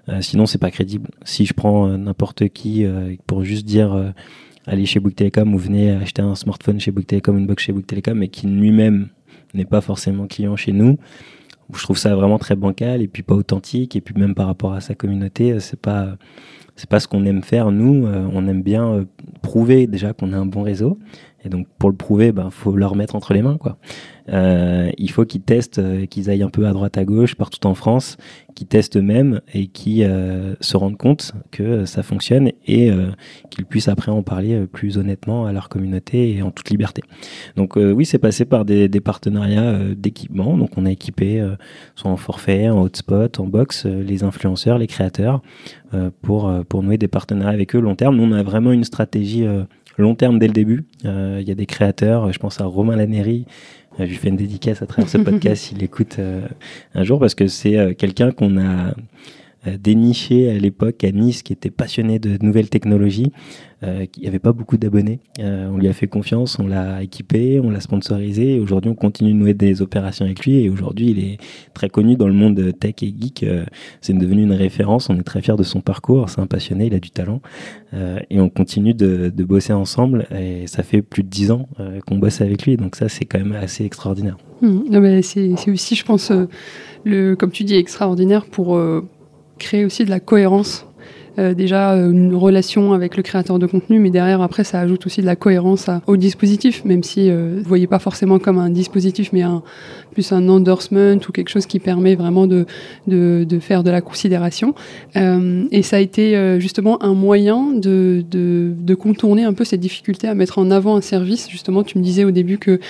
Euh, 0.09 0.21
sinon, 0.21 0.47
c'est 0.47 0.59
pas 0.59 0.71
crédible. 0.71 1.09
Si 1.25 1.47
je 1.47 1.55
prends 1.55 1.89
euh, 1.89 1.97
n'importe 1.97 2.49
qui 2.49 2.85
euh, 2.85 3.15
pour 3.27 3.45
juste 3.45 3.65
dire 3.65 3.93
euh, 3.93 4.11
allez 4.67 4.87
chez 4.87 5.01
Bouygues 5.01 5.15
Telecom 5.15 5.55
ou 5.55 5.59
venez 5.59 5.93
acheter 5.93 6.23
un 6.23 6.35
smartphone 6.35 6.81
chez 6.81 6.91
Bouygues 6.91 7.07
Telecom, 7.07 7.39
une 7.39 7.47
box 7.47 7.63
chez 7.63 7.73
Bouygues 7.73 7.87
Telecom, 7.87 8.23
et 8.23 8.29
qui 8.29 8.47
lui-même 8.47 9.09
n'est 9.55 9.65
pas 9.65 9.81
forcément 9.81 10.27
client 10.27 10.57
chez 10.57 10.73
nous, 10.73 10.99
je 11.75 11.83
trouve 11.83 11.99
ça 11.99 12.15
vraiment 12.15 12.39
très 12.39 12.57
bancal 12.57 13.03
et 13.03 13.09
puis 13.09 13.23
pas 13.23 13.35
authentique. 13.35 13.95
Et 13.97 14.01
puis 14.01 14.15
même 14.19 14.35
par 14.35 14.47
rapport 14.47 14.73
à 14.73 14.81
sa 14.81 14.95
communauté, 14.95 15.61
c'est 15.61 15.81
pas 15.81 16.17
c'est 16.79 16.89
pas 16.89 17.01
ce 17.01 17.09
qu'on 17.09 17.27
aime 17.27 17.43
faire. 17.43 17.73
Nous, 17.73 18.07
on 18.07 18.47
aime 18.47 18.63
bien 18.63 19.05
prouver 19.43 19.87
déjà 19.87 20.13
qu'on 20.13 20.33
a 20.33 20.37
un 20.39 20.47
bon 20.47 20.63
réseau. 20.63 20.99
Et 21.45 21.49
donc 21.49 21.67
pour 21.79 21.89
le 21.89 21.97
prouver, 21.97 22.33
ben 22.33 22.51
faut 22.51 22.75
leur 22.75 22.97
mettre 22.97 23.15
entre 23.15 23.33
les 23.33 23.43
mains 23.43 23.59
quoi. 23.59 23.77
Euh, 24.29 24.91
il 24.99 25.11
faut 25.11 25.25
qu'ils 25.25 25.41
testent, 25.41 25.79
euh, 25.79 26.07
qu'ils 26.07 26.31
aillent 26.31 26.43
un 26.43 26.51
peu 26.51 26.67
à 26.67 26.73
droite 26.73 26.99
à 26.99 27.05
gauche 27.05 27.37
partout 27.37 27.67
en 27.67 27.75
France, 27.75 28.17
qu'ils 28.59 28.67
testent 28.67 28.97
eux-mêmes 28.97 29.41
et 29.55 29.69
qui 29.69 30.03
euh, 30.03 30.57
se 30.61 30.77
rendent 30.77 30.97
compte 30.97 31.33
que 31.53 31.85
ça 31.85 32.03
fonctionne 32.03 32.51
et 32.67 32.91
qu'ils 33.51 33.67
puissent 33.67 33.87
après 33.87 34.11
en 34.11 34.23
parler 34.23 34.67
plus 34.67 34.99
honnêtement 34.99 35.47
à 35.47 35.53
leur 35.53 35.69
communauté 35.69 36.35
et 36.35 36.43
en 36.43 36.51
toute 36.51 36.69
liberté. 36.71 37.03
Donc 37.57 37.77
oui, 37.77 38.05
c'est 38.05 38.19
passé 38.19 38.45
par 38.45 38.65
des, 38.65 38.89
partenariats 39.01 39.79
d'équipement. 39.97 40.57
Donc 40.57 40.71
on 40.77 40.87
a 40.87 40.91
équipé 40.91 41.47
soit 41.95 42.11
en 42.11 42.17
forfait, 42.17 42.69
en 42.69 42.83
hotspot, 42.83 43.39
en 43.39 43.47
box, 43.47 43.87
les 43.87 44.25
influenceurs, 44.25 44.79
les 44.79 44.87
créateurs 44.87 45.41
pour 46.21 46.83
nouer 46.83 46.99
des 46.99 47.09
partenariats 47.09 47.55
avec 47.55 47.77
eux 47.77 47.81
long 47.81 47.95
terme. 47.95 48.17
Nous 48.17 48.25
on 48.25 48.33
a 48.33 48.43
vraiment 48.43 48.73
une 48.73 48.85
stratégie 48.85 49.47
long 49.97 50.15
terme 50.15 50.39
dès 50.39 50.49
le 50.49 50.53
début. 50.53 50.85
Il 51.05 51.45
y 51.47 51.51
a 51.51 51.55
des 51.55 51.67
créateurs, 51.67 52.33
je 52.33 52.39
pense 52.39 52.61
à 52.61 52.65
Romain 52.65 52.97
Laneri, 52.97 53.47
je 54.07 54.11
lui 54.11 54.17
fais 54.17 54.29
une 54.29 54.37
dédicace 54.37 54.83
à 54.83 54.87
travers 54.87 55.09
ce 55.09 55.19
podcast 55.19 55.65
s'il 55.67 55.83
écoute 55.83 56.17
euh, 56.19 56.47
un 56.95 57.05
jour 57.05 57.19
parce 57.19 57.35
que 57.35 57.47
c'est 57.47 57.77
euh, 57.77 57.95
quelqu'un 57.95 58.31
qu'on 58.31 58.59
a 58.59 58.95
déniché 59.67 60.51
à 60.51 60.55
l'époque 60.55 61.05
à 61.05 61.11
Nice 61.11 61.43
qui 61.43 61.53
était 61.53 61.71
passionné 61.71 62.19
de 62.19 62.39
nouvelles 62.43 62.71
technologies 62.71 63.33
euh, 63.85 64.07
qui 64.07 64.27
avait 64.27 64.41
pas 64.41 64.53
beaucoup 64.53 64.77
d'abonnés. 64.77 65.21
Euh, 65.39 65.69
on 65.73 65.77
lui 65.77 65.87
a 65.87 65.93
fait 65.93 66.09
confiance, 66.09 66.59
on 66.59 66.67
l'a 66.67 67.01
équipé, 67.01 67.61
on 67.63 67.71
l'a 67.71 67.79
sponsorisé. 67.79 68.59
Aujourd'hui, 68.59 68.91
on 68.91 68.97
continue 68.97 69.33
de 69.33 69.39
nouer 69.39 69.55
des 69.55 69.83
opérations 69.83 70.25
avec 70.25 70.45
lui. 70.45 70.65
Et 70.65 70.69
aujourd'hui, 70.69 71.11
il 71.11 71.21
est 71.21 71.39
très 71.75 71.89
connu 71.89 72.17
dans 72.17 72.27
le 72.27 72.33
monde 72.35 72.73
tech 72.81 72.95
et 73.03 73.15
geek. 73.17 73.45
Euh, 73.45 73.65
c'est 74.01 74.19
devenu 74.19 74.43
une 74.43 74.53
référence. 74.53 75.11
On 75.11 75.17
est 75.17 75.23
très 75.23 75.43
fiers 75.43 75.55
de 75.55 75.63
son 75.63 75.81
parcours. 75.81 76.29
C'est 76.29 76.41
un 76.41 76.49
passionné, 76.49 76.87
il 76.87 76.95
a 76.95 76.99
du 76.99 77.13
talent. 77.13 77.41
Euh, 77.95 78.19
et 78.31 78.41
on 78.41 78.49
continue 78.49 78.95
de, 78.95 79.31
bosser 79.45 79.73
ensemble. 79.73 80.27
Et 80.37 80.67
ça 80.67 80.83
fait 80.83 81.01
plus 81.01 81.23
de 81.23 81.29
dix 81.29 81.53
ans 81.53 81.69
qu'on 82.05 82.19
bosse 82.19 82.41
avec 82.41 82.65
lui. 82.65 82.77
Donc 82.77 82.97
ça, 82.97 83.09
c'est 83.09 83.27
quand 83.27 83.39
même 83.39 83.53
assez 83.53 83.85
extraordinaire. 83.85 84.39
Mmh. 84.61 85.23
c'est 85.23 85.71
aussi, 85.71 85.95
je 85.95 86.05
pense, 86.05 86.33
le, 87.05 87.37
comme 87.37 87.53
tu 87.53 87.63
dis, 87.63 87.77
extraordinaire 87.77 88.45
pour 88.45 88.77
créer 89.59 89.85
aussi 89.85 90.05
de 90.05 90.11
la 90.11 90.21
cohérence 90.21 90.88
euh, 91.39 91.55
déjà 91.55 91.93
euh, 91.93 92.11
une 92.11 92.35
relation 92.35 92.93
avec 92.93 93.17
le 93.17 93.23
créateur 93.23 93.59
de 93.59 93.67
contenu, 93.67 94.01
mais 94.01 94.11
derrière, 94.11 94.43
après, 94.43 94.65
ça 94.65 94.81
ajoute 94.81 95.07
aussi 95.07 95.21
de 95.21 95.27
la 95.27 95.37
cohérence 95.37 95.89
au 96.07 96.17
dispositif, 96.17 96.85
même 96.85 97.05
si 97.05 97.31
euh, 97.31 97.53
vous 97.55 97.61
ne 97.61 97.65
voyez 97.65 97.87
pas 97.87 98.01
forcément 98.01 98.39
comme 98.39 98.59
un 98.59 98.71
dispositif, 98.71 99.31
mais 99.33 99.43
un, 99.43 99.63
plus 100.13 100.33
un 100.33 100.49
endorsement 100.49 101.17
ou 101.29 101.33
quelque 101.33 101.51
chose 101.51 101.67
qui 101.67 101.79
permet 101.79 102.17
vraiment 102.17 102.47
de, 102.47 102.67
de, 103.07 103.45
de 103.49 103.59
faire 103.61 103.85
de 103.85 103.91
la 103.91 104.01
considération. 104.01 104.75
et 105.15 105.83
ça 105.83 105.97
a 105.97 106.01
été 106.01 106.59
justement 106.61 107.03
un 107.03 107.15
moyen 107.15 107.73
de, 107.73 108.25
de, 108.29 108.73
de, 108.77 108.95
contourner 108.95 109.45
un 109.45 109.53
peu 109.53 109.65
cette 109.65 109.81
difficulté 109.81 110.27
à 110.27 110.35
mettre 110.35 110.59
en 110.59 110.71
avant 110.71 110.97
un 110.97 111.01
service. 111.01 111.49
Justement, 111.49 111.83
tu 111.83 111.99
me 111.99 112.03
disais 112.03 112.25
au 112.25 112.31
début 112.31 112.59
que 112.59 112.81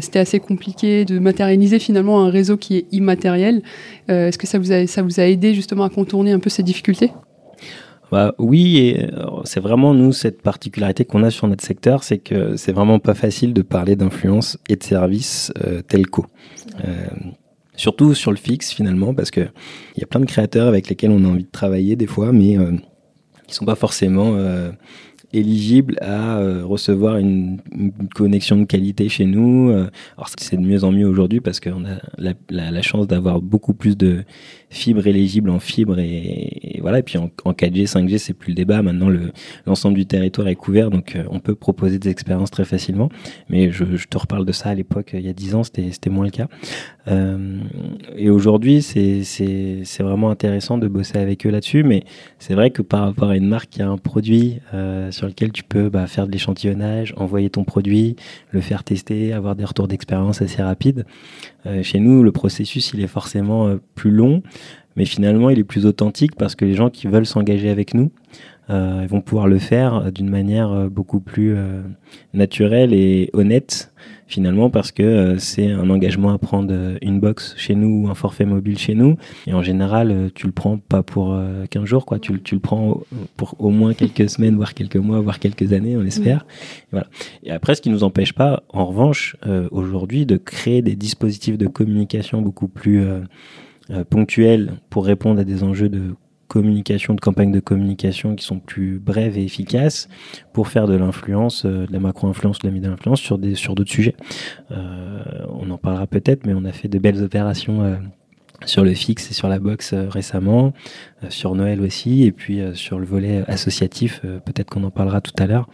c'était 0.00 0.18
assez 0.18 0.40
compliqué 0.40 1.04
de 1.04 1.18
matérialiser 1.18 1.78
finalement 1.78 2.22
un 2.22 2.30
réseau 2.30 2.56
qui 2.56 2.76
est 2.76 2.86
immatériel. 2.92 3.62
Est-ce 4.08 4.38
que 4.38 4.46
ça 4.46 4.58
vous, 4.58 4.72
a, 4.72 4.86
ça 4.86 5.02
vous 5.02 5.20
a 5.20 5.24
aidé 5.24 5.54
justement 5.54 5.84
à 5.84 5.90
contourner 5.90 6.32
un 6.32 6.38
peu 6.38 6.50
ces 6.50 6.62
difficultés? 6.62 7.10
Bah, 8.12 8.34
oui, 8.38 8.78
et 8.78 9.04
euh, 9.04 9.26
c'est 9.44 9.60
vraiment 9.60 9.92
nous 9.92 10.12
cette 10.12 10.40
particularité 10.40 11.04
qu'on 11.04 11.22
a 11.22 11.30
sur 11.30 11.48
notre 11.48 11.64
secteur, 11.64 12.04
c'est 12.04 12.18
que 12.18 12.56
c'est 12.56 12.72
vraiment 12.72 12.98
pas 12.98 13.14
facile 13.14 13.52
de 13.52 13.62
parler 13.62 13.96
d'influence 13.96 14.58
et 14.68 14.76
de 14.76 14.82
services 14.82 15.52
euh, 15.64 15.82
telco. 15.82 16.26
Euh, 16.84 17.06
surtout 17.74 18.14
sur 18.14 18.30
le 18.30 18.36
fixe 18.36 18.72
finalement, 18.72 19.12
parce 19.12 19.30
que 19.30 19.40
il 19.96 20.00
y 20.00 20.04
a 20.04 20.06
plein 20.06 20.20
de 20.20 20.26
créateurs 20.26 20.68
avec 20.68 20.88
lesquels 20.88 21.10
on 21.10 21.24
a 21.24 21.28
envie 21.28 21.44
de 21.44 21.50
travailler 21.50 21.96
des 21.96 22.06
fois, 22.06 22.32
mais 22.32 22.56
euh, 22.58 22.72
qui 23.48 23.54
sont 23.54 23.64
pas 23.64 23.74
forcément 23.74 24.36
éligible 25.32 25.96
à 26.00 26.38
euh, 26.38 26.64
recevoir 26.64 27.16
une, 27.16 27.60
connexion 28.14 28.56
de 28.56 28.64
qualité 28.64 29.08
chez 29.08 29.26
nous. 29.26 29.70
Euh, 29.70 29.88
alors 30.16 30.28
c'est 30.38 30.56
de 30.56 30.62
mieux 30.62 30.84
en 30.84 30.92
mieux 30.92 31.06
aujourd'hui 31.06 31.40
parce 31.40 31.60
qu'on 31.60 31.84
a 31.84 31.98
la, 32.18 32.34
la, 32.50 32.70
la 32.70 32.82
chance 32.82 33.06
d'avoir 33.06 33.40
beaucoup 33.40 33.74
plus 33.74 33.96
de 33.96 34.24
fibres 34.68 35.06
éligibles 35.06 35.50
en 35.50 35.58
fibre 35.58 35.98
et, 35.98 36.78
voilà. 36.80 36.98
Et 36.98 37.02
puis 37.02 37.18
en, 37.18 37.30
en 37.44 37.52
4G, 37.52 37.88
5G, 37.88 38.18
c'est 38.18 38.34
plus 38.34 38.50
le 38.50 38.54
débat. 38.54 38.82
Maintenant, 38.82 39.08
l'ensemble 39.66 39.96
du 39.96 40.06
territoire 40.06 40.48
est 40.48 40.54
couvert, 40.54 40.90
donc 40.90 41.16
euh, 41.16 41.24
on 41.30 41.40
peut 41.40 41.54
proposer 41.54 41.98
des 41.98 42.10
expériences 42.10 42.50
très 42.50 42.64
facilement. 42.64 43.08
Mais 43.48 43.70
je, 43.70 43.84
te 43.84 44.18
reparle 44.18 44.44
de 44.44 44.52
ça 44.52 44.70
à 44.70 44.74
l'époque, 44.74 45.10
il 45.14 45.20
y 45.20 45.28
a 45.28 45.32
10 45.32 45.54
ans, 45.54 45.62
c'était 45.64 46.10
moins 46.10 46.24
le 46.24 46.30
cas. 46.30 46.48
Euh, 47.08 47.60
et 48.16 48.30
aujourd'hui, 48.30 48.82
c'est 48.82 49.84
vraiment 50.00 50.30
intéressant 50.30 50.78
de 50.78 50.88
bosser 50.88 51.18
avec 51.18 51.46
eux 51.46 51.50
là-dessus. 51.50 51.82
Mais 51.82 52.04
c'est 52.38 52.54
vrai 52.54 52.70
que 52.70 52.82
par 52.82 53.04
rapport 53.04 53.30
à 53.30 53.36
une 53.36 53.48
marque 53.48 53.70
qui 53.70 53.82
a 53.82 53.88
un 53.88 53.98
produit 53.98 54.60
euh, 54.74 55.10
sur 55.10 55.26
lequel 55.26 55.52
tu 55.52 55.62
peux 55.62 55.88
bah, 55.88 56.06
faire 56.06 56.26
de 56.26 56.32
l'échantillonnage, 56.32 57.14
envoyer 57.16 57.50
ton 57.50 57.64
produit, 57.64 58.16
le 58.50 58.60
faire 58.60 58.84
tester, 58.84 59.32
avoir 59.32 59.56
des 59.56 59.64
retours 59.64 59.88
d'expérience 59.88 60.42
assez 60.42 60.62
rapides. 60.62 61.04
Euh, 61.66 61.82
chez 61.82 61.98
nous, 61.98 62.22
le 62.22 62.32
processus, 62.32 62.92
il 62.94 63.00
est 63.00 63.08
forcément 63.08 63.66
euh, 63.68 63.80
plus 63.94 64.10
long, 64.10 64.42
mais 64.96 65.04
finalement, 65.04 65.50
il 65.50 65.58
est 65.58 65.64
plus 65.64 65.86
authentique 65.86 66.34
parce 66.36 66.54
que 66.54 66.64
les 66.64 66.74
gens 66.74 66.90
qui 66.90 67.06
veulent 67.06 67.26
s'engager 67.26 67.68
avec 67.70 67.94
nous, 67.94 68.10
euh, 68.70 69.00
ils 69.02 69.08
vont 69.08 69.20
pouvoir 69.20 69.46
le 69.46 69.58
faire 69.58 70.10
d'une 70.10 70.28
manière 70.28 70.90
beaucoup 70.90 71.20
plus 71.20 71.56
naturelle 72.34 72.92
et 72.92 73.30
honnête 73.32 73.92
finalement 74.26 74.70
parce 74.70 74.90
que 74.90 75.02
euh, 75.02 75.38
c'est 75.38 75.70
un 75.70 75.88
engagement 75.88 76.32
à 76.32 76.38
prendre 76.38 76.72
euh, 76.72 76.98
une 77.00 77.20
box 77.20 77.54
chez 77.56 77.74
nous 77.74 78.04
ou 78.04 78.08
un 78.08 78.14
forfait 78.14 78.44
mobile 78.44 78.78
chez 78.78 78.94
nous. 78.94 79.16
Et 79.46 79.54
en 79.54 79.62
général 79.62 80.10
euh, 80.10 80.28
tu 80.34 80.46
le 80.46 80.52
prends 80.52 80.78
pas 80.78 81.02
pour 81.02 81.38
15 81.70 81.84
jours 81.84 82.06
quoi. 82.06 82.18
Tu, 82.18 82.40
tu, 82.42 82.54
le 82.54 82.60
prends 82.60 83.00
pour 83.36 83.54
au 83.58 83.70
moins 83.70 83.94
quelques 83.94 84.28
semaines 84.30 84.56
voire 84.56 84.74
quelques 84.74 84.96
mois 84.96 85.20
voire 85.20 85.38
quelques 85.38 85.72
années 85.72 85.96
on 85.96 86.04
espère. 86.04 86.46
Et 86.48 86.88
voilà. 86.92 87.06
Et 87.44 87.50
après 87.50 87.74
ce 87.74 87.82
qui 87.82 87.90
nous 87.90 88.04
empêche 88.04 88.32
pas 88.32 88.64
en 88.70 88.86
revanche 88.86 89.36
aujourd'hui 89.70 90.26
de 90.26 90.36
créer 90.36 90.82
des 90.82 90.96
dispositifs 90.96 91.58
de 91.58 91.66
communication 91.66 92.42
beaucoup 92.42 92.68
plus 92.68 93.04
ponctuels 94.10 94.72
pour 94.90 95.06
répondre 95.06 95.40
à 95.40 95.44
des 95.44 95.62
enjeux 95.62 95.88
de 95.88 96.14
communication, 96.48 97.14
de 97.14 97.20
campagnes 97.20 97.52
de 97.52 97.60
communication 97.60 98.34
qui 98.34 98.44
sont 98.44 98.58
plus 98.58 98.98
brèves 98.98 99.36
et 99.36 99.44
efficaces 99.44 100.08
pour 100.52 100.68
faire 100.68 100.86
de 100.86 100.94
l'influence, 100.94 101.64
euh, 101.64 101.86
de 101.86 101.92
la 101.92 102.00
macro-influence, 102.00 102.60
de 102.60 102.68
la 102.68 102.72
mid-influence 102.72 103.20
sur 103.20 103.38
des 103.38 103.54
sur 103.54 103.74
d'autres 103.74 103.90
sujets. 103.90 104.14
Euh, 104.70 105.20
on 105.50 105.70
en 105.70 105.78
parlera 105.78 106.06
peut-être, 106.06 106.46
mais 106.46 106.54
on 106.54 106.64
a 106.64 106.72
fait 106.72 106.88
de 106.88 106.98
belles 106.98 107.22
opérations 107.22 107.82
euh, 107.82 107.96
sur 108.64 108.84
le 108.84 108.94
fixe 108.94 109.30
et 109.30 109.34
sur 109.34 109.48
la 109.48 109.58
box 109.58 109.92
récemment, 109.92 110.72
sur 111.28 111.54
Noël 111.54 111.82
aussi, 111.82 112.24
et 112.24 112.32
puis 112.32 112.62
sur 112.72 112.98
le 112.98 113.04
volet 113.04 113.44
associatif, 113.48 114.22
peut-être 114.22 114.70
qu'on 114.70 114.82
en 114.84 114.90
parlera 114.90 115.20
tout 115.20 115.34
à 115.38 115.46
l'heure. 115.46 115.68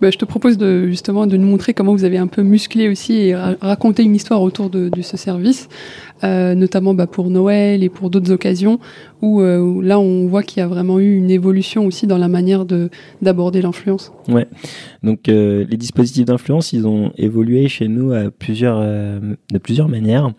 Bah, 0.00 0.10
je 0.10 0.18
te 0.18 0.24
propose 0.24 0.58
de, 0.58 0.86
justement 0.88 1.26
de 1.26 1.36
nous 1.36 1.46
montrer 1.46 1.74
comment 1.74 1.92
vous 1.92 2.04
avez 2.04 2.18
un 2.18 2.26
peu 2.26 2.42
musclé 2.42 2.88
aussi 2.88 3.14
et 3.14 3.34
raconté 3.34 4.02
une 4.02 4.14
histoire 4.14 4.42
autour 4.42 4.70
de, 4.70 4.90
ce 5.02 5.16
service, 5.16 5.68
euh, 6.24 6.54
notamment 6.54 6.94
bah, 6.94 7.06
pour 7.06 7.30
Noël 7.30 7.82
et 7.82 7.88
pour 7.88 8.10
d'autres 8.10 8.32
occasions, 8.32 8.78
où, 9.22 9.40
euh, 9.40 9.82
là 9.82 9.98
on 9.98 10.26
voit 10.26 10.42
qu'il 10.42 10.60
y 10.60 10.62
a 10.62 10.66
vraiment 10.66 10.98
eu 10.98 11.16
une 11.16 11.30
évolution 11.30 11.86
aussi 11.86 12.06
dans 12.06 12.18
la 12.18 12.28
manière 12.28 12.64
d'aborder 13.22 13.62
l'influence. 13.62 14.12
Ouais, 14.28 14.46
donc 15.02 15.28
euh, 15.28 15.64
les 15.68 15.76
dispositifs 15.76 16.24
d'influence, 16.24 16.72
ils 16.72 16.86
ont 16.86 17.12
évolué 17.16 17.68
chez 17.68 17.88
nous 17.88 18.12
de 18.12 18.28
plusieurs 18.30 19.88
manières. 19.88 20.32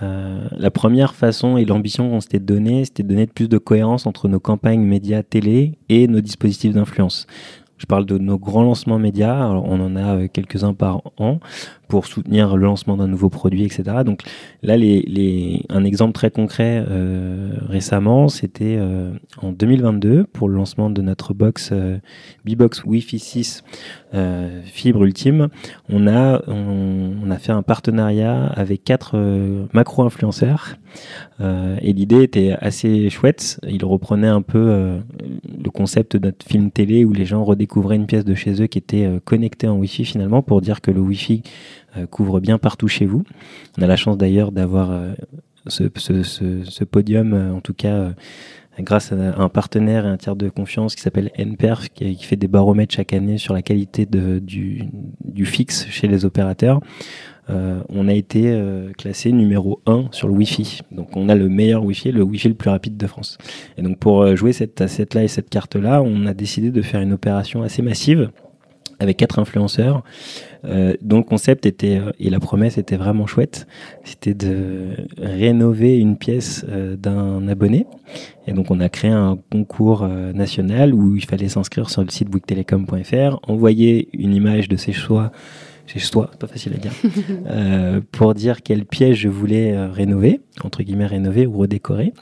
la 0.00 0.70
première 0.70 1.14
façon 1.14 1.56
et 1.56 1.64
l'ambition 1.64 2.10
qu'on 2.10 2.20
s'était 2.20 2.38
donné, 2.38 2.84
c'était 2.84 3.02
de 3.02 3.08
donner 3.08 3.26
plus 3.26 3.48
de 3.48 3.58
cohérence 3.58 4.06
entre 4.06 4.28
nos 4.28 4.40
campagnes 4.40 4.82
médias 4.82 5.22
télé 5.22 5.78
et 5.88 6.06
nos 6.08 6.20
dispositifs 6.20 6.72
d'influence. 6.72 7.26
Je 7.78 7.86
parle 7.86 8.06
de 8.06 8.18
nos 8.18 8.38
grands 8.38 8.62
lancements 8.62 8.98
médias. 8.98 9.48
on 9.48 9.80
en 9.80 9.96
a 9.96 10.16
euh, 10.16 10.28
quelques-uns 10.32 10.74
par 10.74 11.02
an 11.18 11.40
pour 11.88 12.06
soutenir 12.06 12.56
le 12.56 12.64
lancement 12.64 12.96
d'un 12.96 13.06
nouveau 13.06 13.28
produit, 13.28 13.64
etc. 13.64 13.98
Donc 14.04 14.22
là, 14.62 14.76
les, 14.76 15.62
un 15.68 15.84
exemple 15.84 16.12
très 16.12 16.30
concret 16.30 16.84
euh, 16.88 17.52
récemment, 17.68 18.28
c'était 18.28 18.76
euh, 18.78 19.12
en 19.40 19.52
2022 19.52 20.24
pour 20.24 20.48
le 20.48 20.56
lancement 20.56 20.90
de 20.90 21.02
notre 21.02 21.34
box 21.34 21.72
B-Box 22.44 22.84
Wi-Fi 22.84 23.18
6 23.18 23.64
fibre 24.64 25.04
ultime. 25.04 25.48
On 25.90 26.06
a, 26.06 26.42
on, 26.46 27.30
a 27.30 27.38
fait 27.38 27.52
un 27.52 27.62
partenariat 27.62 28.46
avec 28.46 28.82
quatre 28.82 29.18
macro-influenceurs 29.74 30.76
et 31.40 31.92
l'idée 31.92 32.22
était 32.22 32.56
assez 32.58 33.10
chouette. 33.10 33.60
Il 33.68 33.84
reprenait 33.84 34.28
un 34.28 34.40
peu 34.40 35.00
le 35.62 35.70
concept 35.70 36.16
d'un 36.16 36.32
film 36.46 36.70
télé 36.70 37.04
où 37.04 37.12
les 37.12 37.26
gens 37.26 37.44
redécouvraient 37.44 37.96
une 37.96 38.06
pièce 38.06 38.24
de 38.24 38.34
chez 38.34 38.62
eux 38.62 38.66
qui 38.66 38.78
était 38.78 39.04
euh, 39.04 39.20
connectée 39.24 39.68
en 39.68 39.76
Wi-Fi 39.76 40.04
finalement 40.04 40.42
pour 40.42 40.60
dire 40.60 40.80
que 40.80 40.90
le 40.90 41.00
Wi-Fi 41.00 41.42
euh, 41.42 41.50
couvre 42.10 42.40
bien 42.40 42.58
partout 42.58 42.88
chez 42.88 43.06
vous. 43.06 43.24
On 43.78 43.82
a 43.82 43.86
la 43.86 43.96
chance 43.96 44.18
d'ailleurs 44.18 44.52
d'avoir 44.52 44.90
euh, 44.90 45.14
ce, 45.66 46.84
podium, 46.84 47.52
en 47.54 47.60
tout 47.60 47.74
cas 47.74 48.12
grâce 48.80 49.12
à 49.12 49.16
un 49.16 49.48
partenaire 49.48 50.06
et 50.06 50.08
un 50.08 50.16
tiers 50.16 50.36
de 50.36 50.48
confiance 50.48 50.94
qui 50.94 51.02
s'appelle 51.02 51.30
NPerf, 51.36 51.88
qui, 51.90 52.22
fait 52.22 52.36
des 52.36 52.48
baromètres 52.48 52.94
chaque 52.94 53.12
année 53.12 53.38
sur 53.38 53.54
la 53.54 53.62
qualité 53.62 54.06
du, 54.06 55.44
fixe 55.44 55.86
chez 55.88 56.08
les 56.08 56.24
opérateurs. 56.24 56.80
Euh, 57.48 57.80
on 57.88 58.08
a 58.08 58.12
été 58.12 58.50
euh, 58.50 58.90
classé 58.92 59.30
numéro 59.30 59.80
1 59.86 60.06
sur 60.10 60.26
le 60.26 60.34
Wi-Fi. 60.34 60.80
Donc 60.90 61.16
on 61.16 61.28
a 61.28 61.36
le 61.36 61.48
meilleur 61.48 61.84
Wi-Fi, 61.84 62.10
le 62.10 62.22
Wi-Fi 62.22 62.48
le 62.48 62.54
plus 62.54 62.70
rapide 62.70 62.96
de 62.96 63.06
France. 63.06 63.38
Et 63.78 63.82
donc 63.82 63.98
pour 63.98 64.22
euh, 64.22 64.34
jouer 64.34 64.52
cette 64.52 64.80
asset-là 64.80 65.22
et 65.22 65.28
cette 65.28 65.48
carte-là, 65.48 66.02
on 66.02 66.26
a 66.26 66.34
décidé 66.34 66.70
de 66.70 66.82
faire 66.82 67.00
une 67.00 67.12
opération 67.12 67.62
assez 67.62 67.82
massive 67.82 68.30
avec 68.98 69.16
quatre 69.16 69.38
influenceurs 69.38 70.02
dont 71.00 71.18
le 71.18 71.22
concept 71.22 71.64
était 71.64 72.00
et 72.18 72.28
la 72.28 72.40
promesse 72.40 72.76
était 72.76 72.96
vraiment 72.96 73.26
chouette. 73.26 73.68
C'était 74.02 74.34
de 74.34 74.88
rénover 75.16 75.96
une 75.96 76.16
pièce 76.16 76.64
d'un 76.64 77.46
abonné. 77.46 77.86
Et 78.48 78.52
donc 78.52 78.72
on 78.72 78.80
a 78.80 78.88
créé 78.88 79.12
un 79.12 79.38
concours 79.52 80.08
national 80.34 80.92
où 80.92 81.14
il 81.14 81.24
fallait 81.24 81.48
s'inscrire 81.48 81.88
sur 81.88 82.02
le 82.02 82.10
site 82.10 82.28
booktelecom.fr, 82.28 83.38
envoyer 83.48 84.08
une 84.12 84.34
image 84.34 84.68
de 84.68 84.76
ses 84.76 84.92
choix 84.92 85.30
chez 85.86 86.00
soi, 86.00 86.30
pas 86.38 86.46
facile 86.46 86.74
à 86.74 86.78
dire, 86.78 86.92
euh, 87.46 88.00
pour 88.12 88.34
dire 88.34 88.62
quel 88.62 88.84
piège 88.84 89.20
je 89.20 89.28
voulais 89.28 89.72
euh, 89.72 89.90
rénover, 89.90 90.40
entre 90.62 90.82
guillemets 90.82 91.06
rénover 91.06 91.46
ou 91.46 91.58
redécorer. 91.58 92.12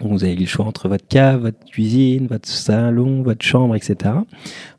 Vous 0.00 0.24
avez 0.24 0.34
le 0.34 0.46
choix 0.46 0.64
entre 0.64 0.88
votre 0.88 1.06
cave, 1.06 1.42
votre 1.42 1.64
cuisine, 1.66 2.26
votre 2.26 2.48
salon, 2.48 3.22
votre 3.22 3.44
chambre, 3.44 3.76
etc. 3.76 4.14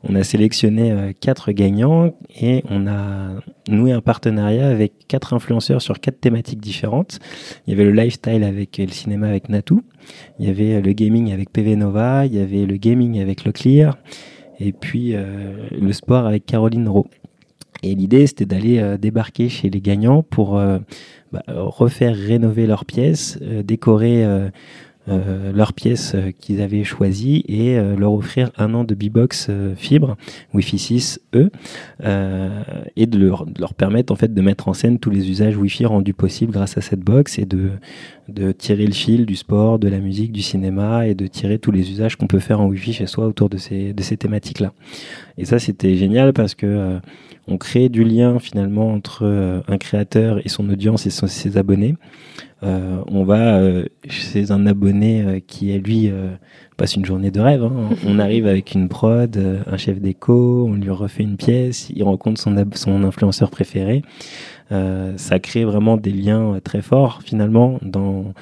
On 0.02 0.16
a 0.16 0.24
sélectionné 0.24 0.90
euh, 0.90 1.12
quatre 1.18 1.52
gagnants 1.52 2.12
et 2.40 2.64
on 2.68 2.88
a 2.88 3.36
noué 3.68 3.92
un 3.92 4.00
partenariat 4.00 4.68
avec 4.68 5.06
quatre 5.06 5.32
influenceurs 5.32 5.80
sur 5.82 6.00
quatre 6.00 6.20
thématiques 6.20 6.60
différentes. 6.60 7.20
Il 7.66 7.70
y 7.70 7.74
avait 7.74 7.84
le 7.84 7.92
lifestyle 7.92 8.42
avec 8.42 8.78
le 8.78 8.88
cinéma 8.88 9.28
avec 9.28 9.48
Natou, 9.48 9.82
il 10.40 10.46
y 10.46 10.50
avait 10.50 10.80
le 10.80 10.92
gaming 10.92 11.32
avec 11.32 11.50
PV 11.50 11.76
Nova, 11.76 12.26
il 12.26 12.34
y 12.34 12.40
avait 12.40 12.66
le 12.66 12.76
gaming 12.76 13.20
avec 13.20 13.44
Leclerc 13.44 13.96
et 14.58 14.72
puis 14.72 15.14
le 15.14 15.92
sport 15.92 16.26
avec 16.26 16.44
Caroline 16.46 16.88
Rowe. 16.88 17.08
Et 17.84 17.94
l'idée, 17.94 18.26
c'était 18.26 18.46
d'aller 18.46 18.78
euh, 18.78 18.96
débarquer 18.96 19.50
chez 19.50 19.68
les 19.68 19.82
gagnants 19.82 20.22
pour 20.22 20.58
euh, 20.58 20.78
bah, 21.32 21.42
refaire 21.48 22.16
rénover 22.16 22.66
leurs 22.66 22.86
pièces, 22.86 23.38
euh, 25.08 25.52
leurs 25.52 25.72
pièces 25.72 26.16
qu'ils 26.38 26.60
avaient 26.60 26.84
choisies 26.84 27.44
et 27.48 27.76
leur 27.96 28.12
offrir 28.12 28.50
un 28.56 28.74
an 28.74 28.84
de 28.84 28.94
B-Box 28.94 29.50
fibre 29.76 30.16
Wi-Fi 30.52 30.76
6E 30.76 31.50
et 32.96 33.06
de 33.06 33.18
leur, 33.18 33.46
leur, 33.58 33.74
permettre 33.74 34.12
en 34.12 34.16
fait 34.16 34.32
de 34.32 34.40
mettre 34.40 34.68
en 34.68 34.74
scène 34.74 34.98
tous 34.98 35.10
les 35.10 35.30
usages 35.30 35.56
Wi-Fi 35.56 35.86
rendus 35.86 36.14
possibles 36.14 36.52
grâce 36.52 36.78
à 36.78 36.80
cette 36.80 37.00
box 37.00 37.38
et 37.38 37.46
de, 37.46 37.70
de 38.28 38.52
tirer 38.52 38.86
le 38.86 38.92
fil 38.92 39.26
du 39.26 39.36
sport, 39.36 39.78
de 39.78 39.88
la 39.88 39.98
musique, 39.98 40.32
du 40.32 40.42
cinéma 40.42 41.06
et 41.06 41.14
de 41.14 41.26
tirer 41.26 41.58
tous 41.58 41.70
les 41.70 41.90
usages 41.90 42.16
qu'on 42.16 42.26
peut 42.26 42.38
faire 42.38 42.60
en 42.60 42.66
Wi-Fi 42.66 42.92
chez 42.92 43.06
soi 43.06 43.26
autour 43.26 43.48
de 43.48 43.58
ces, 43.58 43.92
de 43.92 44.02
ces 44.02 44.16
thématiques-là. 44.16 44.72
Et 45.38 45.44
ça, 45.44 45.58
c'était 45.58 45.96
génial 45.96 46.32
parce 46.32 46.54
que 46.54 47.00
on 47.46 47.58
crée 47.58 47.88
du 47.88 48.04
lien 48.04 48.38
finalement 48.38 48.90
entre 48.92 49.24
euh, 49.24 49.60
un 49.68 49.76
créateur 49.76 50.44
et 50.44 50.48
son 50.48 50.68
audience 50.70 51.06
et 51.06 51.10
ses 51.10 51.58
abonnés. 51.58 51.94
Euh, 52.62 53.02
on 53.08 53.24
va 53.24 53.58
euh, 53.58 53.84
chez 54.08 54.50
un 54.50 54.66
abonné 54.66 55.44
qui, 55.46 55.70
est 55.70 55.78
lui, 55.78 56.10
passe 56.78 56.96
une 56.96 57.04
journée 57.04 57.30
de 57.30 57.40
rêve. 57.40 57.62
Hein. 57.62 57.90
On 58.06 58.18
arrive 58.18 58.46
avec 58.46 58.74
une 58.74 58.88
prod, 58.88 59.38
un 59.66 59.76
chef 59.76 60.00
d'écho, 60.00 60.66
on 60.66 60.74
lui 60.74 60.90
refait 60.90 61.22
une 61.22 61.36
pièce, 61.36 61.90
il 61.94 62.02
rencontre 62.02 62.40
son, 62.40 62.54
son 62.74 63.04
influenceur 63.04 63.50
préféré. 63.50 64.02
Ça 64.70 65.38
crée 65.38 65.64
vraiment 65.64 65.96
des 65.96 66.10
liens 66.10 66.58
très 66.64 66.82
forts 66.82 67.22
finalement 67.22 67.78
dans, 67.82 68.32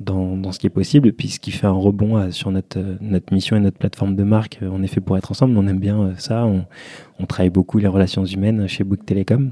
dans, 0.00 0.52
ce 0.52 0.58
qui 0.58 0.66
est 0.66 0.70
possible, 0.70 1.12
puis 1.12 1.28
ce 1.28 1.40
qui 1.40 1.50
fait 1.50 1.66
un 1.66 1.72
rebond 1.72 2.16
euh, 2.16 2.30
sur 2.30 2.50
notre, 2.50 2.78
euh, 2.78 2.96
notre 3.00 3.32
mission 3.32 3.56
et 3.56 3.60
notre 3.60 3.78
plateforme 3.78 4.14
de 4.14 4.22
marque. 4.22 4.58
On 4.62 4.82
est 4.82 4.88
fait 4.88 5.00
pour 5.00 5.16
être 5.16 5.30
ensemble, 5.30 5.56
on 5.56 5.66
aime 5.66 5.80
bien 5.80 6.00
euh, 6.00 6.14
ça, 6.16 6.46
on, 6.46 6.64
on 7.18 7.26
travaille 7.26 7.50
beaucoup 7.50 7.78
les 7.78 7.88
relations 7.88 8.24
humaines 8.24 8.66
chez 8.68 8.84
Book 8.84 9.04
Telecom. 9.04 9.50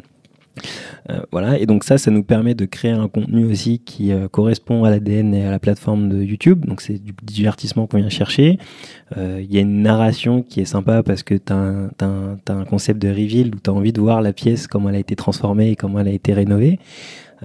Euh, 1.11 1.21
voilà, 1.33 1.59
et 1.59 1.67
donc 1.67 1.85
ça, 1.85 1.99
ça 1.99 2.11
nous 2.11 2.23
permet 2.23 2.55
de 2.55 2.65
créer 2.65 2.91
un 2.91 3.09
contenu 3.09 3.45
aussi 3.45 3.79
qui 3.79 4.13
correspond 4.31 4.85
à 4.85 4.91
l'ADN 4.91 5.35
et 5.35 5.45
à 5.45 5.51
la 5.51 5.59
plateforme 5.59 6.09
de 6.09 6.23
YouTube. 6.23 6.67
Donc 6.67 6.81
c'est 6.81 7.03
du 7.03 7.15
divertissement 7.23 7.87
qu'on 7.87 7.99
vient 7.99 8.09
chercher. 8.09 8.59
Il 9.17 9.53
y 9.53 9.59
a 9.59 9.61
une 9.61 9.83
narration 9.83 10.43
qui 10.43 10.61
est 10.61 10.67
sympa 10.67 11.03
parce 11.03 11.23
que 11.23 11.35
tu 11.35 11.53
as, 11.53 12.53
un 12.53 12.65
concept 12.65 13.01
de 13.01 13.09
reveal 13.09 13.55
où 13.55 13.59
tu 13.63 13.71
as 13.71 13.73
envie 13.73 13.93
de 13.93 14.01
voir 14.01 14.21
la 14.21 14.33
pièce, 14.33 14.67
comment 14.67 14.89
elle 14.89 14.97
a 14.97 15.01
été 15.01 15.15
transformée 15.17 15.71
et 15.71 15.77
comment 15.77 16.01
elle 16.01 16.09
a 16.09 16.13
été 16.13 16.33
rénovée. 16.33 16.79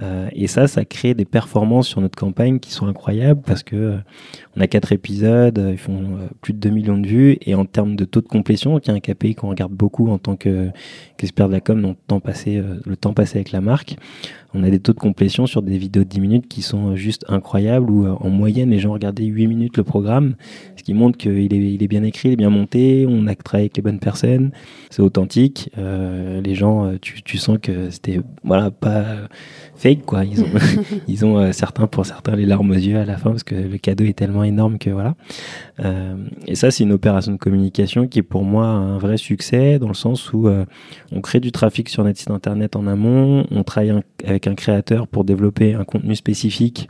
Euh, 0.00 0.28
et 0.32 0.46
ça, 0.46 0.66
ça 0.66 0.84
crée 0.84 1.14
des 1.14 1.24
performances 1.24 1.88
sur 1.88 2.00
notre 2.00 2.16
campagne 2.16 2.58
qui 2.58 2.72
sont 2.72 2.86
incroyables 2.86 3.42
parce 3.44 3.62
que 3.62 3.76
euh, 3.76 3.96
on 4.56 4.60
a 4.60 4.66
quatre 4.66 4.92
épisodes, 4.92 5.58
euh, 5.58 5.72
ils 5.72 5.78
font 5.78 6.18
plus 6.40 6.52
de 6.52 6.58
2 6.58 6.70
millions 6.70 6.98
de 6.98 7.06
vues 7.06 7.38
et 7.42 7.54
en 7.54 7.64
termes 7.64 7.96
de 7.96 8.04
taux 8.04 8.20
de 8.20 8.28
complétion, 8.28 8.78
qui 8.78 8.90
est 8.90 8.94
un 8.94 9.00
KPI 9.00 9.34
qu'on 9.34 9.48
regarde 9.48 9.72
beaucoup 9.72 10.08
en 10.08 10.18
tant 10.18 10.36
qu'expert 10.36 11.48
de 11.48 11.52
la 11.52 11.60
com, 11.60 11.80
le 11.80 11.94
temps 12.06 12.20
passé, 12.20 12.62
le 12.84 12.96
temps 12.96 13.12
passé 13.12 13.38
avec 13.38 13.52
la 13.52 13.60
marque, 13.60 13.96
on 14.54 14.62
a 14.64 14.70
des 14.70 14.80
taux 14.80 14.92
de 14.92 14.98
complétion 14.98 15.46
sur 15.46 15.62
des 15.62 15.78
vidéos 15.78 16.04
de 16.04 16.08
10 16.08 16.20
minutes 16.20 16.48
qui 16.48 16.62
sont 16.62 16.96
juste 16.96 17.24
incroyables 17.28 17.90
où 17.90 18.06
en 18.06 18.28
moyenne 18.30 18.70
les 18.70 18.78
gens 18.78 18.92
regardaient 18.92 19.24
8 19.24 19.46
minutes 19.46 19.76
le 19.76 19.84
programme, 19.84 20.34
ce 20.76 20.82
qui 20.82 20.94
montre 20.94 21.18
qu'il 21.18 21.52
est, 21.52 21.74
il 21.74 21.82
est 21.82 21.88
bien 21.88 22.02
écrit, 22.02 22.30
il 22.30 22.32
est 22.32 22.36
bien 22.36 22.50
monté, 22.50 23.06
on 23.08 23.26
a 23.26 23.34
travaillé 23.34 23.64
avec 23.64 23.76
les 23.76 23.82
bonnes 23.82 24.00
personnes, 24.00 24.52
c'est 24.90 25.02
authentique, 25.02 25.70
les 25.76 26.54
gens, 26.54 26.92
tu, 27.00 27.22
tu 27.22 27.38
sens 27.38 27.58
que 27.60 27.90
c'était 27.90 28.20
voilà 28.44 28.70
pas 28.70 29.28
fake 29.82 30.04
quoi. 30.06 30.24
Ils 30.24 30.42
ont, 30.42 30.48
ils 31.08 31.24
ont 31.24 31.38
euh, 31.38 31.52
certains 31.52 31.86
pour 31.86 32.06
certains 32.06 32.36
les 32.36 32.46
larmes 32.46 32.70
aux 32.70 32.74
yeux 32.74 32.98
à 32.98 33.04
la 33.04 33.16
fin 33.16 33.30
parce 33.30 33.42
que 33.42 33.54
le 33.54 33.78
cadeau 33.78 34.04
est 34.04 34.16
tellement 34.16 34.44
énorme 34.44 34.78
que 34.78 34.90
voilà. 34.90 35.14
Euh, 35.80 36.16
et 36.46 36.54
ça 36.54 36.70
c'est 36.70 36.84
une 36.84 36.92
opération 36.92 37.32
de 37.32 37.38
communication 37.38 38.06
qui 38.06 38.20
est 38.20 38.24
pour 38.24 38.44
moi 38.44 38.66
un 38.66 38.98
vrai 38.98 39.16
succès 39.16 39.78
dans 39.78 39.88
le 39.88 39.94
sens 39.94 40.32
où 40.32 40.48
euh, 40.48 40.64
on 41.10 41.20
crée 41.20 41.40
du 41.40 41.52
trafic 41.52 41.88
sur 41.88 42.04
notre 42.04 42.18
site 42.18 42.30
internet 42.30 42.76
en 42.76 42.86
amont, 42.86 43.46
on 43.50 43.62
travaille 43.64 43.92
avec 44.24 44.41
un 44.46 44.54
créateur 44.54 45.08
pour 45.08 45.24
développer 45.24 45.74
un 45.74 45.84
contenu 45.84 46.14
spécifique 46.14 46.88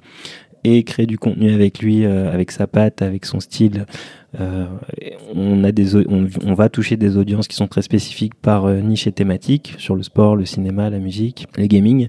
et 0.65 0.85
créer 0.85 1.07
du 1.07 1.19
contenu 1.19 1.53
avec 1.53 1.81
lui, 1.81 2.07
avec 2.07 2.53
sa 2.53 2.69
patte, 2.69 3.03
avec 3.03 3.25
son 3.25 3.41
style, 3.41 3.85
euh, 4.41 4.67
on, 5.35 5.62
a 5.62 5.73
des, 5.73 5.95
on, 6.07 6.55
va 6.55 6.71
toucher 6.71 6.97
des 6.97 7.19
audiences 7.19 7.49
qui 7.49 7.57
sont 7.57 7.67
très 7.67 7.83
spécifiques 7.83 8.35
par 8.35 8.65
euh, 8.65 8.81
niche 8.81 9.07
et 9.07 9.12
thématique, 9.12 9.75
sur 9.77 9.95
le 9.95 10.03
sport, 10.03 10.37
le 10.37 10.47
cinéma, 10.47 10.88
la 10.88 10.99
musique, 10.99 11.47
le 11.59 11.67
gaming. 11.67 12.09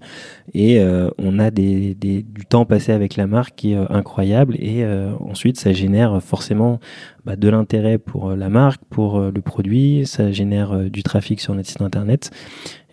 Et 0.54 0.80
euh, 0.80 1.10
on 1.18 1.38
a 1.40 1.52
des, 1.52 1.96
des, 1.96 2.24
du 2.24 2.46
temps 2.46 2.66
passé 2.66 2.94
avec 2.94 3.18
la 3.18 3.28
marque 3.28 3.56
qui 3.56 3.74
est 3.74 3.92
incroyable. 3.92 4.56
Et 4.60 4.86
ensuite, 5.20 5.60
ça 5.60 5.74
génère 5.74 6.22
forcément 6.22 6.80
bah, 7.26 7.36
de 7.36 7.50
l'intérêt 7.50 7.98
pour 7.98 8.32
la 8.32 8.50
marque, 8.50 8.82
pour 8.90 9.20
le 9.20 9.42
produit, 9.42 10.06
ça 10.06 10.32
génère 10.32 10.90
du 10.90 11.04
trafic 11.04 11.42
sur 11.42 11.54
notre 11.56 11.70
site 11.70 11.82
internet. 11.82 12.32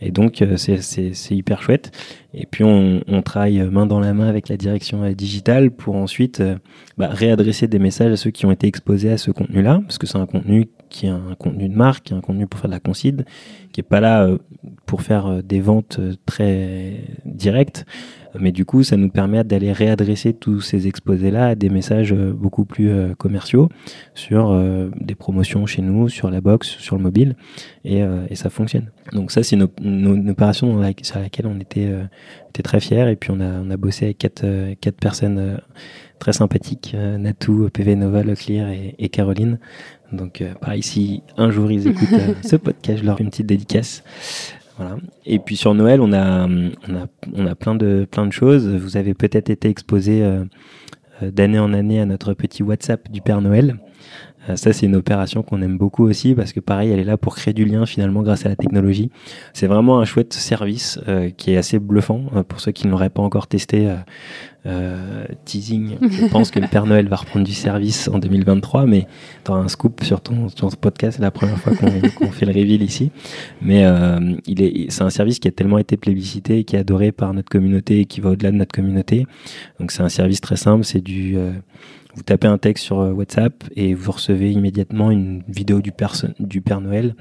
Et 0.00 0.10
donc, 0.10 0.42
c'est 0.56 1.30
hyper 1.30 1.62
chouette. 1.62 1.90
Et 2.32 2.46
puis, 2.46 2.64
on, 2.64 3.02
on, 3.06 3.22
travaille 3.22 3.60
main 3.70 3.86
dans 3.86 4.00
la 4.00 4.14
main 4.14 4.28
avec 4.28 4.48
la 4.48 4.56
direction 4.56 5.10
digitale 5.12 5.70
pour 5.70 5.96
ensuite 5.96 6.42
bah, 6.96 7.08
réadresser 7.08 7.66
des 7.66 7.78
messages 7.78 8.12
à 8.12 8.16
ceux 8.16 8.30
qui 8.30 8.46
ont 8.46 8.52
été 8.52 8.66
exposés 8.66 9.10
à 9.10 9.18
ce 9.18 9.30
contenu-là, 9.30 9.80
parce 9.82 9.98
que 9.98 10.06
c'est 10.06 10.18
un 10.18 10.26
contenu 10.26 10.68
qui 10.90 11.06
est 11.06 11.10
un 11.10 11.34
contenu 11.38 11.68
de 11.68 11.74
marque, 11.74 12.04
qui 12.04 12.12
est 12.12 12.16
un 12.16 12.20
contenu 12.20 12.46
pour 12.46 12.60
faire 12.60 12.68
de 12.68 12.74
la 12.74 12.80
concide, 12.80 13.24
qui 13.72 13.80
est 13.80 13.84
pas 13.84 14.00
là 14.00 14.24
euh, 14.24 14.38
pour 14.84 15.00
faire 15.02 15.26
euh, 15.26 15.42
des 15.42 15.60
ventes 15.60 15.98
euh, 16.00 16.14
très 16.26 17.04
directes, 17.24 17.86
mais 18.38 18.52
du 18.52 18.64
coup, 18.64 18.82
ça 18.82 18.96
nous 18.96 19.08
permet 19.08 19.42
d'aller 19.44 19.72
réadresser 19.72 20.32
tous 20.32 20.60
ces 20.60 20.86
exposés-là 20.86 21.48
à 21.48 21.54
des 21.54 21.68
messages 21.68 22.14
beaucoup 22.14 22.64
plus 22.64 22.90
commerciaux 23.16 23.68
sur 24.14 24.56
des 25.00 25.14
promotions 25.14 25.66
chez 25.66 25.82
nous, 25.82 26.08
sur 26.08 26.30
la 26.30 26.40
box, 26.40 26.68
sur 26.68 26.96
le 26.96 27.02
mobile, 27.02 27.36
et, 27.84 28.02
ça 28.34 28.50
fonctionne. 28.50 28.90
Donc 29.12 29.32
ça, 29.32 29.42
c'est 29.42 29.56
une, 29.56 30.28
opération 30.30 30.82
sur 31.02 31.18
laquelle 31.18 31.46
on 31.46 31.58
était, 31.58 31.90
très 32.62 32.80
fiers, 32.80 33.10
et 33.10 33.16
puis 33.16 33.30
on 33.32 33.40
a, 33.40 33.76
bossé 33.76 34.06
avec 34.06 34.18
quatre, 34.18 35.00
personnes 35.00 35.60
très 36.18 36.32
sympathiques, 36.32 36.94
Natou, 36.94 37.68
PV 37.72 37.96
Nova, 37.96 38.22
Leclerc 38.22 38.68
et, 38.68 38.94
et 38.98 39.08
Caroline. 39.08 39.58
Donc, 40.12 40.40
euh, 40.40 40.54
pareil, 40.54 40.82
si 40.82 41.22
un 41.36 41.50
jour 41.50 41.70
ils 41.70 41.86
écoutent 41.86 42.12
euh, 42.12 42.34
ce 42.42 42.56
podcast, 42.56 43.00
je 43.00 43.04
leur 43.04 43.16
fais 43.16 43.24
une 43.24 43.30
petite 43.30 43.46
dédicace. 43.46 44.02
Et 45.26 45.38
puis 45.38 45.56
sur 45.56 45.74
Noël, 45.74 46.00
on 46.00 46.12
a, 46.12 46.46
plein, 47.54 47.74
de, 47.74 48.06
plein 48.10 48.26
de 48.26 48.32
choses. 48.32 48.68
Vous 48.68 48.96
avez 48.96 49.14
peut-être 49.14 49.50
été 49.50 49.68
exposé 49.68 50.22
euh, 50.22 50.44
d'année 51.22 51.58
en 51.58 51.72
année 51.72 52.00
à 52.00 52.06
notre 52.06 52.34
petit 52.34 52.62
WhatsApp 52.62 53.10
du 53.10 53.20
Père 53.20 53.40
Noël. 53.40 53.78
Ça, 54.54 54.72
c'est 54.72 54.86
une 54.86 54.96
opération 54.96 55.42
qu'on 55.42 55.62
aime 55.62 55.78
beaucoup 55.78 56.04
aussi 56.04 56.34
parce 56.34 56.52
que 56.52 56.60
pareil, 56.60 56.90
elle 56.90 56.98
est 56.98 57.04
là 57.04 57.16
pour 57.16 57.36
créer 57.36 57.54
du 57.54 57.64
lien 57.64 57.86
finalement 57.86 58.22
grâce 58.22 58.46
à 58.46 58.48
la 58.48 58.56
technologie. 58.56 59.10
C'est 59.52 59.66
vraiment 59.66 60.00
un 60.00 60.04
chouette 60.04 60.32
service 60.32 60.98
qui 61.36 61.52
est 61.52 61.56
assez 61.56 61.78
bluffant 61.78 62.24
pour 62.48 62.60
ceux 62.60 62.72
qui 62.72 62.86
ne 62.86 62.92
l'auraient 62.92 63.10
pas 63.10 63.22
encore 63.22 63.46
testé. 63.46 63.90
Euh, 64.66 65.24
teasing, 65.46 65.96
je 66.02 66.26
pense 66.26 66.50
que 66.50 66.60
le 66.60 66.68
Père 66.68 66.84
Noël 66.84 67.08
va 67.08 67.16
reprendre 67.16 67.46
du 67.46 67.54
service 67.54 68.08
en 68.08 68.18
2023, 68.18 68.84
mais 68.84 69.06
tu 69.42 69.52
un 69.52 69.68
scoop 69.68 70.04
sur 70.04 70.20
ton, 70.20 70.50
sur 70.50 70.76
podcast, 70.76 71.16
c'est 71.16 71.22
la 71.22 71.30
première 71.30 71.56
fois 71.56 71.72
qu'on 72.16 72.30
fait 72.30 72.44
le 72.44 72.52
reveal 72.52 72.82
ici. 72.82 73.10
Mais 73.62 73.86
euh, 73.86 74.36
il 74.46 74.60
est, 74.62 74.90
c'est 74.90 75.02
un 75.02 75.10
service 75.10 75.38
qui 75.38 75.48
a 75.48 75.50
tellement 75.50 75.78
été 75.78 75.96
plébiscité, 75.96 76.64
qui 76.64 76.76
est 76.76 76.80
adoré 76.80 77.10
par 77.10 77.32
notre 77.32 77.48
communauté 77.48 78.00
et 78.00 78.04
qui 78.04 78.20
va 78.20 78.30
au-delà 78.30 78.50
de 78.50 78.56
notre 78.56 78.72
communauté. 78.72 79.26
Donc 79.78 79.92
c'est 79.92 80.02
un 80.02 80.10
service 80.10 80.42
très 80.42 80.56
simple, 80.56 80.84
c'est 80.84 81.00
du... 81.00 81.38
Euh, 82.10 82.16
vous 82.16 82.22
tapez 82.22 82.46
un 82.46 82.58
texte 82.58 82.84
sur 82.84 82.96
WhatsApp 82.98 83.64
et 83.76 83.94
vous 83.94 84.12
recevez 84.12 84.52
immédiatement 84.52 85.10
une 85.10 85.42
vidéo 85.48 85.80
du, 85.80 85.92
Père 85.92 86.80
Noël 86.80 87.14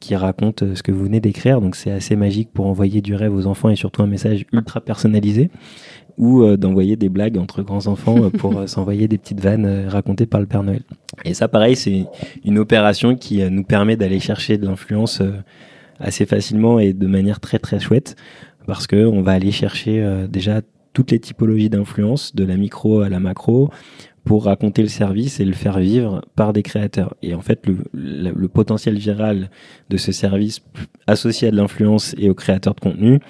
qui 0.00 0.16
raconte 0.16 0.74
ce 0.74 0.82
que 0.82 0.92
vous 0.92 1.04
venez 1.04 1.20
d'écrire. 1.20 1.60
Donc 1.60 1.76
c'est 1.76 1.90
assez 1.90 2.16
magique 2.16 2.50
pour 2.52 2.66
envoyer 2.66 3.02
du 3.02 3.14
rêve 3.14 3.34
aux 3.34 3.46
enfants 3.46 3.70
et 3.70 3.76
surtout 3.76 4.02
un 4.02 4.06
message 4.06 4.46
ultra 4.52 4.80
personnalisé 4.80 5.50
ou 6.20 6.42
euh, 6.42 6.58
d'envoyer 6.58 6.96
des 6.96 7.08
blagues 7.08 7.38
entre 7.38 7.62
grands 7.62 7.86
enfants 7.86 8.24
euh, 8.24 8.30
pour 8.30 8.58
euh, 8.58 8.66
s'envoyer 8.68 9.08
des 9.08 9.16
petites 9.18 9.40
vannes 9.40 9.86
racontées 9.88 10.26
par 10.26 10.40
le 10.40 10.46
Père 10.46 10.62
Noël. 10.62 10.82
Et 11.24 11.34
ça, 11.34 11.48
pareil, 11.48 11.76
c'est 11.76 12.06
une 12.44 12.58
opération 12.58 13.16
qui 13.16 13.42
nous 13.50 13.64
permet 13.64 13.96
d'aller 13.96 14.20
chercher 14.20 14.58
de 14.58 14.66
l'influence 14.66 15.22
assez 15.98 16.26
facilement 16.26 16.78
et 16.78 16.92
de 16.92 17.06
manière 17.06 17.40
très 17.40 17.58
très 17.58 17.80
chouette 17.80 18.16
parce 18.66 18.86
que 18.86 19.06
on 19.06 19.22
va 19.22 19.32
aller 19.32 19.50
chercher 19.50 20.26
déjà 20.28 20.60
toutes 20.92 21.10
les 21.10 21.18
typologies 21.18 21.68
d'influence, 21.70 22.34
de 22.34 22.44
la 22.44 22.56
micro 22.56 23.00
à 23.00 23.08
la 23.08 23.20
macro, 23.20 23.70
pour 24.24 24.44
raconter 24.44 24.82
le 24.82 24.88
service 24.88 25.40
et 25.40 25.44
le 25.44 25.52
faire 25.52 25.78
vivre 25.78 26.22
par 26.36 26.52
des 26.52 26.62
créateurs. 26.62 27.14
Et 27.22 27.34
en 27.34 27.40
fait, 27.40 27.66
le, 27.66 28.48
potentiel 28.48 28.98
viral 28.98 29.50
de 29.88 29.96
ce 29.96 30.12
service 30.12 30.60
associé 31.06 31.48
à 31.48 31.50
de 31.50 31.56
l'influence 31.56 32.14
et 32.18 32.28
aux 32.28 32.34
créateurs 32.34 32.74
de 32.74 32.80
contenu, 32.80 33.20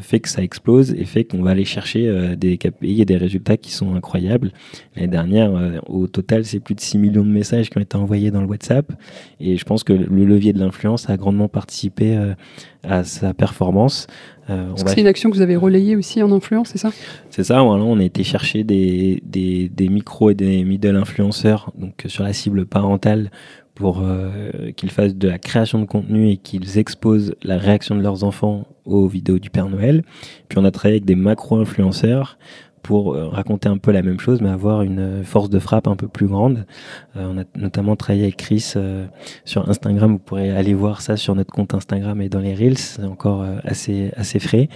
fait 0.00 0.20
que 0.20 0.28
ça 0.28 0.42
explose 0.42 0.92
et 0.92 1.04
fait 1.04 1.24
qu'on 1.24 1.42
va 1.42 1.50
aller 1.50 1.64
chercher 1.64 2.06
euh, 2.06 2.36
des 2.36 2.58
KPI 2.58 3.00
et 3.00 3.04
des 3.04 3.16
résultats 3.16 3.56
qui 3.56 3.72
sont 3.72 3.94
incroyables. 3.94 4.52
L'année 4.94 5.08
dernière, 5.08 5.54
euh, 5.54 5.78
au 5.86 6.06
total, 6.06 6.44
c'est 6.44 6.60
plus 6.60 6.74
de 6.74 6.80
6 6.80 6.98
millions 6.98 7.24
de 7.24 7.30
messages 7.30 7.70
qui 7.70 7.78
ont 7.78 7.80
été 7.80 7.96
envoyés 7.96 8.30
dans 8.30 8.40
le 8.40 8.46
WhatsApp. 8.46 8.92
Et 9.40 9.56
je 9.56 9.64
pense 9.64 9.82
que 9.82 9.92
le 9.92 10.24
levier 10.24 10.52
de 10.52 10.58
l'influence 10.58 11.08
a 11.08 11.16
grandement 11.16 11.48
participé 11.48 12.18
à 12.82 13.04
sa 13.04 13.34
performance. 13.34 14.06
c'est 14.76 15.00
une 15.00 15.06
action 15.06 15.30
que 15.30 15.36
vous 15.36 15.42
avez 15.42 15.56
relayée 15.56 15.96
aussi 15.96 16.22
en 16.22 16.32
influence, 16.32 16.70
c'est 16.70 16.78
ça? 16.78 16.90
C'est 17.30 17.44
ça, 17.44 17.62
voilà, 17.62 17.84
on 17.84 17.98
a 17.98 18.04
été 18.04 18.24
chercher 18.24 18.64
des, 18.64 19.22
des, 19.24 19.68
des 19.68 19.88
micros 19.88 20.30
et 20.30 20.34
des 20.34 20.64
middle 20.64 20.96
influenceurs 20.96 21.72
donc 21.78 22.04
sur 22.06 22.24
la 22.24 22.32
cible 22.32 22.66
parentale 22.66 23.30
pour 23.80 24.02
euh, 24.02 24.72
qu'ils 24.76 24.90
fassent 24.90 25.16
de 25.16 25.26
la 25.26 25.38
création 25.38 25.78
de 25.78 25.86
contenu 25.86 26.28
et 26.28 26.36
qu'ils 26.36 26.76
exposent 26.76 27.34
la 27.42 27.56
réaction 27.56 27.96
de 27.96 28.02
leurs 28.02 28.24
enfants 28.24 28.66
aux 28.84 29.08
vidéos 29.08 29.38
du 29.38 29.48
Père 29.48 29.70
Noël. 29.70 30.04
Puis 30.48 30.58
on 30.58 30.64
a 30.66 30.70
travaillé 30.70 30.96
avec 30.96 31.06
des 31.06 31.14
macro-influenceurs 31.14 32.36
pour 32.82 33.14
euh, 33.14 33.28
raconter 33.28 33.68
un 33.68 33.78
peu 33.78 33.90
la 33.90 34.02
même 34.02 34.18
chose, 34.18 34.40
mais 34.40 34.48
avoir 34.48 34.82
une 34.82 34.98
euh, 34.98 35.22
force 35.22 35.50
de 35.50 35.58
frappe 35.58 35.86
un 35.86 35.96
peu 35.96 36.08
plus 36.08 36.26
grande. 36.26 36.66
Euh, 37.16 37.32
on 37.32 37.38
a 37.38 37.44
notamment 37.56 37.96
travaillé 37.96 38.24
avec 38.24 38.36
Chris 38.36 38.74
sur 39.44 39.68
Instagram. 39.68 40.12
Vous 40.12 40.18
pourrez 40.18 40.50
aller 40.50 40.74
voir 40.74 41.00
ça 41.00 41.16
sur 41.16 41.34
notre 41.34 41.52
compte 41.52 41.74
Instagram 41.74 42.20
et 42.20 42.28
dans 42.28 42.40
les 42.40 42.54
reels. 42.54 42.78
C'est 42.78 43.04
encore 43.04 43.44
assez 43.64 44.10
assez 44.16 44.38
frais. 44.38 44.68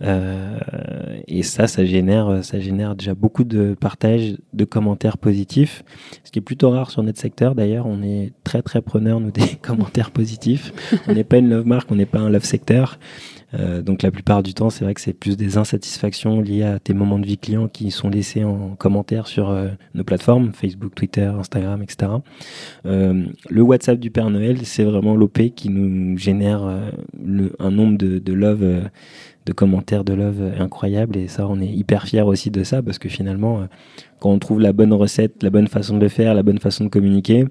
Et 0.00 1.42
ça, 1.42 1.66
ça 1.66 1.84
génère 1.84 2.44
ça 2.44 2.60
génère 2.60 2.94
déjà 2.94 3.14
beaucoup 3.14 3.44
de 3.44 3.74
partages, 3.78 4.36
de 4.52 4.64
commentaires 4.64 5.18
positifs, 5.18 5.84
ce 6.24 6.30
qui 6.30 6.38
est 6.38 6.42
plutôt 6.42 6.70
rare 6.70 6.90
sur 6.90 7.02
notre 7.02 7.18
secteur. 7.18 7.54
D'ailleurs, 7.54 7.86
on 7.86 8.02
est 8.02 8.32
très 8.44 8.62
très 8.62 8.80
preneur 8.80 9.20
nous 9.20 9.30
des 9.38 9.56
commentaires 9.60 10.10
positifs. 10.10 10.72
On 11.06 11.14
n'est 11.14 11.24
pas 11.24 11.38
une 11.38 11.50
love 11.50 11.66
marque, 11.66 11.90
on 11.90 11.96
n'est 11.96 12.06
pas 12.06 12.20
un 12.20 12.30
love 12.30 12.44
secteur. 12.44 12.98
Euh, 13.54 13.80
donc 13.80 14.02
la 14.02 14.10
plupart 14.10 14.42
du 14.42 14.52
temps, 14.52 14.68
c'est 14.68 14.84
vrai 14.84 14.92
que 14.92 15.00
c'est 15.00 15.14
plus 15.14 15.36
des 15.36 15.56
insatisfactions 15.56 16.40
liées 16.40 16.64
à 16.64 16.78
tes 16.78 16.92
moments 16.92 17.18
de 17.18 17.26
vie 17.26 17.38
client 17.38 17.68
qui 17.68 17.90
sont 17.90 18.10
laissés 18.10 18.44
en 18.44 18.74
commentaire 18.76 19.26
sur 19.26 19.48
euh, 19.48 19.68
nos 19.94 20.04
plateformes, 20.04 20.52
Facebook, 20.52 20.94
Twitter, 20.94 21.24
Instagram, 21.24 21.82
etc. 21.82 22.12
Euh, 22.84 23.24
le 23.48 23.62
WhatsApp 23.62 23.98
du 23.98 24.10
Père 24.10 24.28
Noël, 24.28 24.58
c'est 24.64 24.84
vraiment 24.84 25.16
l'OP 25.16 25.40
qui 25.54 25.70
nous 25.70 26.18
génère 26.18 26.62
un 26.62 27.70
nombre 27.70 27.96
de, 27.96 28.18
de 28.18 28.32
love 28.32 28.82
de 29.48 29.52
commentaires 29.54 30.04
de 30.04 30.12
love 30.12 30.52
incroyable 30.60 31.16
et 31.16 31.26
ça 31.26 31.46
on 31.48 31.60
est 31.60 31.66
hyper 31.66 32.04
fier 32.04 32.26
aussi 32.26 32.50
de 32.50 32.62
ça 32.62 32.82
parce 32.82 32.98
que 32.98 33.08
finalement 33.08 33.66
quand 34.20 34.30
on 34.30 34.38
trouve 34.38 34.60
la 34.60 34.72
bonne 34.72 34.92
recette, 34.92 35.42
la 35.42 35.50
bonne 35.50 35.68
façon 35.68 35.96
de 35.96 36.02
le 36.02 36.08
faire, 36.08 36.34
la 36.34 36.42
bonne 36.42 36.58
façon 36.58 36.84
de 36.84 36.88
communiquer, 36.90 37.46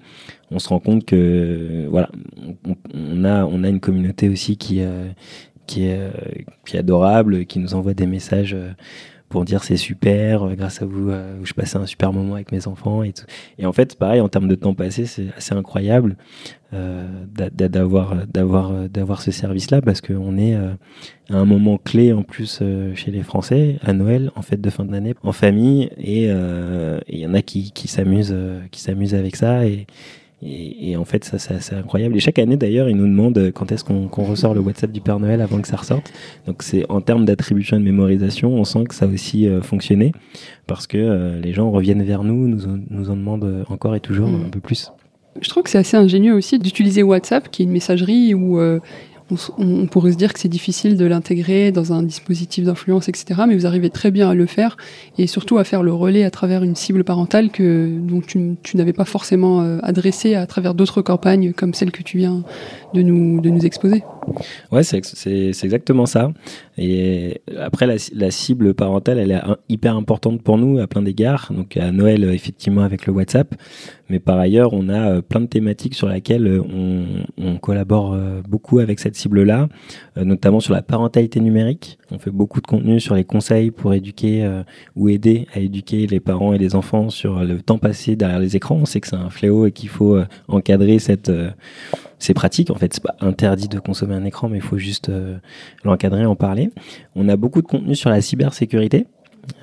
on 0.52 0.60
se 0.60 0.70
rend 0.70 0.80
compte 0.80 1.06
que 1.06 1.88
voilà, 1.90 2.10
on, 2.94 3.24
a 3.26 3.46
on 3.46 3.64
a 3.64 3.70
une 3.70 3.80
communauté 3.80 4.30
aussi 4.30 4.58
qui 4.58 4.82
qui 5.68 5.88
est, 5.88 6.00
euh, 6.00 6.10
qui 6.66 6.78
est 6.78 6.80
adorable, 6.80 7.46
qui 7.46 7.60
nous 7.60 7.76
envoie 7.76 7.94
des 7.94 8.08
messages 8.08 8.56
euh, 8.56 8.72
pour 9.30 9.46
dire 9.46 9.64
c'est 9.64 9.78
super, 9.78 10.44
euh, 10.44 10.56
grâce 10.56 10.82
à 10.82 10.86
vous, 10.86 11.12
je 11.44 11.54
passais 11.54 11.78
un 11.78 11.86
super 11.86 12.14
moment 12.14 12.36
avec 12.36 12.52
mes 12.52 12.68
enfants 12.68 13.04
et 13.04 13.14
tout. 13.14 13.26
Et 13.58 13.66
en 13.66 13.74
fait, 13.74 13.96
pareil, 13.96 14.22
en 14.22 14.30
termes 14.30 14.48
de 14.48 14.56
temps 14.56 14.74
passé, 14.74 15.06
c'est 15.06 15.28
assez 15.36 15.54
incroyable 15.54 16.18
d'avoir 16.72 18.28
d'avoir 18.28 18.90
d'avoir 18.90 19.22
ce 19.22 19.32
service-là 19.32 19.82
parce 19.82 20.02
qu'on 20.02 20.38
est 20.38 20.54
à 20.54 20.76
un 21.30 21.46
moment 21.46 21.78
clé 21.78 22.12
en 22.12 22.24
plus 22.24 22.62
chez 22.94 23.12
les 23.12 23.24
Français 23.24 23.78
à 23.82 23.94
Noël, 23.94 24.32
en 24.36 24.42
fête 24.42 24.60
de 24.60 24.70
fin 24.70 24.84
d'année, 24.84 25.14
en 25.24 25.32
famille, 25.32 25.90
et 25.98 26.26
il 26.26 27.20
y 27.20 27.26
en 27.26 27.34
a 27.34 27.42
qui, 27.42 27.72
qui 27.72 27.88
s'amusent 27.88 28.36
qui 28.72 28.82
s'amusent 28.82 29.16
avec 29.16 29.38
ça 29.38 29.66
et 29.66 29.88
et, 30.44 30.92
et, 30.92 30.98
en 30.98 31.06
fait, 31.06 31.24
ça, 31.24 31.40
ça 31.40 31.60
c'est 31.60 31.76
incroyable. 31.76 32.16
Et 32.16 32.20
chaque 32.20 32.38
année, 32.38 32.58
d'ailleurs, 32.58 32.90
ils 32.90 32.96
nous 32.96 33.08
demandent 33.08 33.52
quand 33.56 33.72
est-ce 33.72 33.84
qu'on 33.84 34.08
ressort 34.08 34.54
le 34.54 34.60
WhatsApp 34.60 34.92
du 34.92 35.02
Père 35.02 35.20
Noël 35.20 35.42
avant 35.42 35.60
que 35.60 35.68
ça 35.68 35.78
ressorte. 35.78 36.14
Donc, 36.46 36.62
c'est 36.62 36.86
en 36.90 37.02
termes 37.02 37.26
d'attribution 37.26 37.78
et 37.78 37.80
de 37.80 37.86
mémorisation, 37.86 38.54
on 38.54 38.64
sent 38.64 38.84
que 38.88 38.94
ça 38.94 39.06
a 39.06 39.08
aussi 39.08 39.48
euh, 39.48 39.62
fonctionné 39.62 40.12
parce 40.68 40.86
que 40.86 40.98
euh, 40.98 41.42
les 41.42 41.54
gens 41.54 41.72
reviennent 41.72 42.04
vers 42.04 42.24
nous, 42.24 42.48
nous, 42.48 42.84
nous 42.90 43.10
en 43.10 43.16
demandent 43.16 43.66
encore 43.70 43.96
et 43.96 44.00
toujours 44.00 44.28
mmh. 44.28 44.46
un 44.46 44.50
peu 44.50 44.60
plus. 44.60 44.92
Je 45.42 45.50
trouve 45.50 45.64
que 45.64 45.70
c'est 45.70 45.78
assez 45.78 45.98
ingénieux 45.98 46.34
aussi 46.34 46.60
d'utiliser 46.60 47.04
WhatsApp, 47.04 47.50
qui 47.50 47.62
est 47.62 47.66
une 47.66 47.72
messagerie 47.72 48.34
où 48.34 48.60
euh, 48.60 48.80
on, 49.58 49.88
pourrait 49.88 50.14
se 50.14 50.18
dire 50.18 50.34
que 50.34 50.40
c'est 50.40 50.48
difficile 50.48 50.98
de 50.98 51.06
l'intégrer 51.06 51.72
dans 51.72 51.94
un 51.94 52.04
dispositif 52.04 52.64
d'influence, 52.64 53.10
etc. 53.10 53.42
Mais 53.48 53.56
vous 53.56 53.66
arrivez 53.66 53.90
très 53.90 54.12
bien 54.12 54.30
à 54.30 54.34
le 54.34 54.46
faire 54.46 54.78
et 55.18 55.28
surtout 55.28 55.58
à 55.58 55.64
faire 55.64 55.84
le 55.84 55.94
relais 55.94 56.24
à 56.24 56.32
travers 56.32 56.64
une 56.64 56.76
cible 56.76 57.04
parentale 57.04 57.50
que, 57.50 57.90
dont 57.90 58.22
tu, 58.22 58.58
n'avais 58.76 58.94
pas 58.94 59.06
forcément 59.06 59.62
euh, 59.62 59.80
adressé 59.84 60.36
à 60.36 60.46
travers 60.48 60.74
d'autres 60.74 61.02
campagnes 61.02 61.54
comme 61.54 61.74
celle 61.74 61.92
que 61.92 62.04
tu 62.04 62.18
viens 62.18 62.44
de 62.94 63.02
nous, 63.02 63.42
de 63.42 63.50
nous 63.50 63.66
exposer. 63.66 64.04
Ouais, 64.72 64.84
c'est 64.84 64.98
exactement 65.64 66.06
ça. 66.06 66.32
Et 66.78 67.42
après, 67.58 67.88
la, 67.88 68.32
cible 68.32 68.74
parentale, 68.74 69.20
elle 69.20 69.32
est 69.32 69.42
hyper 69.70 69.96
importante 69.96 70.42
pour 70.42 70.58
nous 70.58 70.80
à 70.80 70.88
plein 70.88 71.02
d'égards. 71.02 71.52
Donc 71.52 71.78
à 71.78 71.92
Noël, 71.92 72.24
effectivement, 72.26 72.82
avec 72.82 73.06
le 73.06 73.14
WhatsApp. 73.14 73.56
Mais 74.10 74.20
par 74.20 74.38
ailleurs, 74.38 74.74
on 74.74 74.90
a 74.90 75.12
euh, 75.12 75.22
plein 75.22 75.42
de 75.42 75.48
thématiques 75.48 75.96
sur 75.96 76.08
lesquelles 76.08 76.48
euh, 76.48 76.62
on, 77.38 77.58
collabore 77.58 78.14
euh, 78.14 78.42
beaucoup 78.48 78.80
avec 78.80 79.00
cette 79.00 79.16
cible-là, 79.16 79.68
notamment 80.16 80.60
sur 80.60 80.74
la 80.74 80.82
parentalité 80.82 81.40
numérique. 81.40 81.98
On 82.12 82.20
fait 82.20 82.32
beaucoup 82.32 82.62
de 82.62 82.68
contenu 82.68 83.00
sur 83.00 83.16
les 83.16 83.24
conseils 83.24 83.72
pour 83.72 83.94
éduquer 83.94 84.50
ou 84.96 85.10
aider 85.10 85.48
à 85.54 85.60
éduquer 85.60 86.08
les 86.08 86.20
parents 86.20 86.54
et 86.54 86.58
les 86.58 86.76
enfants 86.76 87.10
sur 87.10 87.44
le 87.44 87.62
temps 87.62 87.78
passé 87.78 88.16
derrière 88.16 88.40
les 88.40 88.56
écrans. 88.56 88.76
On 88.76 88.86
sait 88.86 89.02
que 89.02 89.08
c'est 89.08 89.16
un 89.16 89.30
fléau 89.30 89.66
et 89.66 89.72
qu'il 89.72 89.90
faut 89.90 90.18
encadrer 90.48 91.00
cette 91.00 91.32
c'est 92.20 92.34
pratique 92.34 92.70
en 92.70 92.76
fait. 92.76 92.94
C'est 92.94 93.04
pas 93.04 93.16
interdit 93.20 93.68
de 93.68 93.80
consommer 93.80 94.16
un 94.16 94.24
écran, 94.24 94.48
mais 94.48 94.58
il 94.58 94.64
faut 94.64 94.78
juste 94.78 95.12
l'encadrer, 95.84 96.26
en 96.26 96.36
parler. 96.36 96.72
On 97.16 97.28
a 97.28 97.36
beaucoup 97.36 97.62
de 97.62 97.68
contenu 97.68 97.96
sur 97.96 98.10
la 98.10 98.22
cybersécurité. 98.22 99.06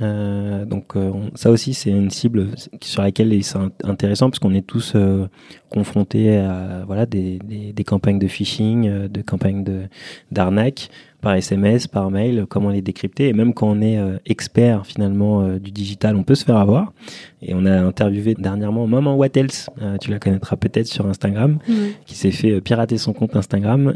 Euh, 0.03 0.65
donc 0.65 0.97
euh, 0.97 1.13
ça 1.35 1.51
aussi 1.51 1.75
c'est 1.75 1.91
une 1.91 2.11
cible 2.11 2.49
sur 2.81 3.03
laquelle 3.03 3.45
c'est 3.45 3.59
intéressant 3.85 4.31
parce 4.31 4.39
qu'on 4.39 4.55
est 4.55 4.67
tous 4.67 4.93
euh, 4.97 5.27
confrontés 5.75 6.37
à 6.37 6.85
voilà 6.87 7.05
des, 7.07 7.39
des, 7.39 7.73
des, 7.73 7.85
campagnes 7.85 8.19
de 8.19 8.29
phishing, 8.29 9.09
de 9.09 9.23
campagnes 9.23 9.65
de 9.65 9.83
d'arnaque 10.31 10.89
par 11.25 11.35
SMS, 11.35 11.87
par 11.87 12.11
mail, 12.11 12.45
comment 12.49 12.69
les 12.69 12.83
décrypter. 12.83 13.29
Et 13.29 13.33
même 13.33 13.55
quand 13.55 13.67
on 13.67 13.81
est 13.81 13.99
euh, 13.99 14.19
expert 14.27 14.87
finalement 14.87 15.41
euh, 15.41 15.59
du 15.59 15.71
digital, 15.73 16.17
on 16.17 16.23
peut 16.23 16.35
se 16.35 16.45
faire 16.45 16.59
avoir. 16.59 16.93
Et 17.41 17.55
on 17.55 17.65
a 17.65 17.81
interviewé 17.81 18.35
dernièrement 18.35 18.87
Maman 18.87 19.17
What 19.17 19.31
Else, 19.35 19.71
euh, 19.81 19.97
tu 19.97 20.11
la 20.11 20.19
connaîtras 20.19 20.57
peut-être 20.57 20.87
sur 20.87 21.07
Instagram, 21.07 21.59
qui 22.05 22.15
s'est 22.15 22.31
fait 22.31 22.61
pirater 22.61 22.99
son 22.99 23.13
compte 23.13 23.37
Instagram 23.37 23.95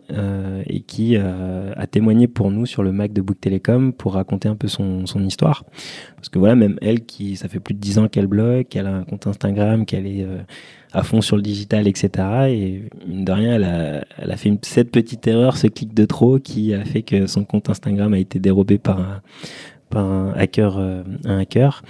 et 0.66 0.80
qui 0.80 1.16
a 1.16 1.86
témoigné 1.90 2.28
pour 2.28 2.50
nous 2.50 2.66
sur 2.66 2.82
le 2.82 2.92
Mac 2.92 3.12
de 3.12 3.22
Book 3.22 3.40
Telecom 3.40 3.92
pour 3.92 4.14
raconter 4.14 4.48
un 4.48 4.54
peu 4.54 4.68
son, 4.68 5.06
son 5.06 5.24
histoire. 5.24 5.64
Parce 6.18 6.28
que 6.28 6.38
voilà, 6.38 6.54
même 6.54 6.78
elle, 6.82 7.04
qui 7.04 7.36
ça 7.36 7.48
fait 7.48 7.60
plus 7.60 7.74
de 7.74 7.80
10 7.80 7.98
ans 7.98 8.08
qu'elle 8.08 8.26
blogue, 8.26 8.66
qu'elle 8.66 8.86
a 8.86 8.94
un 8.94 9.04
compte 9.04 9.26
Instagram, 9.26 9.86
qu'elle 9.86 10.06
est 10.06 10.26
à 10.92 11.02
fond 11.02 11.20
sur 11.20 11.36
le 11.36 11.42
digital, 11.42 11.86
etc. 11.86 12.10
Et 12.48 12.82
mine 13.06 13.24
de 13.24 13.32
rien, 13.32 13.54
elle 13.54 13.64
a, 13.64 14.04
elle 14.18 14.30
a 14.30 14.36
fait 14.36 14.48
une, 14.48 14.58
cette 14.62 14.90
petite 14.90 15.26
erreur, 15.26 15.56
ce 15.56 15.66
clic 15.66 15.94
de 15.94 16.04
trop, 16.04 16.38
qui 16.38 16.74
a 16.74 16.84
fait 16.84 17.02
que 17.02 17.26
son 17.26 17.44
compte 17.44 17.68
Instagram 17.68 18.14
a 18.14 18.18
été 18.18 18.38
dérobé 18.38 18.78
par 18.78 18.98
un, 18.98 19.20
par 19.90 20.04
un 20.04 20.32
hacker. 20.34 20.78
Euh, 20.78 21.02
un 21.24 21.38
hacker. 21.38 21.82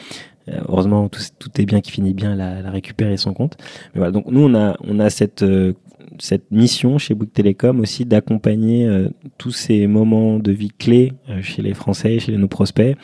Euh, 0.48 0.60
heureusement, 0.68 1.08
tout, 1.08 1.60
est 1.60 1.66
bien 1.66 1.80
qui 1.80 1.90
finit 1.90 2.14
bien, 2.14 2.32
elle 2.32 2.66
a, 2.66 2.70
récupéré 2.70 3.16
son 3.16 3.34
compte. 3.34 3.56
Mais 3.94 3.98
voilà, 3.98 4.12
donc 4.12 4.26
nous, 4.30 4.42
on 4.42 4.54
a, 4.54 4.76
on 4.80 4.98
a 4.98 5.10
cette, 5.10 5.42
euh, 5.42 5.74
cette 6.18 6.50
mission 6.50 6.98
chez 6.98 7.14
Bouygues 7.14 7.32
Télécom 7.32 7.80
aussi 7.80 8.04
d'accompagner 8.04 8.88
tous 9.36 9.52
ces 9.52 9.86
moments 9.86 10.38
de 10.38 10.50
vie 10.50 10.70
clés 10.70 11.12
chez 11.42 11.60
les 11.60 11.74
Français, 11.74 12.18
chez 12.18 12.36
nos 12.36 12.48
prospects, 12.48 12.96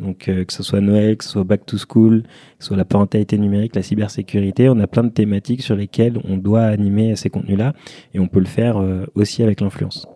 donc 0.00 0.28
euh, 0.28 0.44
que 0.44 0.52
ce 0.52 0.62
soit 0.62 0.80
Noël, 0.80 1.16
que 1.16 1.24
ce 1.24 1.30
soit 1.30 1.44
Back 1.44 1.66
to 1.66 1.76
School, 1.76 2.22
que 2.22 2.28
ce 2.58 2.68
soit 2.68 2.76
la 2.76 2.84
parentalité 2.84 3.38
numérique, 3.38 3.76
la 3.76 3.82
cybersécurité, 3.82 4.68
on 4.68 4.78
a 4.80 4.86
plein 4.86 5.04
de 5.04 5.10
thématiques 5.10 5.62
sur 5.62 5.76
lesquelles 5.76 6.18
on 6.24 6.36
doit 6.36 6.64
animer 6.64 7.16
ces 7.16 7.30
contenus-là 7.30 7.74
et 8.14 8.18
on 8.18 8.28
peut 8.28 8.40
le 8.40 8.46
faire 8.46 8.78
euh, 8.78 9.06
aussi 9.14 9.42
avec 9.42 9.60
l'influence. 9.60 10.06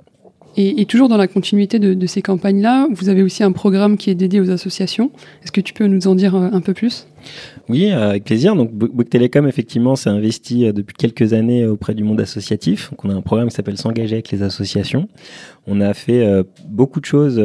Et, 0.57 0.85
toujours 0.87 1.09
dans 1.09 1.17
la 1.17 1.27
continuité 1.27 1.79
de, 1.79 2.07
ces 2.07 2.23
campagnes-là, 2.23 2.87
vous 2.91 3.09
avez 3.09 3.23
aussi 3.23 3.43
un 3.43 3.53
programme 3.53 3.97
qui 3.97 4.11
est 4.11 4.15
dédié 4.15 4.41
aux 4.41 4.51
associations. 4.51 5.11
Est-ce 5.43 5.51
que 5.51 5.61
tu 5.61 5.73
peux 5.73 5.87
nous 5.87 6.07
en 6.07 6.15
dire 6.15 6.37
euh, 6.37 6.49
un 6.53 6.61
peu 6.61 6.75
plus? 6.75 7.07
Oui, 7.69 7.91
euh, 7.91 8.11
avec 8.11 8.25
plaisir. 8.25 8.55
Donc 8.55 8.73
Bouygues 8.73 9.09
Télécom, 9.09 9.49
effectivement, 9.49 9.97
s'est 9.97 10.11
investi 10.11 10.67
euh, 10.67 10.73
depuis 10.73 10.95
quelques 10.95 11.33
années 11.33 11.67
auprès 11.67 11.95
du 11.95 12.05
monde 12.05 12.21
associatif. 12.21 12.91
Donc, 12.91 13.05
on 13.05 13.11
a 13.11 13.15
un 13.15 13.23
programme 13.23 13.49
qui 13.49 13.55
s'appelle 13.55 13.79
S'engager 13.79 14.17
avec 14.17 14.31
les 14.31 14.43
associations. 14.43 15.09
On 15.67 15.81
a 15.81 15.95
fait 15.95 16.45
beaucoup 16.69 17.01
de 17.01 17.07
choses 17.07 17.43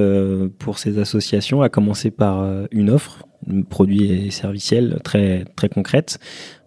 pour 0.59 0.77
ces 0.77 0.99
associations, 0.99 1.61
à 1.61 1.69
commencer 1.69 2.11
par 2.11 2.45
une 2.71 2.89
offre 2.89 3.25
produits 3.69 4.11
et 4.11 4.31
serviciels 4.31 4.99
très 5.03 5.45
très 5.55 5.69
concrète. 5.69 6.19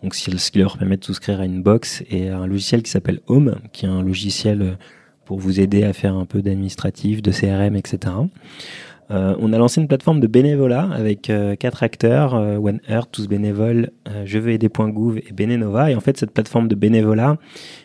Donc 0.02 0.14
ce 0.14 0.50
qui 0.50 0.58
leur 0.58 0.78
permet 0.78 0.96
de 0.96 1.04
souscrire 1.04 1.40
à 1.40 1.44
une 1.44 1.62
box 1.62 2.02
et 2.10 2.30
à 2.30 2.38
un 2.38 2.46
logiciel 2.46 2.82
qui 2.82 2.90
s'appelle 2.90 3.20
Home, 3.26 3.56
qui 3.74 3.84
est 3.84 3.88
un 3.90 4.02
logiciel 4.02 4.78
pour 5.24 5.38
vous 5.38 5.60
aider 5.60 5.84
à 5.84 5.92
faire 5.92 6.14
un 6.14 6.26
peu 6.26 6.42
d'administratif, 6.42 7.22
de 7.22 7.30
CRM, 7.30 7.76
etc. 7.76 8.12
Euh, 9.10 9.34
on 9.40 9.52
a 9.52 9.58
lancé 9.58 9.80
une 9.80 9.88
plateforme 9.88 10.20
de 10.20 10.26
bénévolat 10.26 10.88
avec 10.92 11.28
euh, 11.28 11.54
quatre 11.54 11.82
acteurs, 11.82 12.34
euh, 12.34 12.56
One 12.56 12.80
Earth, 12.88 13.10
Tous 13.12 13.28
Bénévoles, 13.28 13.90
Je 14.24 14.38
veux 14.38 14.52
aider.gouv 14.52 15.18
et 15.18 15.32
Bénénova. 15.32 15.90
Et 15.90 15.94
en 15.94 16.00
fait, 16.00 16.16
cette 16.16 16.30
plateforme 16.30 16.68
de 16.68 16.74
bénévolat, 16.74 17.36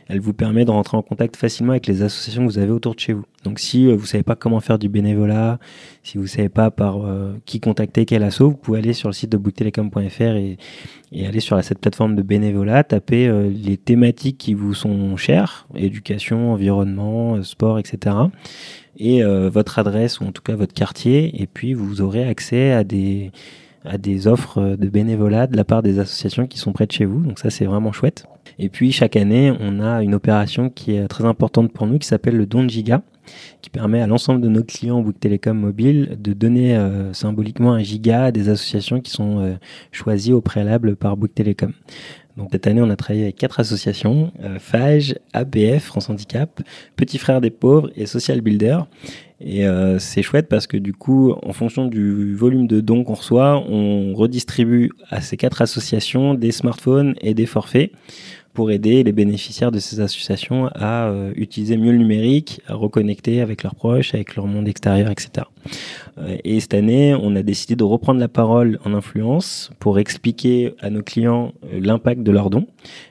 elle 0.08 0.20
vous 0.20 0.34
permet 0.34 0.64
de 0.64 0.72
rentrer 0.72 0.96
en 0.96 1.02
contact 1.02 1.36
facilement 1.36 1.72
avec 1.72 1.88
les 1.88 2.02
associations 2.02 2.46
que 2.46 2.52
vous 2.52 2.60
avez 2.60 2.72
autour 2.72 2.96
de 2.96 3.00
chez 3.00 3.14
vous. 3.14 3.26
Donc 3.44 3.60
si 3.60 3.92
vous 3.92 4.06
savez 4.06 4.24
pas 4.24 4.36
comment 4.36 4.60
faire 4.60 4.80
du 4.80 4.90
bénévolat, 4.90 5.60
si 6.04 6.18
vous 6.18 6.28
savez 6.28 6.50
pas 6.50 6.72
par 6.72 6.98
qui 7.46 7.60
contacter, 7.60 8.06
quel 8.06 8.24
asso, 8.24 8.42
vous 8.42 8.56
pouvez 8.58 8.80
aller 8.80 8.94
sur 8.94 9.08
le 9.08 9.14
site 9.14 9.32
de 9.32 9.38
booktelecom.fr 9.38 10.22
et, 10.22 10.58
et, 11.12 11.28
aller 11.28 11.40
sur 11.40 11.64
cette 11.64 11.80
plateforme 11.80 12.16
de 12.16 12.24
bénévolat, 12.24 12.84
taper 12.84 13.32
les 13.50 13.78
thématiques 13.78 14.38
qui 14.38 14.54
vous 14.54 14.74
sont 14.74 15.16
chères, 15.18 15.68
éducation, 15.76 16.52
environnement, 16.52 17.42
sport, 17.44 17.80
etc 17.80 18.16
et 18.98 19.24
euh, 19.24 19.50
votre 19.50 19.80
adresse 19.80 20.20
ou 20.20 20.26
en 20.26 20.32
tout 20.32 20.42
cas 20.42 20.56
votre 20.56 20.74
quartier 20.74 21.42
et 21.42 21.48
puis 21.48 21.74
vous 21.74 22.02
aurez 22.02 22.28
accès 22.28 22.72
à 22.72 22.84
des 22.84 23.32
à 23.86 23.98
des 23.98 24.28
offres 24.28 24.76
de 24.76 24.90
bénévolat 24.90 25.48
de 25.48 25.56
la 25.56 25.64
part 25.64 25.82
des 25.82 26.00
associations 26.00 26.46
qui 26.46 26.58
sont 26.58 26.74
près 26.74 26.88
de 26.88 26.92
chez 26.92 27.06
vous. 27.06 27.22
Donc 27.22 27.40
ça 27.40 27.50
c'est 27.50 27.64
vraiment 27.64 27.94
chouette. 27.94 28.26
Et 28.60 28.68
puis 28.68 28.92
chaque 28.92 29.16
année, 29.16 29.54
on 29.62 29.80
a 29.80 30.04
une 30.04 30.14
opération 30.14 30.70
qui 30.70 30.94
est 30.94 31.08
très 31.08 31.24
importante 31.24 31.72
pour 31.72 31.88
nous 31.88 31.98
qui 31.98 32.08
s'appelle 32.08 32.36
le 32.36 32.46
don 32.46 32.64
de 32.64 32.70
giga 32.70 33.02
qui 33.62 33.70
permet 33.70 34.02
à 34.02 34.08
l'ensemble 34.08 34.42
de 34.42 34.50
nos 34.50 34.64
clients 34.64 35.02
Bouygues 35.02 35.20
Télécom 35.20 35.58
Mobile 35.58 36.18
de 36.20 36.34
donner 36.34 36.76
euh, 36.76 37.14
symboliquement 37.14 37.74
un 37.74 37.84
giga 37.84 38.26
à 38.26 38.32
des 38.32 38.50
associations 38.50 39.02
qui 39.02 39.12
sont 39.12 39.40
euh, 39.40 39.56
choisies 39.92 40.34
au 40.34 40.42
préalable 40.42 40.96
par 40.96 41.18
Bouygues 41.18 41.34
Télécom. 41.34 41.74
Donc 42.38 42.50
cette 42.52 42.68
année, 42.68 42.82
on 42.84 42.90
a 42.92 42.96
travaillé 42.96 43.24
avec 43.24 43.36
quatre 43.36 43.60
associations 43.60 44.32
euh, 44.44 44.60
FAGE, 44.60 45.16
APF, 45.34 45.84
France 45.84 46.10
Handicap, 46.10 46.62
Petits 46.96 47.18
Frères 47.18 47.42
des 47.42 47.50
Pauvres 47.50 47.90
et 47.96 48.06
Social 48.06 48.42
Builder. 48.42 48.78
Et 49.42 49.68
euh, 49.68 49.98
c'est 49.98 50.22
chouette 50.22 50.48
parce 50.48 50.68
que 50.68 50.78
du 50.78 50.94
coup, 50.94 51.34
en 51.44 51.52
fonction 51.52 51.86
du 51.86 52.36
volume 52.36 52.68
de 52.68 52.80
dons 52.80 53.04
qu'on 53.04 53.16
reçoit, 53.16 53.64
on 53.68 54.14
redistribue 54.14 54.92
à 55.10 55.22
ces 55.22 55.36
quatre 55.36 55.64
associations 55.64 56.36
des 56.36 56.52
smartphones 56.52 57.16
et 57.22 57.34
des 57.34 57.48
forfaits 57.48 57.92
pour 58.58 58.72
aider 58.72 59.04
les 59.04 59.12
bénéficiaires 59.12 59.72
de 59.72 59.78
ces 59.78 60.00
associations 60.00 60.66
à 60.74 61.10
euh, 61.10 61.32
utiliser 61.36 61.78
mieux 61.78 61.92
le 61.92 62.00
numérique, 62.00 62.60
à 62.66 62.74
reconnecter 62.74 63.40
avec 63.40 63.62
leurs 63.62 63.76
proches, 63.76 64.16
avec 64.16 64.36
leur 64.36 64.48
monde 64.48 64.68
extérieur, 64.68 65.12
etc. 65.12 65.46
Euh, 66.18 66.38
et 66.44 66.60
cette 66.60 66.74
année, 66.74 67.16
on 67.16 67.36
a 67.36 67.44
décidé 67.44 67.76
de 67.76 67.84
reprendre 67.84 68.20
la 68.20 68.28
parole 68.28 68.80
en 68.86 68.94
influence 68.94 69.72
pour 69.80 70.00
expliquer 70.00 70.74
à 70.80 70.90
nos 70.90 71.02
clients 71.02 71.54
euh, 71.66 71.80
l'impact 71.82 72.24
de 72.24 72.32
leurs 72.32 72.50
dons. 72.50 72.68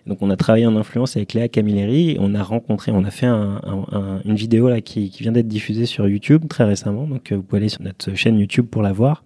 Donc, 0.07 0.19
on 0.23 0.31
a 0.31 0.37
travaillé 0.37 0.67
en 0.67 0.77
influence 0.77 1.17
avec 1.17 1.35
Léa 1.35 1.49
Camilleri. 1.49 2.17
On 2.21 2.35
a 2.35 2.43
rencontré, 2.43 2.93
on 2.93 3.05
a 3.05 3.11
fait 3.11 3.27
un, 3.27 3.61
un, 3.65 4.21
une 4.25 4.37
vidéo 4.37 4.69
là 4.69 4.81
qui, 4.81 5.11
qui 5.11 5.23
vient 5.23 5.33
d'être 5.33 5.49
diffusée 5.49 5.87
sur 5.87 6.09
YouTube 6.09 6.45
très 6.49 6.65
récemment. 6.65 7.07
Donc, 7.07 7.33
vous 7.33 7.43
pouvez 7.43 7.61
aller 7.61 7.69
sur 7.69 7.83
notre 7.83 8.15
chaîne 8.15 8.39
YouTube 8.39 8.67
pour 8.67 8.83
la 8.83 8.93
voir. 8.93 9.23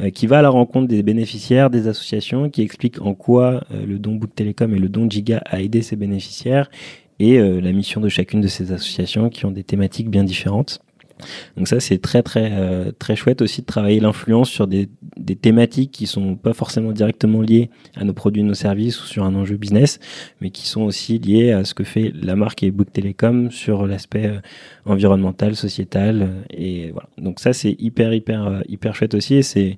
Euh, 0.00 0.10
qui 0.10 0.26
va 0.26 0.40
à 0.40 0.42
la 0.42 0.50
rencontre 0.50 0.88
des 0.88 1.02
bénéficiaires, 1.02 1.70
des 1.70 1.88
associations, 1.88 2.50
qui 2.50 2.60
explique 2.60 3.00
en 3.00 3.14
quoi 3.14 3.64
euh, 3.72 3.86
le 3.86 3.98
don 3.98 4.16
Book 4.16 4.34
Télécom 4.34 4.74
et 4.74 4.78
le 4.78 4.90
don 4.90 5.08
Giga 5.08 5.42
a 5.46 5.62
aidé 5.62 5.80
ses 5.80 5.96
bénéficiaires 5.96 6.70
et 7.18 7.38
euh, 7.38 7.62
la 7.62 7.72
mission 7.72 8.02
de 8.02 8.10
chacune 8.10 8.42
de 8.42 8.46
ces 8.46 8.72
associations 8.72 9.30
qui 9.30 9.46
ont 9.46 9.50
des 9.50 9.64
thématiques 9.64 10.10
bien 10.10 10.22
différentes. 10.22 10.80
Donc 11.56 11.68
ça 11.68 11.80
c'est 11.80 11.98
très 11.98 12.22
très 12.22 12.50
euh, 12.52 12.92
très 12.98 13.16
chouette 13.16 13.42
aussi 13.42 13.62
de 13.62 13.66
travailler 13.66 14.00
l'influence 14.00 14.50
sur 14.50 14.66
des, 14.66 14.88
des, 15.16 15.36
thématiques 15.36 15.90
qui 15.90 16.06
sont 16.06 16.36
pas 16.36 16.52
forcément 16.52 16.92
directement 16.92 17.40
liées 17.40 17.70
à 17.96 18.04
nos 18.04 18.12
produits, 18.12 18.42
nos 18.42 18.54
services 18.54 19.02
ou 19.02 19.06
sur 19.06 19.24
un 19.24 19.34
enjeu 19.34 19.56
business, 19.56 19.98
mais 20.40 20.50
qui 20.50 20.66
sont 20.66 20.82
aussi 20.82 21.18
liées 21.18 21.52
à 21.52 21.64
ce 21.64 21.74
que 21.74 21.84
fait 21.84 22.12
la 22.14 22.36
marque 22.36 22.62
et 22.62 22.70
Book 22.70 22.92
Telecom 22.92 23.50
sur 23.50 23.86
l'aspect 23.86 24.26
euh, 24.26 24.40
environnemental, 24.84 25.56
sociétal 25.56 26.22
euh, 26.22 26.42
et 26.50 26.90
voilà. 26.90 27.08
Donc 27.18 27.40
ça 27.40 27.52
c'est 27.52 27.76
hyper 27.78 28.12
hyper 28.12 28.62
hyper 28.68 28.94
chouette 28.94 29.14
aussi 29.14 29.36
et 29.36 29.42
c'est 29.42 29.76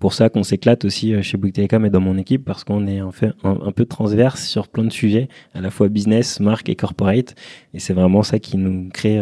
pour 0.00 0.14
ça 0.14 0.28
qu'on 0.28 0.42
s'éclate 0.42 0.84
aussi 0.84 1.22
chez 1.22 1.36
Bouygues 1.36 1.54
Telecom 1.54 1.84
et 1.86 1.90
dans 1.90 2.00
mon 2.00 2.18
équipe 2.18 2.44
parce 2.44 2.64
qu'on 2.64 2.86
est 2.88 3.00
en 3.00 3.12
fait 3.12 3.32
un, 3.44 3.58
un, 3.64 3.72
peu 3.72 3.84
transverse 3.84 4.44
sur 4.44 4.66
plein 4.66 4.84
de 4.84 4.92
sujets, 4.92 5.28
à 5.54 5.60
la 5.60 5.70
fois 5.70 5.88
business, 5.88 6.40
marque 6.40 6.68
et 6.68 6.74
corporate. 6.74 7.34
Et 7.74 7.78
c'est 7.78 7.92
vraiment 7.92 8.22
ça 8.24 8.38
qui 8.38 8.56
nous 8.56 8.88
crée 8.88 9.20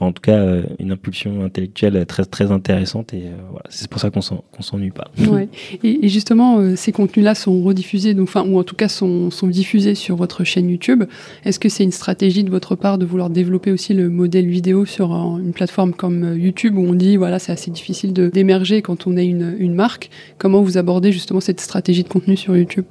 en 0.00 0.12
tout 0.12 0.22
cas 0.22 0.38
euh, 0.38 0.62
une 0.78 0.92
impulsion 0.92 1.44
intellectuelle 1.44 2.04
très 2.06 2.24
très 2.24 2.50
intéressante 2.50 3.12
et 3.12 3.26
euh, 3.26 3.36
voilà, 3.50 3.66
c'est 3.68 3.88
pour 3.88 4.00
ça 4.00 4.10
qu'on 4.10 4.22
s'ennuie 4.62 4.90
pas. 4.90 5.10
Ouais. 5.28 5.48
Et, 5.84 6.08
justement, 6.08 6.58
euh, 6.58 6.74
ces 6.74 6.90
contenus-là 6.90 7.34
sont 7.34 7.62
rediffusés, 7.62 8.14
donc, 8.14 8.28
enfin, 8.28 8.44
ou 8.44 8.58
en 8.58 8.64
tout 8.64 8.74
cas 8.74 8.88
sont, 8.88 9.30
sont 9.30 9.46
diffusés 9.46 9.94
sur 9.94 10.16
votre 10.16 10.42
chaîne 10.42 10.70
YouTube. 10.70 11.04
Est-ce 11.44 11.60
que 11.60 11.68
c'est 11.68 11.84
une 11.84 11.92
stratégie 11.92 12.44
de 12.44 12.50
votre 12.50 12.74
part 12.74 12.96
de 12.98 13.04
vouloir 13.04 13.28
développer 13.28 13.70
aussi 13.72 13.92
le 13.92 14.08
modèle 14.08 14.46
vidéo 14.46 14.86
sur 14.86 15.12
une 15.12 15.52
plateforme 15.52 15.92
comme 15.92 16.34
YouTube 16.36 16.76
où 16.76 16.86
on 16.86 16.94
dit 16.94 17.16
voilà 17.16 17.38
c'est 17.38 17.52
assez 17.52 17.70
difficile 17.70 18.12
d'émerger 18.12 18.80
quand 18.82 19.06
on 19.06 19.16
est 19.16 19.26
une, 19.26 19.54
une 19.58 19.74
marque? 19.74 19.99
Comment 20.38 20.62
vous 20.62 20.78
abordez 20.78 21.12
justement 21.12 21.40
cette 21.40 21.60
stratégie 21.60 22.02
de 22.02 22.08
contenu 22.08 22.36
sur 22.36 22.56
YouTube? 22.56 22.84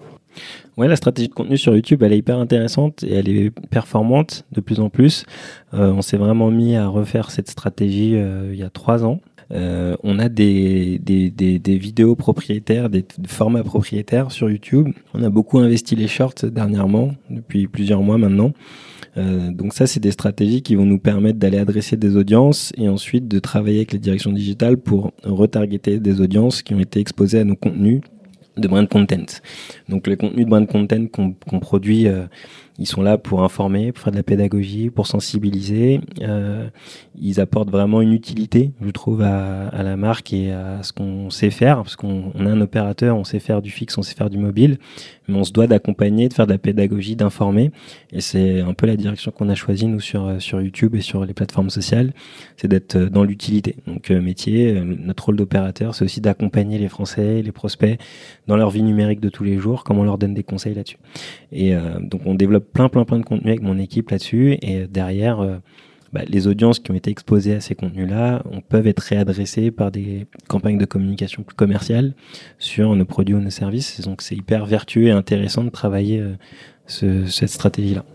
Ouais, 0.78 0.88
la 0.88 0.96
stratégie 0.96 1.28
de 1.28 1.34
contenu 1.34 1.58
sur 1.58 1.76
YouTube, 1.76 2.04
elle 2.04 2.14
est 2.14 2.18
hyper 2.18 2.38
intéressante 2.38 3.04
et 3.04 3.14
elle 3.14 3.28
est 3.28 3.50
performante 3.70 4.46
de 4.52 4.62
plus 4.62 4.80
en 4.80 4.90
plus. 4.90 5.26
Euh, 5.74 5.92
on 5.92 6.02
s'est 6.02 6.18
vraiment 6.18 6.52
mis 6.52 6.76
à 6.76 6.88
refaire 6.88 7.32
cette 7.32 7.50
stratégie 7.50 8.14
euh, 8.16 8.52
il 8.54 8.60
y 8.60 8.64
a 8.64 8.70
trois 8.70 9.04
ans. 9.04 9.20
Euh, 9.52 9.98
on 10.04 10.20
a 10.20 10.30
des, 10.30 11.00
des, 11.00 11.32
des, 11.32 11.58
des, 11.58 11.78
vidéos 11.78 12.16
propriétaires, 12.16 12.90
des 12.90 13.04
formats 13.28 13.64
propriétaires 13.64 14.32
sur 14.32 14.50
YouTube. 14.50 14.90
On 15.16 15.24
a 15.24 15.30
beaucoup 15.30 15.58
investi 15.58 15.96
les 15.96 16.08
shorts 16.08 16.46
dernièrement, 16.46 17.16
depuis 17.32 17.68
plusieurs 17.68 18.02
mois 18.02 18.20
maintenant. 18.20 18.54
Euh, 19.18 19.52
donc 19.52 19.74
ça, 19.74 19.88
c'est 19.88 20.00
des 20.00 20.12
stratégies 20.12 20.62
qui 20.62 20.76
vont 20.76 20.86
nous 20.86 21.00
permettre 21.00 21.40
d'aller 21.40 21.58
adresser 21.58 21.98
des 21.98 22.16
audiences 22.16 22.72
et 22.78 22.88
ensuite 22.90 23.28
de 23.28 23.40
travailler 23.40 23.78
avec 23.78 23.94
les 23.94 24.00
directions 24.00 24.32
digitales 24.32 24.78
pour 24.78 25.12
retargeter 25.24 26.00
des 26.00 26.22
audiences 26.22 26.62
qui 26.62 26.74
ont 26.74 26.80
été 26.80 27.00
exposées 27.00 27.40
à 27.40 27.44
nos 27.44 27.56
contenus 27.56 28.02
de 28.58 28.68
brand 28.68 28.88
content. 28.88 29.26
Donc 29.88 30.08
les 30.08 30.18
contenus 30.18 30.46
de 30.46 30.50
brand 30.50 30.68
content 30.68 31.08
qu'on 31.08 31.60
produit 31.60 32.08
euh, 32.08 32.26
ils 32.80 32.88
sont 32.88 33.02
là 33.02 33.18
pour 33.18 33.44
informer, 33.44 33.92
pour 33.92 34.04
faire 34.04 34.12
de 34.12 34.18
la 34.18 34.24
pédagogie, 34.24 34.90
pour 34.90 35.06
sensibiliser. 35.06 36.02
Euh, 36.22 36.68
ils 37.20 37.40
apportent 37.40 37.70
vraiment 37.70 38.02
une 38.02 38.14
utilité, 38.14 38.72
je 38.82 38.90
trouve, 38.90 39.22
à, 39.22 39.84
la 39.84 39.98
marque 39.98 40.34
et 40.34 40.52
à 40.52 40.82
ce 40.82 40.94
qu'on 40.94 41.30
sait 41.30 41.50
faire, 41.50 41.78
parce 41.78 41.96
qu'on 41.96 42.32
on 42.34 42.46
a 42.46 42.50
un 42.50 42.62
opérateur, 42.62 43.18
on 43.18 43.24
sait 43.24 43.40
faire 43.40 43.62
du 43.62 43.70
fixe, 43.70 43.98
on 43.98 44.02
sait 44.02 44.16
faire 44.16 44.30
du 44.30 44.38
mobile, 44.38 44.78
mais 45.28 45.36
on 45.38 45.44
se 45.44 45.52
doit 45.52 45.68
d'accompagner, 45.68 46.30
de 46.30 46.34
faire 46.34 46.48
de 46.48 46.54
la 46.54 46.58
pédagogie, 46.58 47.16
d'informer. 47.16 47.72
Et 48.14 48.22
c'est 48.22 48.62
un 48.62 48.74
peu 48.74 48.88
la 48.88 48.96
direction 48.96 49.32
qu'on 49.32 49.50
a 49.50 49.56
choisie, 49.56 49.88
nous, 49.88 50.00
sur, 50.00 50.42
sur 50.42 50.62
YouTube 50.62 50.96
et 50.96 51.02
sur 51.02 51.26
les 51.26 51.34
plateformes 51.34 51.70
sociales, 51.70 52.14
c'est 52.58 52.68
d'être 52.68 52.98
dans 52.98 53.24
l'utilité. 53.24 53.76
Donc, 53.88 54.12
euh, 54.12 54.22
métier, 54.22 54.76
euh, 54.76 54.84
notre 54.84 55.26
rôle 55.26 55.36
d'opérateur, 55.36 55.96
c'est 55.96 56.06
aussi 56.06 56.22
d'accompagner 56.22 56.78
les 56.78 56.88
Français, 56.88 57.42
les 57.42 57.52
prospects, 57.52 58.00
dans 58.48 58.56
leur 58.56 58.70
vie 58.70 58.84
numérique 58.84 59.20
de 59.20 59.30
tous 59.30 59.44
les 59.44 59.58
jours, 59.58 59.84
comment 59.84 60.02
on 60.02 60.06
leur 60.06 60.18
donne 60.18 60.34
des 60.34 60.44
conseils 60.44 60.74
là-dessus. 60.74 60.98
Et 61.52 61.76
euh, 61.76 62.00
donc, 62.00 62.22
on 62.26 62.36
développe 62.36 62.69
plein, 62.74 62.90
plein, 62.90 63.06
plein 63.06 63.20
de 63.20 63.26
contenu 63.26 63.50
avec 63.50 63.62
mon 63.62 63.78
équipe 63.78 64.10
là-dessus. 64.10 64.58
Et 64.62 64.88
derrière, 64.88 65.40
euh, 65.40 65.58
bah, 66.14 66.22
les 66.28 66.48
audiences 66.48 66.80
qui 66.80 66.92
ont 66.92 66.96
été 66.96 67.12
exposées 67.12 67.54
à 67.54 67.60
ces 67.62 67.76
contenus-là 67.76 68.42
on 68.52 68.62
peuvent 68.62 68.88
être 68.88 69.02
réadressées 69.02 69.70
par 69.70 69.92
des 69.92 70.26
campagnes 70.48 70.80
de 70.80 70.86
communication 70.86 71.44
plus 71.44 71.56
commerciales 71.56 72.14
sur 72.58 72.96
nos 72.96 73.06
produits 73.06 73.36
ou 73.36 73.40
nos 73.40 73.50
services. 73.50 74.02
donc, 74.02 74.22
c'est 74.22 74.36
hyper 74.36 74.66
vertueux 74.66 75.08
et 75.08 75.12
intéressant 75.12 75.64
de 75.64 75.70
travailler 75.70 76.20
euh, 76.20 76.34
ce, 76.88 77.26
cette 77.26 77.50
stratégie-là. 77.50 78.06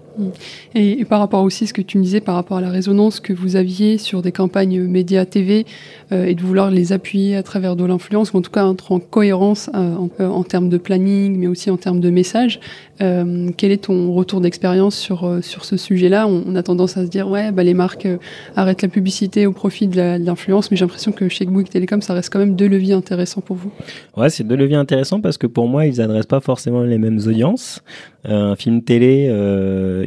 Et, 0.75 1.05
par 1.05 1.21
rapport 1.21 1.43
aussi 1.43 1.65
à 1.65 1.67
ce 1.67 1.73
que 1.73 1.83
tu 1.83 1.99
me 1.99 2.03
disais 2.03 2.21
par 2.21 2.35
rapport 2.35 2.59
à 2.59 2.61
la 2.61 2.71
résonance 2.71 3.21
que 3.21 3.33
vous 3.33 3.57
aviez 3.57 3.99
sur 3.99 4.23
des 4.23 4.33
campagnes 4.33 4.83
médias 4.83 5.25
TV 5.25 5.67
euh, 6.13 6.27
et 6.27 6.35
de 6.35 6.43
vouloir 6.43 6.71
les 6.71 6.93
appuyer 6.93 7.37
à 7.37 7.43
travers 7.43 7.77
de 7.77 7.85
l'influence, 7.85 8.33
ou 8.33 8.39
en 8.39 8.43
tout 8.43 8.51
cas 8.51 8.71
être 8.71 8.93
en 8.93 9.01
cohérence 9.01 9.71
euh, 9.75 9.97
en, 9.97 10.25
en, 10.25 10.43
termes 10.45 10.69
de 10.69 10.79
planning, 10.79 11.37
mais 11.39 11.47
aussi 11.47 11.71
en 11.71 11.77
termes 11.77 12.01
de 12.01 12.11
message, 12.11 12.61
euh, 13.01 13.51
quel 13.57 13.73
est 13.73 13.85
ton 13.85 14.13
retour 14.13 14.41
d'expérience 14.41 14.97
sur, 14.97 15.25
euh, 15.25 15.41
sur 15.41 15.65
ce 15.65 15.77
sujet-là? 15.77 16.29
On, 16.29 16.55
a 16.55 16.63
tendance 16.63 16.97
à 16.97 17.05
se 17.05 17.11
dire, 17.11 17.29
ouais, 17.29 17.51
bah, 17.51 17.65
les 17.65 17.75
marques 17.75 18.07
euh, 18.07 18.19
arrêtent 18.55 18.83
la 18.83 18.89
publicité 18.89 19.47
au 19.47 19.53
profit 19.53 19.89
de 19.89 20.19
l'influence, 20.25 20.71
mais 20.71 20.77
j'ai 20.77 20.85
l'impression 20.85 21.11
que 21.11 21.29
chez 21.29 21.45
Bouygues 21.45 21.69
Télécom, 21.69 22.01
ça 22.03 22.15
reste 22.15 22.33
quand 22.33 22.39
même 22.39 22.55
deux 22.55 22.69
leviers 22.69 22.95
intéressants 22.95 23.41
pour 23.41 23.57
vous. 23.57 23.73
Ouais, 24.17 24.31
c'est 24.31 24.45
deux 24.45 24.57
leviers 24.57 24.77
intéressants 24.77 25.21
parce 25.21 25.39
que 25.39 25.47
pour 25.47 25.67
moi, 25.67 25.87
ils 25.87 25.97
n'adressent 25.97 26.27
pas 26.27 26.41
forcément 26.41 26.83
les 26.83 26.99
mêmes 26.99 27.19
audiences. 27.27 27.83
un 28.25 28.55
film 28.55 28.83
télé, 28.83 29.29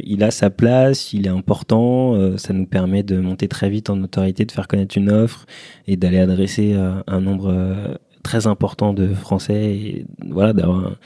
il 0.04 0.22
a 0.24 0.30
sa 0.30 0.50
place, 0.50 1.12
il 1.12 1.26
est 1.26 1.30
important, 1.30 2.36
ça 2.38 2.52
nous 2.52 2.66
permet 2.66 3.02
de 3.02 3.18
monter 3.20 3.48
très 3.48 3.70
vite 3.70 3.90
en 3.90 4.02
autorité, 4.02 4.44
de 4.44 4.52
faire 4.52 4.68
connaître 4.68 4.96
une 4.96 5.10
offre 5.10 5.46
et 5.86 5.96
d'aller 5.96 6.18
adresser 6.18 6.74
un 6.74 7.20
nombre 7.20 7.98
très 8.22 8.46
important 8.46 8.92
de 8.92 9.08
Français 9.08 9.74
et 9.74 10.06
voilà 10.28 10.52
d'avoir 10.52 10.96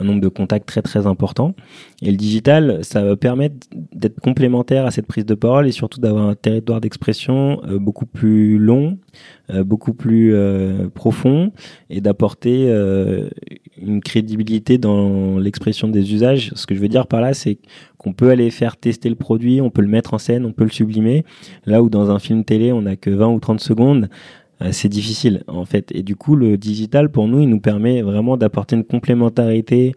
un, 0.00 0.04
nombre 0.04 0.20
de 0.20 0.28
contacts 0.28 0.66
très 0.66 0.82
très 0.82 1.06
important. 1.06 1.54
Et 2.02 2.10
le 2.10 2.16
digital, 2.16 2.80
ça 2.82 3.04
va 3.04 3.14
permettre 3.14 3.54
d'être 3.94 4.20
complémentaire 4.20 4.84
à 4.84 4.90
cette 4.90 5.06
prise 5.06 5.24
de 5.24 5.34
parole 5.34 5.68
et 5.68 5.72
surtout 5.72 6.00
d'avoir 6.00 6.28
un 6.28 6.34
territoire 6.34 6.80
d'expression 6.80 7.62
euh, 7.68 7.78
beaucoup 7.78 8.06
plus 8.06 8.58
long, 8.58 8.98
euh, 9.50 9.62
beaucoup 9.62 9.94
plus 9.94 10.34
euh, 10.34 10.88
profond 10.88 11.52
et 11.88 12.00
d'apporter 12.00 12.72
une 13.80 14.00
crédibilité 14.00 14.78
dans 14.78 15.38
l'expression 15.38 15.88
des 15.88 16.12
usages. 16.12 16.52
Ce 16.54 16.66
que 16.66 16.74
je 16.74 16.80
veux 16.80 16.88
dire 16.88 17.06
par 17.06 17.20
là, 17.20 17.34
c'est 17.34 17.58
qu'on 18.02 18.12
peut 18.12 18.30
aller 18.30 18.50
faire 18.50 18.76
tester 18.76 19.08
le 19.08 19.14
produit, 19.14 19.60
on 19.60 19.70
peut 19.70 19.82
le 19.82 19.88
mettre 19.88 20.14
en 20.14 20.18
scène, 20.18 20.44
on 20.44 20.52
peut 20.52 20.64
le 20.64 20.70
sublimer. 20.70 21.24
Là 21.66 21.82
où 21.82 21.88
dans 21.88 22.10
un 22.10 22.18
film 22.18 22.44
télé, 22.44 22.72
on 22.72 22.82
n'a 22.82 22.96
que 22.96 23.10
20 23.10 23.28
ou 23.28 23.38
30 23.38 23.60
secondes, 23.60 24.08
c'est 24.70 24.88
difficile 24.88 25.42
en 25.48 25.64
fait. 25.64 25.90
Et 25.92 26.02
du 26.02 26.14
coup, 26.14 26.36
le 26.36 26.56
digital 26.56 27.10
pour 27.10 27.26
nous, 27.26 27.40
il 27.40 27.48
nous 27.48 27.60
permet 27.60 28.02
vraiment 28.02 28.36
d'apporter 28.36 28.76
une 28.76 28.84
complémentarité 28.84 29.94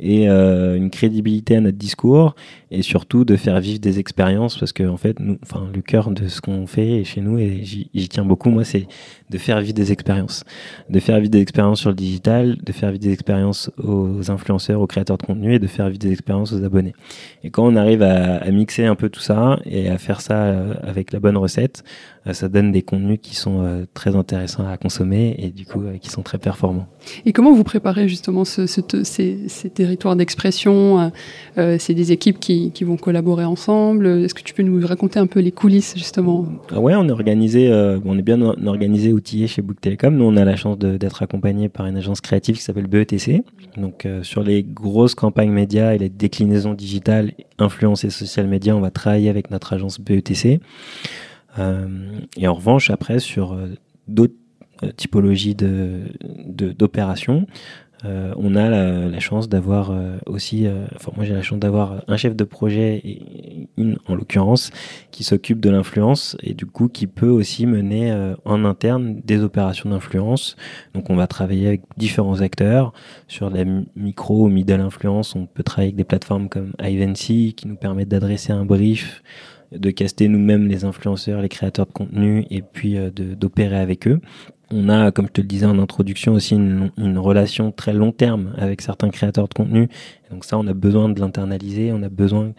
et 0.00 0.28
euh, 0.28 0.76
une 0.76 0.90
crédibilité 0.90 1.56
à 1.56 1.60
notre 1.60 1.76
discours 1.76 2.34
et 2.70 2.82
surtout 2.82 3.24
de 3.24 3.36
faire 3.36 3.60
vivre 3.60 3.80
des 3.80 3.98
expériences 3.98 4.58
parce 4.58 4.72
que 4.72 4.84
en 4.84 4.96
fait 4.96 5.18
nous 5.20 5.38
enfin 5.42 5.66
le 5.74 5.80
cœur 5.80 6.10
de 6.10 6.28
ce 6.28 6.40
qu'on 6.40 6.66
fait 6.66 7.04
chez 7.04 7.20
nous 7.20 7.38
et 7.38 7.64
j'y 7.64 8.08
tiens 8.08 8.24
beaucoup. 8.24 8.50
Moi 8.50 8.64
c'est 8.64 8.86
de 9.30 9.38
faire 9.38 9.60
vivre 9.60 9.74
des 9.74 9.92
expériences. 9.92 10.44
De 10.90 11.00
faire 11.00 11.16
vivre 11.18 11.30
des 11.30 11.40
expériences 11.40 11.80
sur 11.80 11.90
le 11.90 11.96
digital 11.96 12.58
de 12.62 12.72
faire 12.72 12.90
vivre 12.90 13.02
des 13.02 13.12
expériences 13.12 13.70
aux 13.82 14.30
influenceurs 14.30 14.80
aux 14.80 14.86
créateurs 14.86 15.18
de 15.18 15.22
contenu 15.22 15.54
et 15.54 15.58
de 15.58 15.66
faire 15.66 15.86
vivre 15.86 15.98
des 15.98 16.12
expériences 16.12 16.52
aux 16.52 16.62
abonnés. 16.64 16.94
Et 17.44 17.50
quand 17.50 17.66
on 17.66 17.76
arrive 17.76 18.02
à, 18.02 18.50
mixer 18.50 18.86
un 18.86 18.96
peu 18.96 19.08
tout 19.08 19.20
ça 19.20 19.58
et 19.64 19.88
à 19.88 19.98
faire 19.98 20.20
ça 20.20 20.42
euh, 20.42 20.74
avec 20.82 21.12
la 21.12 21.20
bonne 21.20 21.36
recette 21.36 21.84
euh, 22.26 22.32
ça 22.32 22.48
donne 22.48 22.72
des 22.72 22.82
contenus 22.82 23.18
qui 23.22 23.34
sont 23.34 23.86
très 23.94 24.16
intéressants 24.16 24.66
à 24.66 24.76
consommer 24.76 25.36
et 25.38 25.50
du 25.50 25.64
coup 25.64 25.82
qui 26.00 26.10
sont 26.10 26.22
très 26.22 26.38
performants. 26.38 26.88
Et 27.24 27.32
comment 27.32 27.52
vous 27.52 27.64
préparez 27.64 28.08
justement 28.08 28.44
ce, 28.44 28.66
ce, 28.66 28.80
ces, 29.04 29.48
ces 29.48 29.70
territoire 29.78 30.16
d'expression. 30.16 31.00
Euh, 31.00 31.08
euh, 31.58 31.76
c'est 31.78 31.94
des 31.94 32.12
équipes 32.12 32.40
qui, 32.40 32.57
qui, 32.72 32.84
vont 32.84 32.96
collaborer 32.96 33.44
ensemble. 33.44 34.06
Est-ce 34.06 34.34
que 34.34 34.42
tu 34.42 34.54
peux 34.54 34.62
nous 34.62 34.86
raconter 34.86 35.18
un 35.18 35.26
peu 35.26 35.40
les 35.40 35.52
coulisses 35.52 35.94
justement? 35.96 36.46
Ah 36.70 36.80
Ouais, 36.80 36.94
on 36.94 37.08
est 37.08 37.12
organisé, 37.12 37.70
euh, 37.70 37.98
on 38.04 38.18
est 38.18 38.22
bien 38.22 38.40
organisé, 38.40 39.12
outillé 39.12 39.46
chez 39.46 39.62
Book 39.62 39.80
Telecom. 39.80 40.16
Nous, 40.16 40.24
on 40.24 40.36
a 40.36 40.44
la 40.44 40.56
chance 40.56 40.78
d'être 40.78 41.22
accompagné 41.22 41.68
par 41.68 41.86
une 41.86 41.96
agence 41.96 42.20
créative 42.20 42.56
qui 42.56 42.62
s'appelle 42.62 42.86
BETC. 42.86 43.42
Donc, 43.76 44.06
sur 44.22 44.42
les 44.42 44.62
grosses 44.62 45.14
campagnes 45.14 45.50
médias 45.50 45.92
et 45.92 45.98
les 45.98 46.08
déclinaisons 46.08 46.74
digitales, 46.74 47.32
influence 47.58 48.04
et 48.04 48.10
social 48.10 48.46
média, 48.46 48.76
on 48.76 48.80
va 48.80 48.90
travailler 48.90 49.28
avec 49.28 49.50
notre 49.50 49.72
agence 49.72 50.00
BETC. 50.00 50.60
et 51.58 52.48
en 52.48 52.54
revanche, 52.54 52.90
après, 52.90 53.18
sur 53.18 53.56
d'autres 54.06 54.34
typologies 54.96 55.54
d'opérations, 55.54 57.40
de, 57.40 57.46
euh, 58.04 58.32
on 58.36 58.54
a 58.54 58.68
la, 58.68 59.18
chance 59.20 59.48
d'avoir 59.48 59.90
euh, 59.90 60.18
aussi, 60.26 60.66
euh, 60.66 60.86
enfin 60.94 61.10
moi 61.16 61.24
j'ai 61.24 61.34
la 61.34 61.42
chance 61.42 61.58
d'avoir 61.58 62.04
un 62.06 62.16
chef 62.16 62.36
de 62.36 62.44
projet, 62.44 63.00
et 63.04 63.68
une 63.76 63.98
en 64.06 64.14
l'occurrence, 64.14 64.70
qui 65.10 65.24
s'occupe 65.24 65.60
de 65.60 65.70
l'influence 65.70 66.36
et 66.42 66.54
du 66.54 66.66
coup 66.66 66.88
qui 66.88 67.06
peut 67.06 67.28
aussi 67.28 67.66
mener 67.66 68.14
en 68.44 68.64
interne 68.64 69.20
des 69.24 69.42
opérations 69.42 69.90
d'influence. 69.90 70.56
Donc 70.94 71.10
on 71.10 71.16
va 71.16 71.26
travailler 71.26 71.66
avec 71.66 71.82
différents 71.96 72.40
acteurs 72.40 72.92
sur 73.26 73.50
la 73.50 73.64
micro 73.96 74.44
ou 74.44 74.48
middle 74.48 74.80
influence. 74.80 75.34
On 75.34 75.46
peut 75.46 75.62
travailler 75.62 75.88
avec 75.88 75.96
des 75.96 76.04
plateformes 76.04 76.48
comme 76.48 76.72
Ivancy 76.80 77.54
qui 77.56 77.66
nous 77.66 77.76
permettent 77.76 78.08
d'adresser 78.08 78.52
un 78.52 78.64
brief 78.64 79.22
de 79.72 79.90
caster 79.90 80.28
nous-mêmes 80.28 80.66
les 80.66 80.84
influenceurs, 80.84 81.42
les 81.42 81.48
créateurs 81.50 81.86
de 81.86 81.92
contenu 81.92 82.46
et 82.50 82.62
puis 82.62 82.96
d'opérer 83.12 83.78
avec 83.78 84.06
eux. 84.06 84.20
On 84.70 84.90
a, 84.90 85.10
comme 85.12 85.26
je 85.28 85.32
te 85.32 85.40
le 85.40 85.46
disais 85.46 85.64
en 85.64 85.78
introduction, 85.78 86.34
aussi 86.34 86.54
une, 86.54 87.18
relation 87.18 87.72
très 87.72 87.94
long 87.94 88.12
terme 88.12 88.52
avec 88.58 88.82
certains 88.82 89.08
créateurs 89.08 89.48
de 89.48 89.54
contenu. 89.54 89.88
donc 90.30 90.44
ça, 90.44 90.58
on 90.58 90.66
a 90.66 90.74
besoin 90.74 91.08
de 91.08 91.18
l'internaliser, 91.20 91.90
on 91.92 92.02
a 92.02 92.10
besoin 92.10 92.52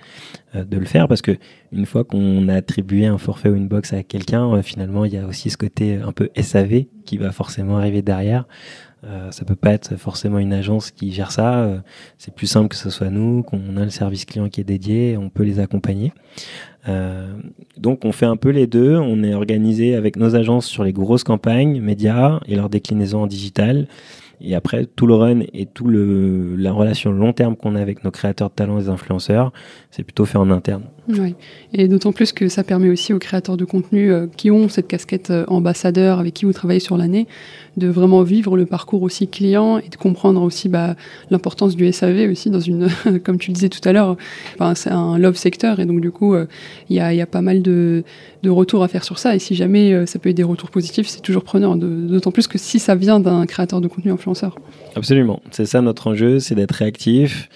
euh, 0.55 0.64
de 0.64 0.78
le 0.78 0.86
faire 0.86 1.07
parce 1.07 1.22
que 1.22 1.38
une 1.72 1.86
fois 1.86 2.03
qu'on 2.03 2.47
a 2.47 2.55
attribué 2.55 3.05
un 3.05 3.20
forfait 3.20 3.49
ou 3.49 3.55
une 3.55 3.68
box 3.68 3.93
à 3.93 4.01
quelqu'un, 4.01 4.51
euh, 4.53 4.62
finalement, 4.64 5.05
il 5.05 5.14
y 5.14 5.18
a 5.18 5.28
aussi 5.28 5.51
ce 5.51 5.57
côté 5.57 5.95
un 5.95 6.12
peu 6.12 6.30
SAV 6.36 6.86
qui 7.05 7.18
va 7.18 7.32
forcément 7.32 7.78
arriver 7.78 8.01
derrière. 8.01 8.45
Euh, 9.06 9.32
ça 9.32 9.45
peut 9.45 9.56
pas 9.56 9.72
être 9.72 9.95
forcément 9.95 10.39
une 10.39 10.54
agence 10.54 10.91
qui 10.91 11.12
gère 11.12 11.32
ça. 11.32 11.60
Euh, 11.60 11.80
c'est 12.18 12.34
plus 12.34 12.47
simple 12.47 12.68
que 12.68 12.76
ce 12.76 12.89
soit 12.89 13.10
nous, 13.10 13.43
qu'on 13.43 13.78
a 13.78 13.84
le 13.84 13.89
service 13.89 14.26
client 14.26 14.50
qui 14.50 14.62
est 14.62 14.66
dédié, 14.66 15.18
on 15.18 15.30
peut 15.30 15.43
les 15.43 15.60
accompagner. 15.60 16.12
Euh, 16.88 17.34
donc 17.78 18.06
on 18.06 18.12
fait 18.12 18.26
un 18.26 18.36
peu 18.36 18.50
les 18.50 18.68
deux. 18.68 18.97
On 18.97 19.24
est 19.24 19.34
organisé 19.34 19.95
avec 19.95 20.18
nos 20.18 20.36
agences 20.36 20.66
sur 20.66 20.84
les 20.84 20.93
grosses 20.93 21.24
campagnes 21.24 21.82
médias 21.82 22.39
et 22.47 22.56
leur 22.56 22.70
déclinaison 22.70 23.24
en 23.24 23.28
digital. 23.28 23.88
Et 24.41 24.56
après, 24.56 24.86
tout 24.86 25.06
le 25.06 25.16
run 25.16 25.41
et 25.54 25.66
tout 25.66 25.88
le, 25.88 26.56
la 26.56 26.72
relation 26.72 27.12
long 27.12 27.34
terme 27.34 27.58
qu'on 27.58 27.76
a 27.76 27.82
avec 27.82 28.06
nos 28.06 28.12
créateurs 28.12 28.50
de 28.50 28.56
talents 28.56 28.80
et 28.80 28.88
influenceurs, 28.88 29.52
c'est 29.91 30.04
plutôt 30.04 30.26
fait 30.26 30.38
en 30.38 30.50
interne. 30.50 30.84
Et 31.74 31.88
d'autant 31.88 32.12
plus 32.12 32.32
que 32.34 32.49
ça 32.49 32.64
permet 32.64 32.89
aussi 32.89 33.14
aux 33.14 33.20
créateurs 33.20 33.57
de 33.57 33.66
contenu 33.66 34.12
euh, 34.12 34.28
qui 34.38 34.51
ont 34.51 34.70
cette 34.70 34.88
casquette 34.88 35.32
euh, 35.32 35.43
ambassadeur 35.47 36.20
avec 36.20 36.34
qui 36.34 36.45
vous 36.45 36.53
travaillez 36.53 36.80
sur 36.80 36.97
l'année 36.97 37.28
de 37.78 37.88
vraiment 37.88 38.24
vivre 38.24 38.57
le 38.57 38.66
parcours 38.66 39.03
aussi 39.03 39.28
client 39.28 39.78
et 39.78 39.89
de 39.89 39.95
comprendre 39.95 40.41
aussi 40.41 40.70
bah, 40.70 40.95
l'importance 41.32 41.76
du 41.76 41.91
SAV 41.91 42.30
aussi 42.30 42.49
dans 42.49 42.60
une, 42.60 42.89
comme 43.24 43.38
tu 43.38 43.49
le 43.49 43.55
disais 43.55 43.70
tout 43.70 43.88
à 43.88 43.93
l'heure, 43.93 44.18
c'est 44.76 44.91
un 44.91 45.18
love 45.18 45.36
secteur 45.36 45.80
et 45.80 45.86
donc 45.86 46.01
du 46.01 46.12
coup, 46.12 46.34
euh, 46.34 46.45
il 46.89 46.97
y, 46.97 46.99
a, 46.99 47.14
y, 47.14 47.22
a, 47.22 47.26
pas 47.26 47.41
mal 47.41 47.62
de, 47.62 48.03
de, 48.43 48.49
retours 48.49 48.84
à 48.84 48.88
faire 48.88 49.03
sur 49.03 49.18
ça 49.18 49.36
et 49.36 49.39
si 49.39 49.55
jamais 49.55 50.05
ça 50.05 50.20
peut 50.20 50.30
être 50.30 50.38
des 50.38 50.43
retours 50.43 50.72
positifs, 50.72 51.07
c'est 51.07 51.22
toujours 51.22 51.43
preneur, 51.43 51.76
d'autant 51.76 52.32
plus 52.32 52.47
que 52.47 52.57
si 52.57 52.80
ça 52.80 52.95
vient 52.95 53.20
d'un 53.20 53.45
créateur 53.45 53.82
de 53.82 53.88
contenu 53.88 54.12
influenceur. 54.12 54.55
Absolument, 54.95 55.41
c'est 55.51 55.66
ça 55.66 55.82
notre 55.82 56.07
enjeu, 56.07 56.39
c'est 56.39 56.55
d'être 56.55 56.74
réactif. 56.74 57.49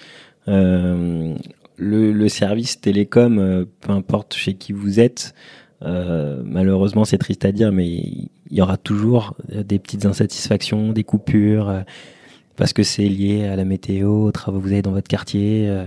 Euh, 0.48 1.34
le, 1.76 2.28
service 2.28 2.80
télécom, 2.80 3.38
euh, 3.38 3.64
peu 3.80 3.92
importe 3.92 4.34
chez 4.34 4.54
qui 4.54 4.72
vous 4.72 5.00
êtes, 5.00 5.34
malheureusement 5.82 7.04
c'est 7.04 7.18
triste 7.18 7.44
à 7.44 7.52
dire, 7.52 7.70
mais 7.70 7.86
il 7.86 8.30
y 8.50 8.62
aura 8.62 8.78
toujours 8.78 9.36
des 9.52 9.78
petites 9.78 10.06
insatisfactions, 10.06 10.92
des 10.92 11.04
coupures, 11.04 11.84
parce 12.56 12.72
que 12.72 12.82
c'est 12.82 13.08
lié 13.08 13.46
à 13.46 13.56
la 13.56 13.64
météo, 13.64 14.26
aux 14.26 14.32
travaux 14.32 14.58
que 14.58 14.64
vous 14.64 14.72
avez 14.72 14.82
dans 14.82 14.92
votre 14.92 15.08
quartier, 15.08 15.68
euh, 15.68 15.86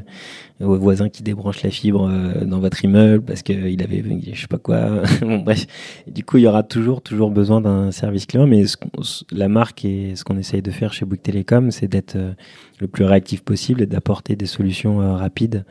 aux 0.59 0.78
voisins 0.78 1.09
qui 1.09 1.24
débranchent 1.24 1.63
la 1.63 1.70
fibre 1.70 2.09
euh, 2.09 2.43
dans 2.43 2.59
votre 2.59 2.84
immeuble 2.84 3.24
parce 3.24 3.41
qu'il 3.41 3.82
avait, 3.82 4.03
je 4.34 4.41
sais 4.41 4.47
pas 4.47 4.57
quoi. 4.57 5.03
bon, 5.22 5.39
bref, 5.39 5.65
du 6.07 6.24
coup, 6.24 6.38
il 6.38 6.43
y 6.43 6.47
aura 6.47 6.63
toujours, 6.63 7.01
toujours 7.01 7.32
besoin 7.32 7.61
d'un 7.61 7.91
service 7.91 8.26
client. 8.26 8.47
Mais 8.47 8.63
la 9.32 9.47
marque 9.47 9.86
et 9.86 10.15
ce 10.15 10.24
qu'on 10.24 10.38
essaye 10.38 10.61
de 10.61 10.72
faire 10.72 10.93
chez 10.93 11.05
Bouygues 11.05 11.22
Télécom, 11.22 11.72
c'est 11.72 11.88
d'être 11.88 12.15
euh, 12.15 12.34
le 12.80 12.88
plus 12.88 13.05
réactif 13.05 13.43
possible 13.43 13.82
et 13.82 13.86
d'apporter 13.86 14.36
des 14.36 14.45
solutions 14.45 14.97
rapides 15.15 15.65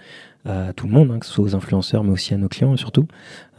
à 0.44 0.72
tout 0.72 0.86
le 0.86 0.92
monde, 0.92 1.10
hein, 1.10 1.18
que 1.18 1.26
ce 1.26 1.32
soit 1.32 1.44
aux 1.44 1.56
influenceurs, 1.56 2.04
mais 2.04 2.12
aussi 2.12 2.32
à 2.32 2.36
nos 2.36 2.48
clients 2.48 2.76
surtout. 2.76 3.06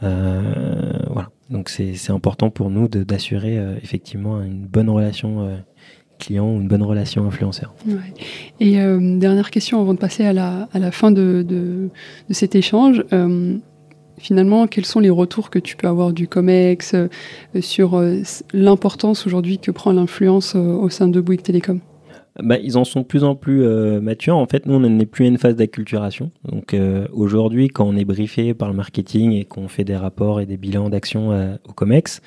voilà. 0.00 1.30
Donc 1.50 1.68
c'est 1.68 2.10
important 2.10 2.50
pour 2.50 2.70
nous 2.70 2.88
d'assurer 2.88 3.58
effectivement 3.82 4.42
une 4.42 4.66
bonne 4.66 4.88
relation 4.88 5.62
client 6.18 6.48
ou 6.48 6.60
une 6.60 6.68
bonne 6.68 6.82
relation 6.82 7.26
influenceur. 7.26 7.74
Et 8.60 8.80
euh, 8.80 9.18
dernière 9.18 9.50
question 9.50 9.80
avant 9.80 9.94
de 9.94 9.98
passer 9.98 10.24
à 10.24 10.32
la, 10.32 10.68
à 10.72 10.78
la 10.78 10.90
fin 10.90 11.10
de, 11.10 11.44
de, 11.46 11.88
cet 12.30 12.54
échange. 12.54 13.04
Euh, 13.12 13.56
finalement, 14.18 14.66
quels 14.66 14.86
sont 14.86 15.00
les 15.00 15.10
retours 15.10 15.50
que 15.50 15.58
tu 15.58 15.76
peux 15.76 15.88
avoir 15.88 16.12
du 16.12 16.28
COMEX 16.28 16.94
euh, 16.94 17.08
sur 17.60 18.02
l'importance 18.52 19.26
aujourd'hui 19.26 19.58
que 19.58 19.70
prend 19.70 19.92
l'influence 19.92 20.54
au 20.54 20.88
sein 20.88 21.08
de 21.08 21.20
Bouygues 21.20 21.42
Télécom? 21.42 21.80
Bah, 22.42 22.58
ils 22.58 22.76
en 22.78 22.84
sont 22.84 23.00
de 23.00 23.06
plus 23.06 23.24
en 23.24 23.34
plus 23.34 23.66
matures. 24.00 24.36
En 24.36 24.46
fait, 24.46 24.66
nous, 24.66 24.74
on 24.74 24.80
n'est 24.80 25.06
plus 25.06 25.24
à 25.24 25.28
une 25.28 25.38
phase 25.38 25.56
d'acculturation. 25.56 26.30
Donc 26.44 26.76
aujourd'hui, 27.12 27.68
quand 27.68 27.86
on 27.86 27.96
est 27.96 28.04
briefé 28.04 28.54
par 28.54 28.68
le 28.68 28.74
marketing 28.74 29.32
et 29.32 29.44
qu'on 29.44 29.68
fait 29.68 29.84
des 29.84 29.96
rapports 29.96 30.40
et 30.40 30.46
des 30.46 30.56
bilans 30.56 30.88
d'action 30.88 31.58
au 31.68 31.72
COMEX, 31.72 32.20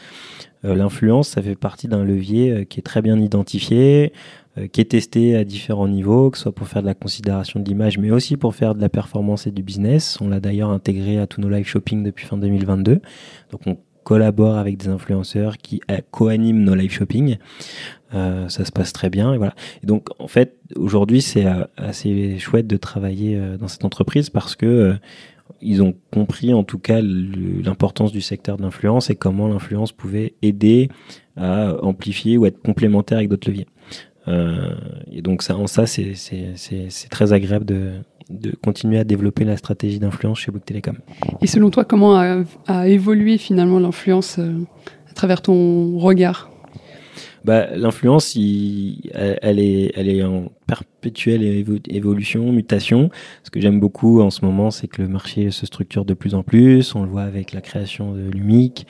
euh, 0.63 0.75
l'influence, 0.75 1.29
ça 1.29 1.41
fait 1.41 1.55
partie 1.55 1.87
d'un 1.87 2.03
levier 2.03 2.51
euh, 2.51 2.63
qui 2.65 2.79
est 2.79 2.83
très 2.83 3.01
bien 3.01 3.19
identifié, 3.19 4.13
euh, 4.57 4.67
qui 4.67 4.81
est 4.81 4.91
testé 4.91 5.35
à 5.35 5.43
différents 5.43 5.87
niveaux, 5.87 6.29
que 6.29 6.37
ce 6.37 6.43
soit 6.43 6.51
pour 6.51 6.67
faire 6.67 6.83
de 6.83 6.87
la 6.87 6.93
considération 6.93 7.59
de 7.59 7.67
l'image, 7.67 7.97
mais 7.97 8.11
aussi 8.11 8.37
pour 8.37 8.53
faire 8.53 8.75
de 8.75 8.81
la 8.81 8.89
performance 8.89 9.47
et 9.47 9.51
du 9.51 9.63
business. 9.63 10.19
On 10.21 10.29
l'a 10.29 10.39
d'ailleurs 10.39 10.69
intégré 10.69 11.17
à 11.17 11.25
tous 11.25 11.41
nos 11.41 11.49
live 11.49 11.65
shopping 11.65 12.03
depuis 12.03 12.27
fin 12.27 12.37
2022. 12.37 13.01
Donc 13.51 13.61
on 13.65 13.77
collabore 14.03 14.57
avec 14.57 14.77
des 14.77 14.87
influenceurs 14.87 15.57
qui 15.57 15.81
co-animent 16.11 16.63
nos 16.63 16.75
live 16.75 16.91
shopping. 16.91 17.37
Ça 18.11 18.65
se 18.65 18.71
passe 18.71 18.93
très 18.93 19.09
bien. 19.09 19.33
Et 19.33 19.37
voilà. 19.37 19.53
Donc, 19.83 20.09
en 20.19 20.27
fait, 20.27 20.57
aujourd'hui, 20.75 21.21
c'est 21.21 21.45
assez 21.77 22.37
chouette 22.39 22.67
de 22.67 22.77
travailler 22.77 23.39
dans 23.59 23.67
cette 23.67 23.85
entreprise 23.85 24.29
parce 24.29 24.55
que 24.55 24.95
ils 25.61 25.81
ont 25.81 25.93
compris 26.11 26.53
en 26.53 26.63
tout 26.63 26.79
cas 26.79 27.01
l'importance 27.01 28.11
du 28.11 28.21
secteur 28.21 28.57
d'influence 28.57 29.09
et 29.09 29.15
comment 29.15 29.47
l'influence 29.47 29.91
pouvait 29.91 30.33
aider 30.41 30.89
à 31.37 31.75
amplifier 31.83 32.37
ou 32.37 32.45
être 32.45 32.61
complémentaire 32.61 33.17
avec 33.17 33.29
d'autres 33.29 33.49
leviers. 33.49 33.67
Euh, 34.27 34.75
et 35.11 35.21
donc 35.21 35.41
ça, 35.41 35.55
en 35.57 35.67
ça, 35.67 35.85
c'est 35.85 36.13
très 37.09 37.33
agréable 37.33 37.65
de, 37.65 37.91
de, 38.29 38.51
continuer 38.51 38.99
à 38.99 39.03
développer 39.03 39.45
la 39.45 39.57
stratégie 39.57 39.99
d'influence 39.99 40.39
chez 40.39 40.51
Bouygues 40.51 40.65
Télécom. 40.65 40.97
Et 41.41 41.47
selon 41.47 41.69
toi, 41.69 41.85
comment 41.85 42.15
a, 42.15 42.43
a 42.67 42.87
évolué 42.87 43.37
finalement 43.37 43.79
l'influence 43.79 44.37
euh, 44.37 44.59
à 45.09 45.13
travers 45.13 45.41
ton 45.41 45.97
regard? 45.97 46.50
Bah, 47.43 47.75
L'influence, 47.75 48.35
elle, 48.35 49.59
est, 49.59 49.91
elle 49.95 50.09
est 50.09 50.23
en 50.23 50.51
perpétuelle 50.67 51.43
évolution, 51.89 52.51
mutation. 52.51 53.09
Ce 53.43 53.49
que 53.49 53.59
j'aime 53.59 53.79
beaucoup 53.79 54.21
en 54.21 54.29
ce 54.29 54.45
moment, 54.45 54.71
c'est 54.71 54.87
que 54.87 55.01
le 55.01 55.07
marché 55.07 55.51
se 55.51 55.65
structure 55.65 56.05
de 56.05 56.13
plus 56.13 56.35
en 56.35 56.43
plus. 56.43 56.95
On 56.95 57.03
le 57.03 57.09
voit 57.09 57.23
avec 57.23 57.53
la 57.53 57.61
création 57.61 58.13
de 58.13 58.29
l'UMIC. 58.29 58.85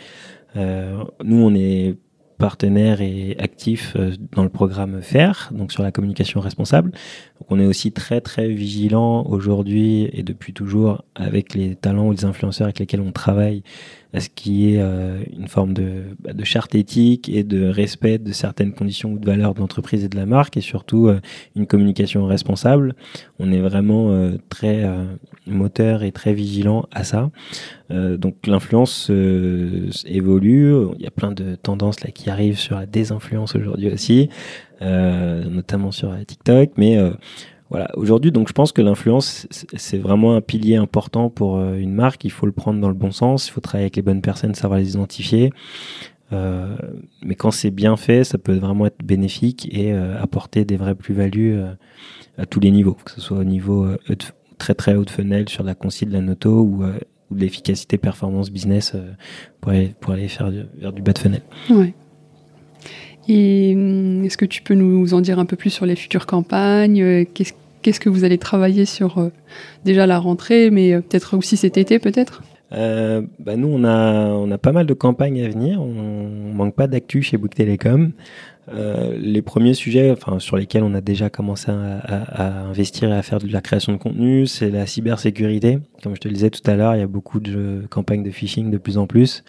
Euh, 0.56 1.04
nous, 1.24 1.38
on 1.38 1.56
est 1.56 1.96
partenaire 2.38 3.02
et 3.02 3.36
actif 3.40 3.94
euh, 3.96 4.14
dans 4.32 4.44
le 4.44 4.50
programme 4.50 5.02
FAIR, 5.02 5.52
donc 5.52 5.72
sur 5.72 5.84
la 5.84 5.92
communication 5.92 6.40
responsable. 6.40 6.92
On 7.50 7.60
est 7.60 7.66
aussi 7.66 7.92
très 7.92 8.22
très 8.22 8.48
vigilant 8.50 9.26
aujourd'hui 9.26 10.10
et 10.14 10.24
depuis 10.24 10.54
toujours 10.54 11.04
avec 11.16 11.54
les 11.54 11.76
talents 11.76 12.08
ou 12.08 12.12
les 12.12 12.26
influenceurs 12.26 12.66
avec 12.66 12.80
lesquels 12.80 13.02
on 13.02 13.12
travaille 13.12 13.64
à 14.14 14.20
ce 14.20 14.30
qui 14.30 14.74
est 14.74 14.82
euh, 14.82 15.24
une 15.32 15.48
forme 15.48 15.74
de, 15.74 16.04
bah, 16.20 16.34
de, 16.34 16.44
charte 16.44 16.76
éthique 16.76 17.30
et 17.30 17.44
de 17.44 17.68
respect 17.68 18.18
de 18.18 18.34
certaines 18.34 18.74
conditions 18.74 19.14
ou 19.14 19.20
de 19.20 19.26
valeurs 19.26 19.54
de 19.54 19.60
l'entreprise 19.60 20.04
et 20.04 20.10
de 20.10 20.18
la 20.18 20.26
marque 20.26 20.58
et 20.58 20.62
surtout 20.62 21.08
euh, 21.08 21.22
une 21.56 21.66
communication 21.66 22.26
responsable. 22.26 22.96
On 23.40 23.52
est 23.52 23.62
vraiment 23.62 24.12
euh, 24.12 24.38
très 24.50 24.86
moteur 25.48 26.04
et 26.04 26.12
très 26.12 26.34
vigilant 26.34 26.86
à 26.92 27.04
ça. 27.04 27.32
donc 27.90 28.36
l'influence 28.46 29.10
évolue. 30.06 30.74
Il 30.98 31.04
y 31.04 31.08
a 31.08 31.12
plein 31.12 31.32
de 31.32 31.56
tendances 31.56 32.02
là 32.02 32.12
qui 32.12 32.30
arrivent 32.30 32.60
sur 32.60 32.76
la 32.76 32.86
désinfluence 32.86 33.56
aujourd'hui 33.56 33.90
aussi, 33.92 34.30
notamment 34.82 35.92
sur 35.92 36.14
TikTok, 36.26 36.72
mais 36.78 36.98
voilà, 37.72 37.90
aujourd'hui, 37.96 38.34
donc 38.34 38.50
je 38.50 38.54
pense 38.54 38.74
que 38.74 38.82
l'influence, 38.82 39.48
c'est 39.50 39.98
vraiment 39.98 40.36
un 40.36 40.42
pilier 40.42 40.76
important 40.76 41.30
pour 41.30 41.56
euh, 41.56 41.76
une 41.76 41.94
marque. 41.94 42.26
Il 42.26 42.30
faut 42.30 42.46
le 42.46 42.52
prendre 42.52 42.82
dans 42.82 42.90
le 42.90 42.94
bon 42.94 43.14
sens, 43.14 43.48
il 43.48 43.52
faut 43.52 43.62
travailler 43.62 43.86
avec 43.86 43.96
les 43.96 44.02
bonnes 44.02 44.22
personnes, 44.22 44.54
savoir 44.54 44.78
les 44.78 44.90
identifier. 44.90 45.54
Euh, 46.34 46.76
mais 47.24 47.36
quand 47.36 47.50
c'est 47.50 47.72
bien 47.72 47.96
fait, 47.96 48.26
ça 48.26 48.38
peut 48.38 48.58
vraiment 48.58 48.88
être 48.88 49.02
bénéfique 49.02 49.70
et 49.72 49.94
euh, 49.94 50.22
apporter 50.22 50.66
des 50.66 50.76
vraies 50.76 50.96
plus-values 50.96 51.62
à 52.38 52.46
tous 52.46 52.60
les 52.60 52.72
niveaux, 52.72 52.98
que 53.06 53.12
ce 53.12 53.22
soit 53.22 53.38
au 53.38 53.46
niveau 53.46 53.88
très 54.58 54.74
très 54.74 54.96
haut 54.96 55.06
de 55.06 55.10
funnel 55.10 55.48
sur 55.48 55.64
la 55.64 55.74
concis 55.74 56.06
de 56.06 56.12
la 56.12 56.22
noto 56.22 56.52
ou, 56.62 56.84
de 56.84 57.40
l'efficacité 57.40 57.98
performance 57.98 58.52
business 58.52 58.98
pour 59.62 59.72
aller, 59.72 59.96
pour, 60.02 60.12
aller, 60.12 60.28
faire 60.28 60.52
vers 60.76 60.92
du 60.92 61.02
bas 61.02 61.14
de 61.14 61.20
funnel. 61.20 61.42
Ouais. 61.70 61.94
Et 63.34 63.74
hum, 63.76 64.24
est-ce 64.26 64.38
que 64.38 64.46
tu 64.46 64.62
peux 64.62 64.74
nous 64.74 65.14
en 65.14 65.22
dire 65.22 65.40
un 65.40 65.46
peu 65.46 65.56
plus 65.56 65.70
sur 65.70 65.86
les 65.86 65.96
futures 65.96 66.26
campagnes 66.26 67.26
Qu'est-ce 67.34 67.54
Qu'est-ce 67.82 68.00
que 68.00 68.10
vous 68.10 68.24
allez 68.24 68.38
travailler 68.38 68.86
sur 68.86 69.18
euh, 69.18 69.30
déjà 69.86 70.06
la 70.06 70.20
rentrée, 70.20 70.70
mais 70.70 70.94
euh, 70.94 71.02
peut-être 71.02 71.36
aussi 71.36 71.58
cet 71.58 71.78
été, 71.78 71.98
peut-être? 71.98 72.44
Euh, 72.74 73.24
bah 73.40 73.56
nous, 73.58 73.68
on 73.68 73.84
a, 73.84 74.28
on 74.28 74.50
a 74.52 74.58
pas 74.58 74.72
mal 74.72 74.86
de 74.86 74.94
campagnes 74.94 75.44
à 75.44 75.50
venir. 75.50 75.82
On 75.82 76.54
manque 76.54 76.76
pas 76.76 76.88
d'actu 76.88 77.22
chez 77.22 77.38
Book 77.38 77.56
Telecom. 77.56 78.12
les 78.72 79.42
premiers 79.42 79.74
sujets 79.74 80.12
enfin, 80.12 80.40
sur 80.40 80.56
lesquels 80.56 80.84
on 80.84 80.94
a 80.94 81.02
déjà 81.02 81.30
commencé 81.30 81.70
à, 81.70 82.70
investir 82.70 83.10
et 83.10 83.18
à 83.18 83.22
faire 83.24 83.40
de 83.40 83.52
la 83.52 83.60
création 83.60 83.92
de 83.92 83.98
contenu, 83.98 84.48
c'est 84.48 84.70
la 84.70 84.86
cybersécurité. 84.86 85.80
Comme 86.02 86.16
je 86.16 86.22
te 86.22 86.30
le 86.30 86.36
disais 86.36 86.50
tout 86.50 86.70
à 86.70 86.76
l'heure, 86.76 86.96
il 86.96 87.00
y 87.00 87.04
a 87.04 87.08
beaucoup 87.08 87.42
de 87.42 87.82
campagnes 87.90 88.24
de 88.24 88.32
phishing 88.32 88.72
de 88.72 88.78
plus 88.78 88.98
en 88.98 89.06
plus. 89.06 89.44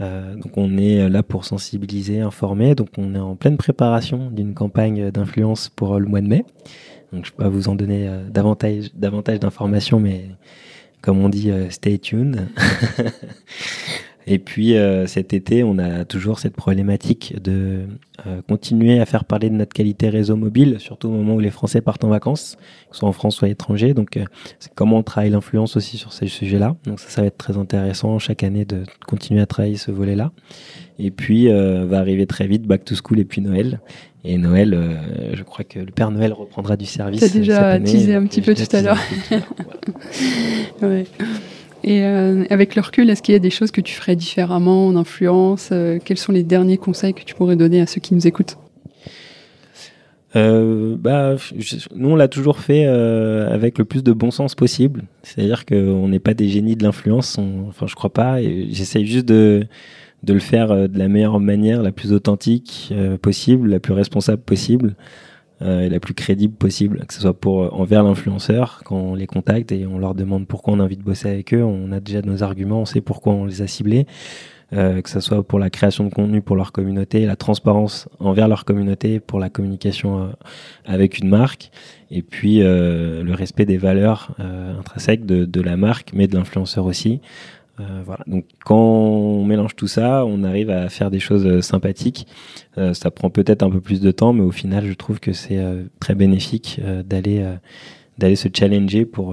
Donc 0.00 0.56
on 0.56 0.76
est 0.76 1.08
là 1.08 1.22
pour 1.22 1.44
sensibiliser, 1.44 2.20
informer. 2.20 2.74
Donc 2.74 2.88
on 2.98 3.14
est 3.14 3.18
en 3.18 3.36
pleine 3.36 3.56
préparation 3.56 4.30
d'une 4.30 4.54
campagne 4.54 5.10
d'influence 5.10 5.68
pour 5.68 5.98
le 5.98 6.06
mois 6.06 6.20
de 6.20 6.28
mai. 6.28 6.44
Donc 7.12 7.24
je 7.24 7.32
peux 7.32 7.44
pas 7.44 7.48
vous 7.48 7.68
en 7.68 7.74
donner 7.74 8.08
euh, 8.08 8.28
davantage, 8.28 8.90
davantage 8.94 9.40
d'informations, 9.40 10.00
mais 10.00 10.26
comme 11.02 11.22
on 11.24 11.28
dit, 11.28 11.50
euh, 11.50 11.70
stay 11.70 11.98
tuned. 11.98 12.48
Et 14.26 14.38
puis 14.38 14.76
euh, 14.76 15.06
cet 15.06 15.32
été, 15.32 15.62
on 15.62 15.78
a 15.78 16.04
toujours 16.04 16.38
cette 16.38 16.56
problématique 16.56 17.34
de 17.42 17.82
continuer 18.48 18.98
à 18.98 19.06
faire 19.06 19.24
parler 19.24 19.50
de 19.50 19.54
notre 19.54 19.72
qualité 19.72 20.08
réseau 20.08 20.36
mobile, 20.36 20.76
surtout 20.80 21.08
au 21.08 21.12
moment 21.12 21.34
où 21.34 21.40
les 21.40 21.50
Français 21.50 21.80
partent 21.80 22.02
en 22.02 22.08
vacances, 22.08 22.56
que 22.88 22.94
ce 22.96 23.00
soit 23.00 23.08
en 23.08 23.12
France 23.12 23.40
ou 23.40 23.44
à 23.44 23.48
l'étranger. 23.48 23.94
Donc 23.94 24.18
c'est 24.58 24.72
comment 24.74 24.98
on 24.98 25.02
travaille 25.02 25.30
l'influence 25.30 25.76
aussi 25.76 25.96
sur 25.96 26.12
ces 26.12 26.26
sujets-là. 26.26 26.76
Donc 26.86 26.98
ça, 26.98 27.08
ça 27.08 27.20
va 27.20 27.28
être 27.28 27.36
très 27.36 27.56
intéressant 27.56 28.18
chaque 28.18 28.42
année 28.42 28.64
de 28.64 28.82
continuer 29.06 29.40
à 29.42 29.46
travailler 29.46 29.76
ce 29.76 29.90
volet-là. 29.90 30.32
Et 30.98 31.10
puis 31.10 31.48
va 31.48 31.98
arriver 31.98 32.26
très 32.26 32.46
vite 32.46 32.62
Back 32.66 32.84
to 32.84 32.94
School 32.96 33.20
et 33.20 33.24
puis 33.24 33.42
Noël. 33.42 33.80
Et 34.28 34.38
Noël, 34.38 34.74
euh, 34.74 35.34
je 35.34 35.42
crois 35.44 35.64
que 35.64 35.78
le 35.78 35.92
Père 35.92 36.10
Noël 36.10 36.32
reprendra 36.32 36.76
du 36.76 36.84
service. 36.84 37.20
Tu 37.20 37.26
as 37.26 37.28
déjà 37.28 37.78
teasé 37.78 38.16
un 38.16 38.26
petit 38.26 38.42
peu 38.42 38.54
tout 38.54 38.64
à 38.72 38.82
l'heure. 38.82 38.98
Et 41.86 42.02
euh, 42.02 42.44
avec 42.50 42.74
le 42.74 42.82
recul, 42.82 43.08
est-ce 43.08 43.22
qu'il 43.22 43.32
y 43.32 43.36
a 43.36 43.40
des 43.40 43.50
choses 43.50 43.70
que 43.70 43.80
tu 43.80 43.94
ferais 43.94 44.16
différemment 44.16 44.88
en 44.88 44.96
influence 44.96 45.70
euh, 45.72 45.98
Quels 46.04 46.18
sont 46.18 46.32
les 46.32 46.42
derniers 46.42 46.76
conseils 46.76 47.14
que 47.14 47.22
tu 47.22 47.34
pourrais 47.34 47.56
donner 47.56 47.80
à 47.80 47.86
ceux 47.86 48.00
qui 48.00 48.14
nous 48.14 48.26
écoutent? 48.26 48.58
Bah, 50.34 51.36
nous, 51.94 52.10
on 52.10 52.16
l'a 52.16 52.28
toujours 52.28 52.58
fait 52.58 52.84
avec 52.84 53.78
le 53.78 53.86
plus 53.86 54.04
de 54.04 54.12
bon 54.12 54.30
sens 54.30 54.54
possible. 54.54 55.04
C'est-à-dire 55.22 55.64
qu'on 55.64 56.08
n'est 56.08 56.18
pas 56.18 56.34
des 56.34 56.48
génies 56.48 56.76
de 56.76 56.82
l'influence. 56.82 57.38
Enfin, 57.38 57.86
je 57.86 57.94
crois 57.94 58.12
pas. 58.12 58.42
J'essaye 58.42 59.06
juste 59.06 59.24
de, 59.24 59.66
de 60.26 60.32
le 60.32 60.40
faire 60.40 60.70
euh, 60.72 60.88
de 60.88 60.98
la 60.98 61.08
meilleure 61.08 61.40
manière, 61.40 61.82
la 61.82 61.92
plus 61.92 62.12
authentique 62.12 62.88
euh, 62.92 63.16
possible, 63.16 63.68
la 63.68 63.80
plus 63.80 63.92
responsable 63.92 64.42
possible 64.42 64.88
euh, 64.90 65.02
et 65.60 65.88
la 65.88 66.00
plus 66.00 66.14
crédible 66.14 66.54
possible, 66.54 67.04
que 67.06 67.14
ce 67.14 67.20
soit 67.20 67.38
pour 67.38 67.78
envers 67.78 68.02
l'influenceur 68.02 68.82
quand 68.84 68.96
on 68.96 69.14
les 69.14 69.26
contacte 69.26 69.72
et 69.72 69.86
on 69.86 69.98
leur 69.98 70.14
demande 70.14 70.46
pourquoi 70.46 70.74
on 70.74 70.80
a 70.80 70.84
envie 70.84 70.98
de 70.98 71.02
bosser 71.02 71.30
avec 71.30 71.54
eux, 71.54 71.62
on 71.64 71.92
a 71.92 72.00
déjà 72.00 72.20
nos 72.22 72.42
arguments, 72.42 72.80
on 72.82 72.84
sait 72.84 73.00
pourquoi 73.00 73.32
on 73.32 73.46
les 73.46 73.62
a 73.62 73.66
ciblés. 73.66 74.06
que 74.70 75.08
ce 75.08 75.20
soit 75.20 75.42
pour 75.42 75.58
la 75.58 75.70
création 75.70 76.04
de 76.04 76.12
contenu 76.12 76.42
pour 76.42 76.56
leur 76.56 76.72
communauté, 76.72 77.24
la 77.24 77.36
transparence 77.36 78.06
envers 78.18 78.48
leur 78.48 78.66
communauté 78.66 79.18
pour 79.18 79.38
la 79.38 79.48
communication 79.48 80.30
avec 80.84 81.18
une 81.18 81.28
marque, 81.28 81.70
et 82.10 82.20
puis 82.20 82.58
le 82.58 83.32
respect 83.32 83.64
des 83.64 83.78
valeurs 83.78 84.32
intrinsèques 84.38 85.24
de, 85.24 85.46
de, 85.46 85.60
la 85.62 85.78
marque, 85.78 86.10
mais 86.12 86.26
de 86.26 86.36
l'influenceur 86.36 86.84
aussi. 86.84 87.20
Euh, 87.80 88.02
voilà. 88.04 88.24
Donc 88.26 88.44
quand 88.64 88.76
on 88.76 89.44
mélange 89.44 89.76
tout 89.76 89.88
ça, 89.88 90.24
on 90.24 90.44
arrive 90.44 90.70
à 90.70 90.88
faire 90.88 91.10
des 91.10 91.20
choses 91.20 91.46
euh, 91.46 91.60
sympathiques. 91.60 92.26
Euh, 92.78 92.94
ça 92.94 93.10
prend 93.10 93.30
peut-être 93.30 93.62
un 93.62 93.70
peu 93.70 93.80
plus 93.80 94.00
de 94.00 94.10
temps, 94.10 94.32
mais 94.32 94.42
au 94.42 94.50
final, 94.50 94.86
je 94.86 94.94
trouve 94.94 95.20
que 95.20 95.32
c'est 95.32 95.62
très 96.00 96.14
bénéfique 96.14 96.80
d'aller 97.04 97.44
d'aller 98.18 98.36
se 98.36 98.48
challenger 98.52 99.04
pour 99.04 99.32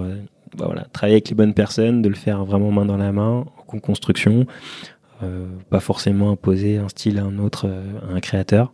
bah 0.57 0.65
voilà, 0.65 0.85
travailler 0.93 1.15
avec 1.15 1.29
les 1.29 1.35
bonnes 1.35 1.53
personnes, 1.53 2.01
de 2.01 2.09
le 2.09 2.15
faire 2.15 2.45
vraiment 2.45 2.71
main 2.71 2.85
dans 2.85 2.97
la 2.97 3.11
main, 3.11 3.45
en 3.67 3.79
construction, 3.79 4.45
pas 5.69 5.79
forcément 5.79 6.31
imposer 6.31 6.77
un 6.77 6.89
style 6.89 7.17
à 7.17 7.23
un 7.23 7.39
autre, 7.39 7.69
à 8.09 8.13
un 8.13 8.19
créateur, 8.19 8.71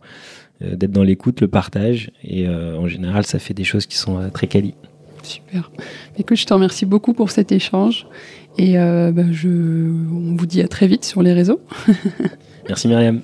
d'être 0.60 0.90
dans 0.90 1.04
l'écoute, 1.04 1.40
le 1.40 1.48
partage, 1.48 2.10
et 2.22 2.48
en 2.48 2.86
général, 2.88 3.24
ça 3.24 3.38
fait 3.38 3.54
des 3.54 3.64
choses 3.64 3.86
qui 3.86 3.96
sont 3.96 4.30
très 4.30 4.46
quali. 4.46 4.74
Super. 5.22 5.70
Écoute, 6.18 6.36
je 6.36 6.46
te 6.46 6.54
remercie 6.54 6.86
beaucoup 6.86 7.12
pour 7.12 7.30
cet 7.30 7.52
échange. 7.52 8.06
Et 8.58 8.78
euh, 8.78 9.12
bah, 9.12 9.22
je, 9.30 9.48
on 9.48 10.36
vous 10.36 10.46
dit 10.46 10.60
à 10.60 10.68
très 10.68 10.86
vite 10.86 11.04
sur 11.04 11.22
les 11.22 11.32
réseaux. 11.32 11.60
Merci 12.68 12.88
Myriam. 12.88 13.20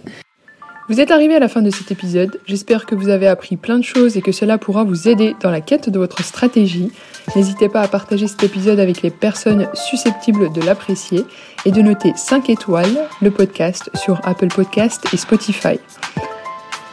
Vous 0.88 1.00
êtes 1.00 1.10
arrivé 1.10 1.34
à 1.34 1.40
la 1.40 1.48
fin 1.48 1.62
de 1.62 1.70
cet 1.70 1.90
épisode. 1.90 2.38
J'espère 2.46 2.86
que 2.86 2.94
vous 2.94 3.08
avez 3.08 3.26
appris 3.26 3.56
plein 3.56 3.78
de 3.78 3.84
choses 3.84 4.16
et 4.16 4.22
que 4.22 4.30
cela 4.30 4.56
pourra 4.56 4.84
vous 4.84 5.08
aider 5.08 5.34
dans 5.42 5.50
la 5.50 5.60
quête 5.60 5.90
de 5.90 5.98
votre 5.98 6.22
stratégie. 6.22 6.92
N'hésitez 7.34 7.68
pas 7.68 7.80
à 7.80 7.88
partager 7.88 8.28
cet 8.28 8.44
épisode 8.44 8.78
avec 8.78 9.02
les 9.02 9.10
personnes 9.10 9.66
susceptibles 9.74 10.52
de 10.52 10.60
l'apprécier 10.60 11.24
et 11.64 11.72
de 11.72 11.82
noter 11.82 12.12
5 12.14 12.50
étoiles 12.50 13.08
le 13.20 13.32
podcast 13.32 13.90
sur 13.96 14.20
Apple 14.24 14.46
Podcast 14.46 15.04
et 15.12 15.16
Spotify. 15.16 15.80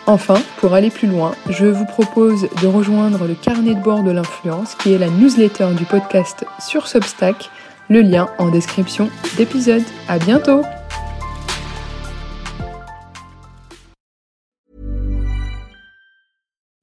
Enfin, 0.05 0.41
pour 0.57 0.73
aller 0.73 0.89
plus 0.89 1.07
loin, 1.07 1.33
je 1.49 1.65
vous 1.65 1.85
propose 1.85 2.49
de 2.61 2.67
rejoindre 2.67 3.25
le 3.25 3.35
carnet 3.35 3.73
de 3.73 3.79
bord 3.79 4.03
de 4.03 4.11
l'influence 4.11 4.75
qui 4.75 4.91
est 4.91 4.97
la 4.97 5.07
newsletter 5.07 5.67
du 5.77 5.85
podcast 5.85 6.45
sur 6.59 6.87
Substack 6.87 7.49
Le 7.89 8.01
lien 8.01 8.27
en 8.37 8.49
description 8.49 9.09
d'épisode. 9.37 9.83
À 10.09 10.19
bientôt! 10.19 10.63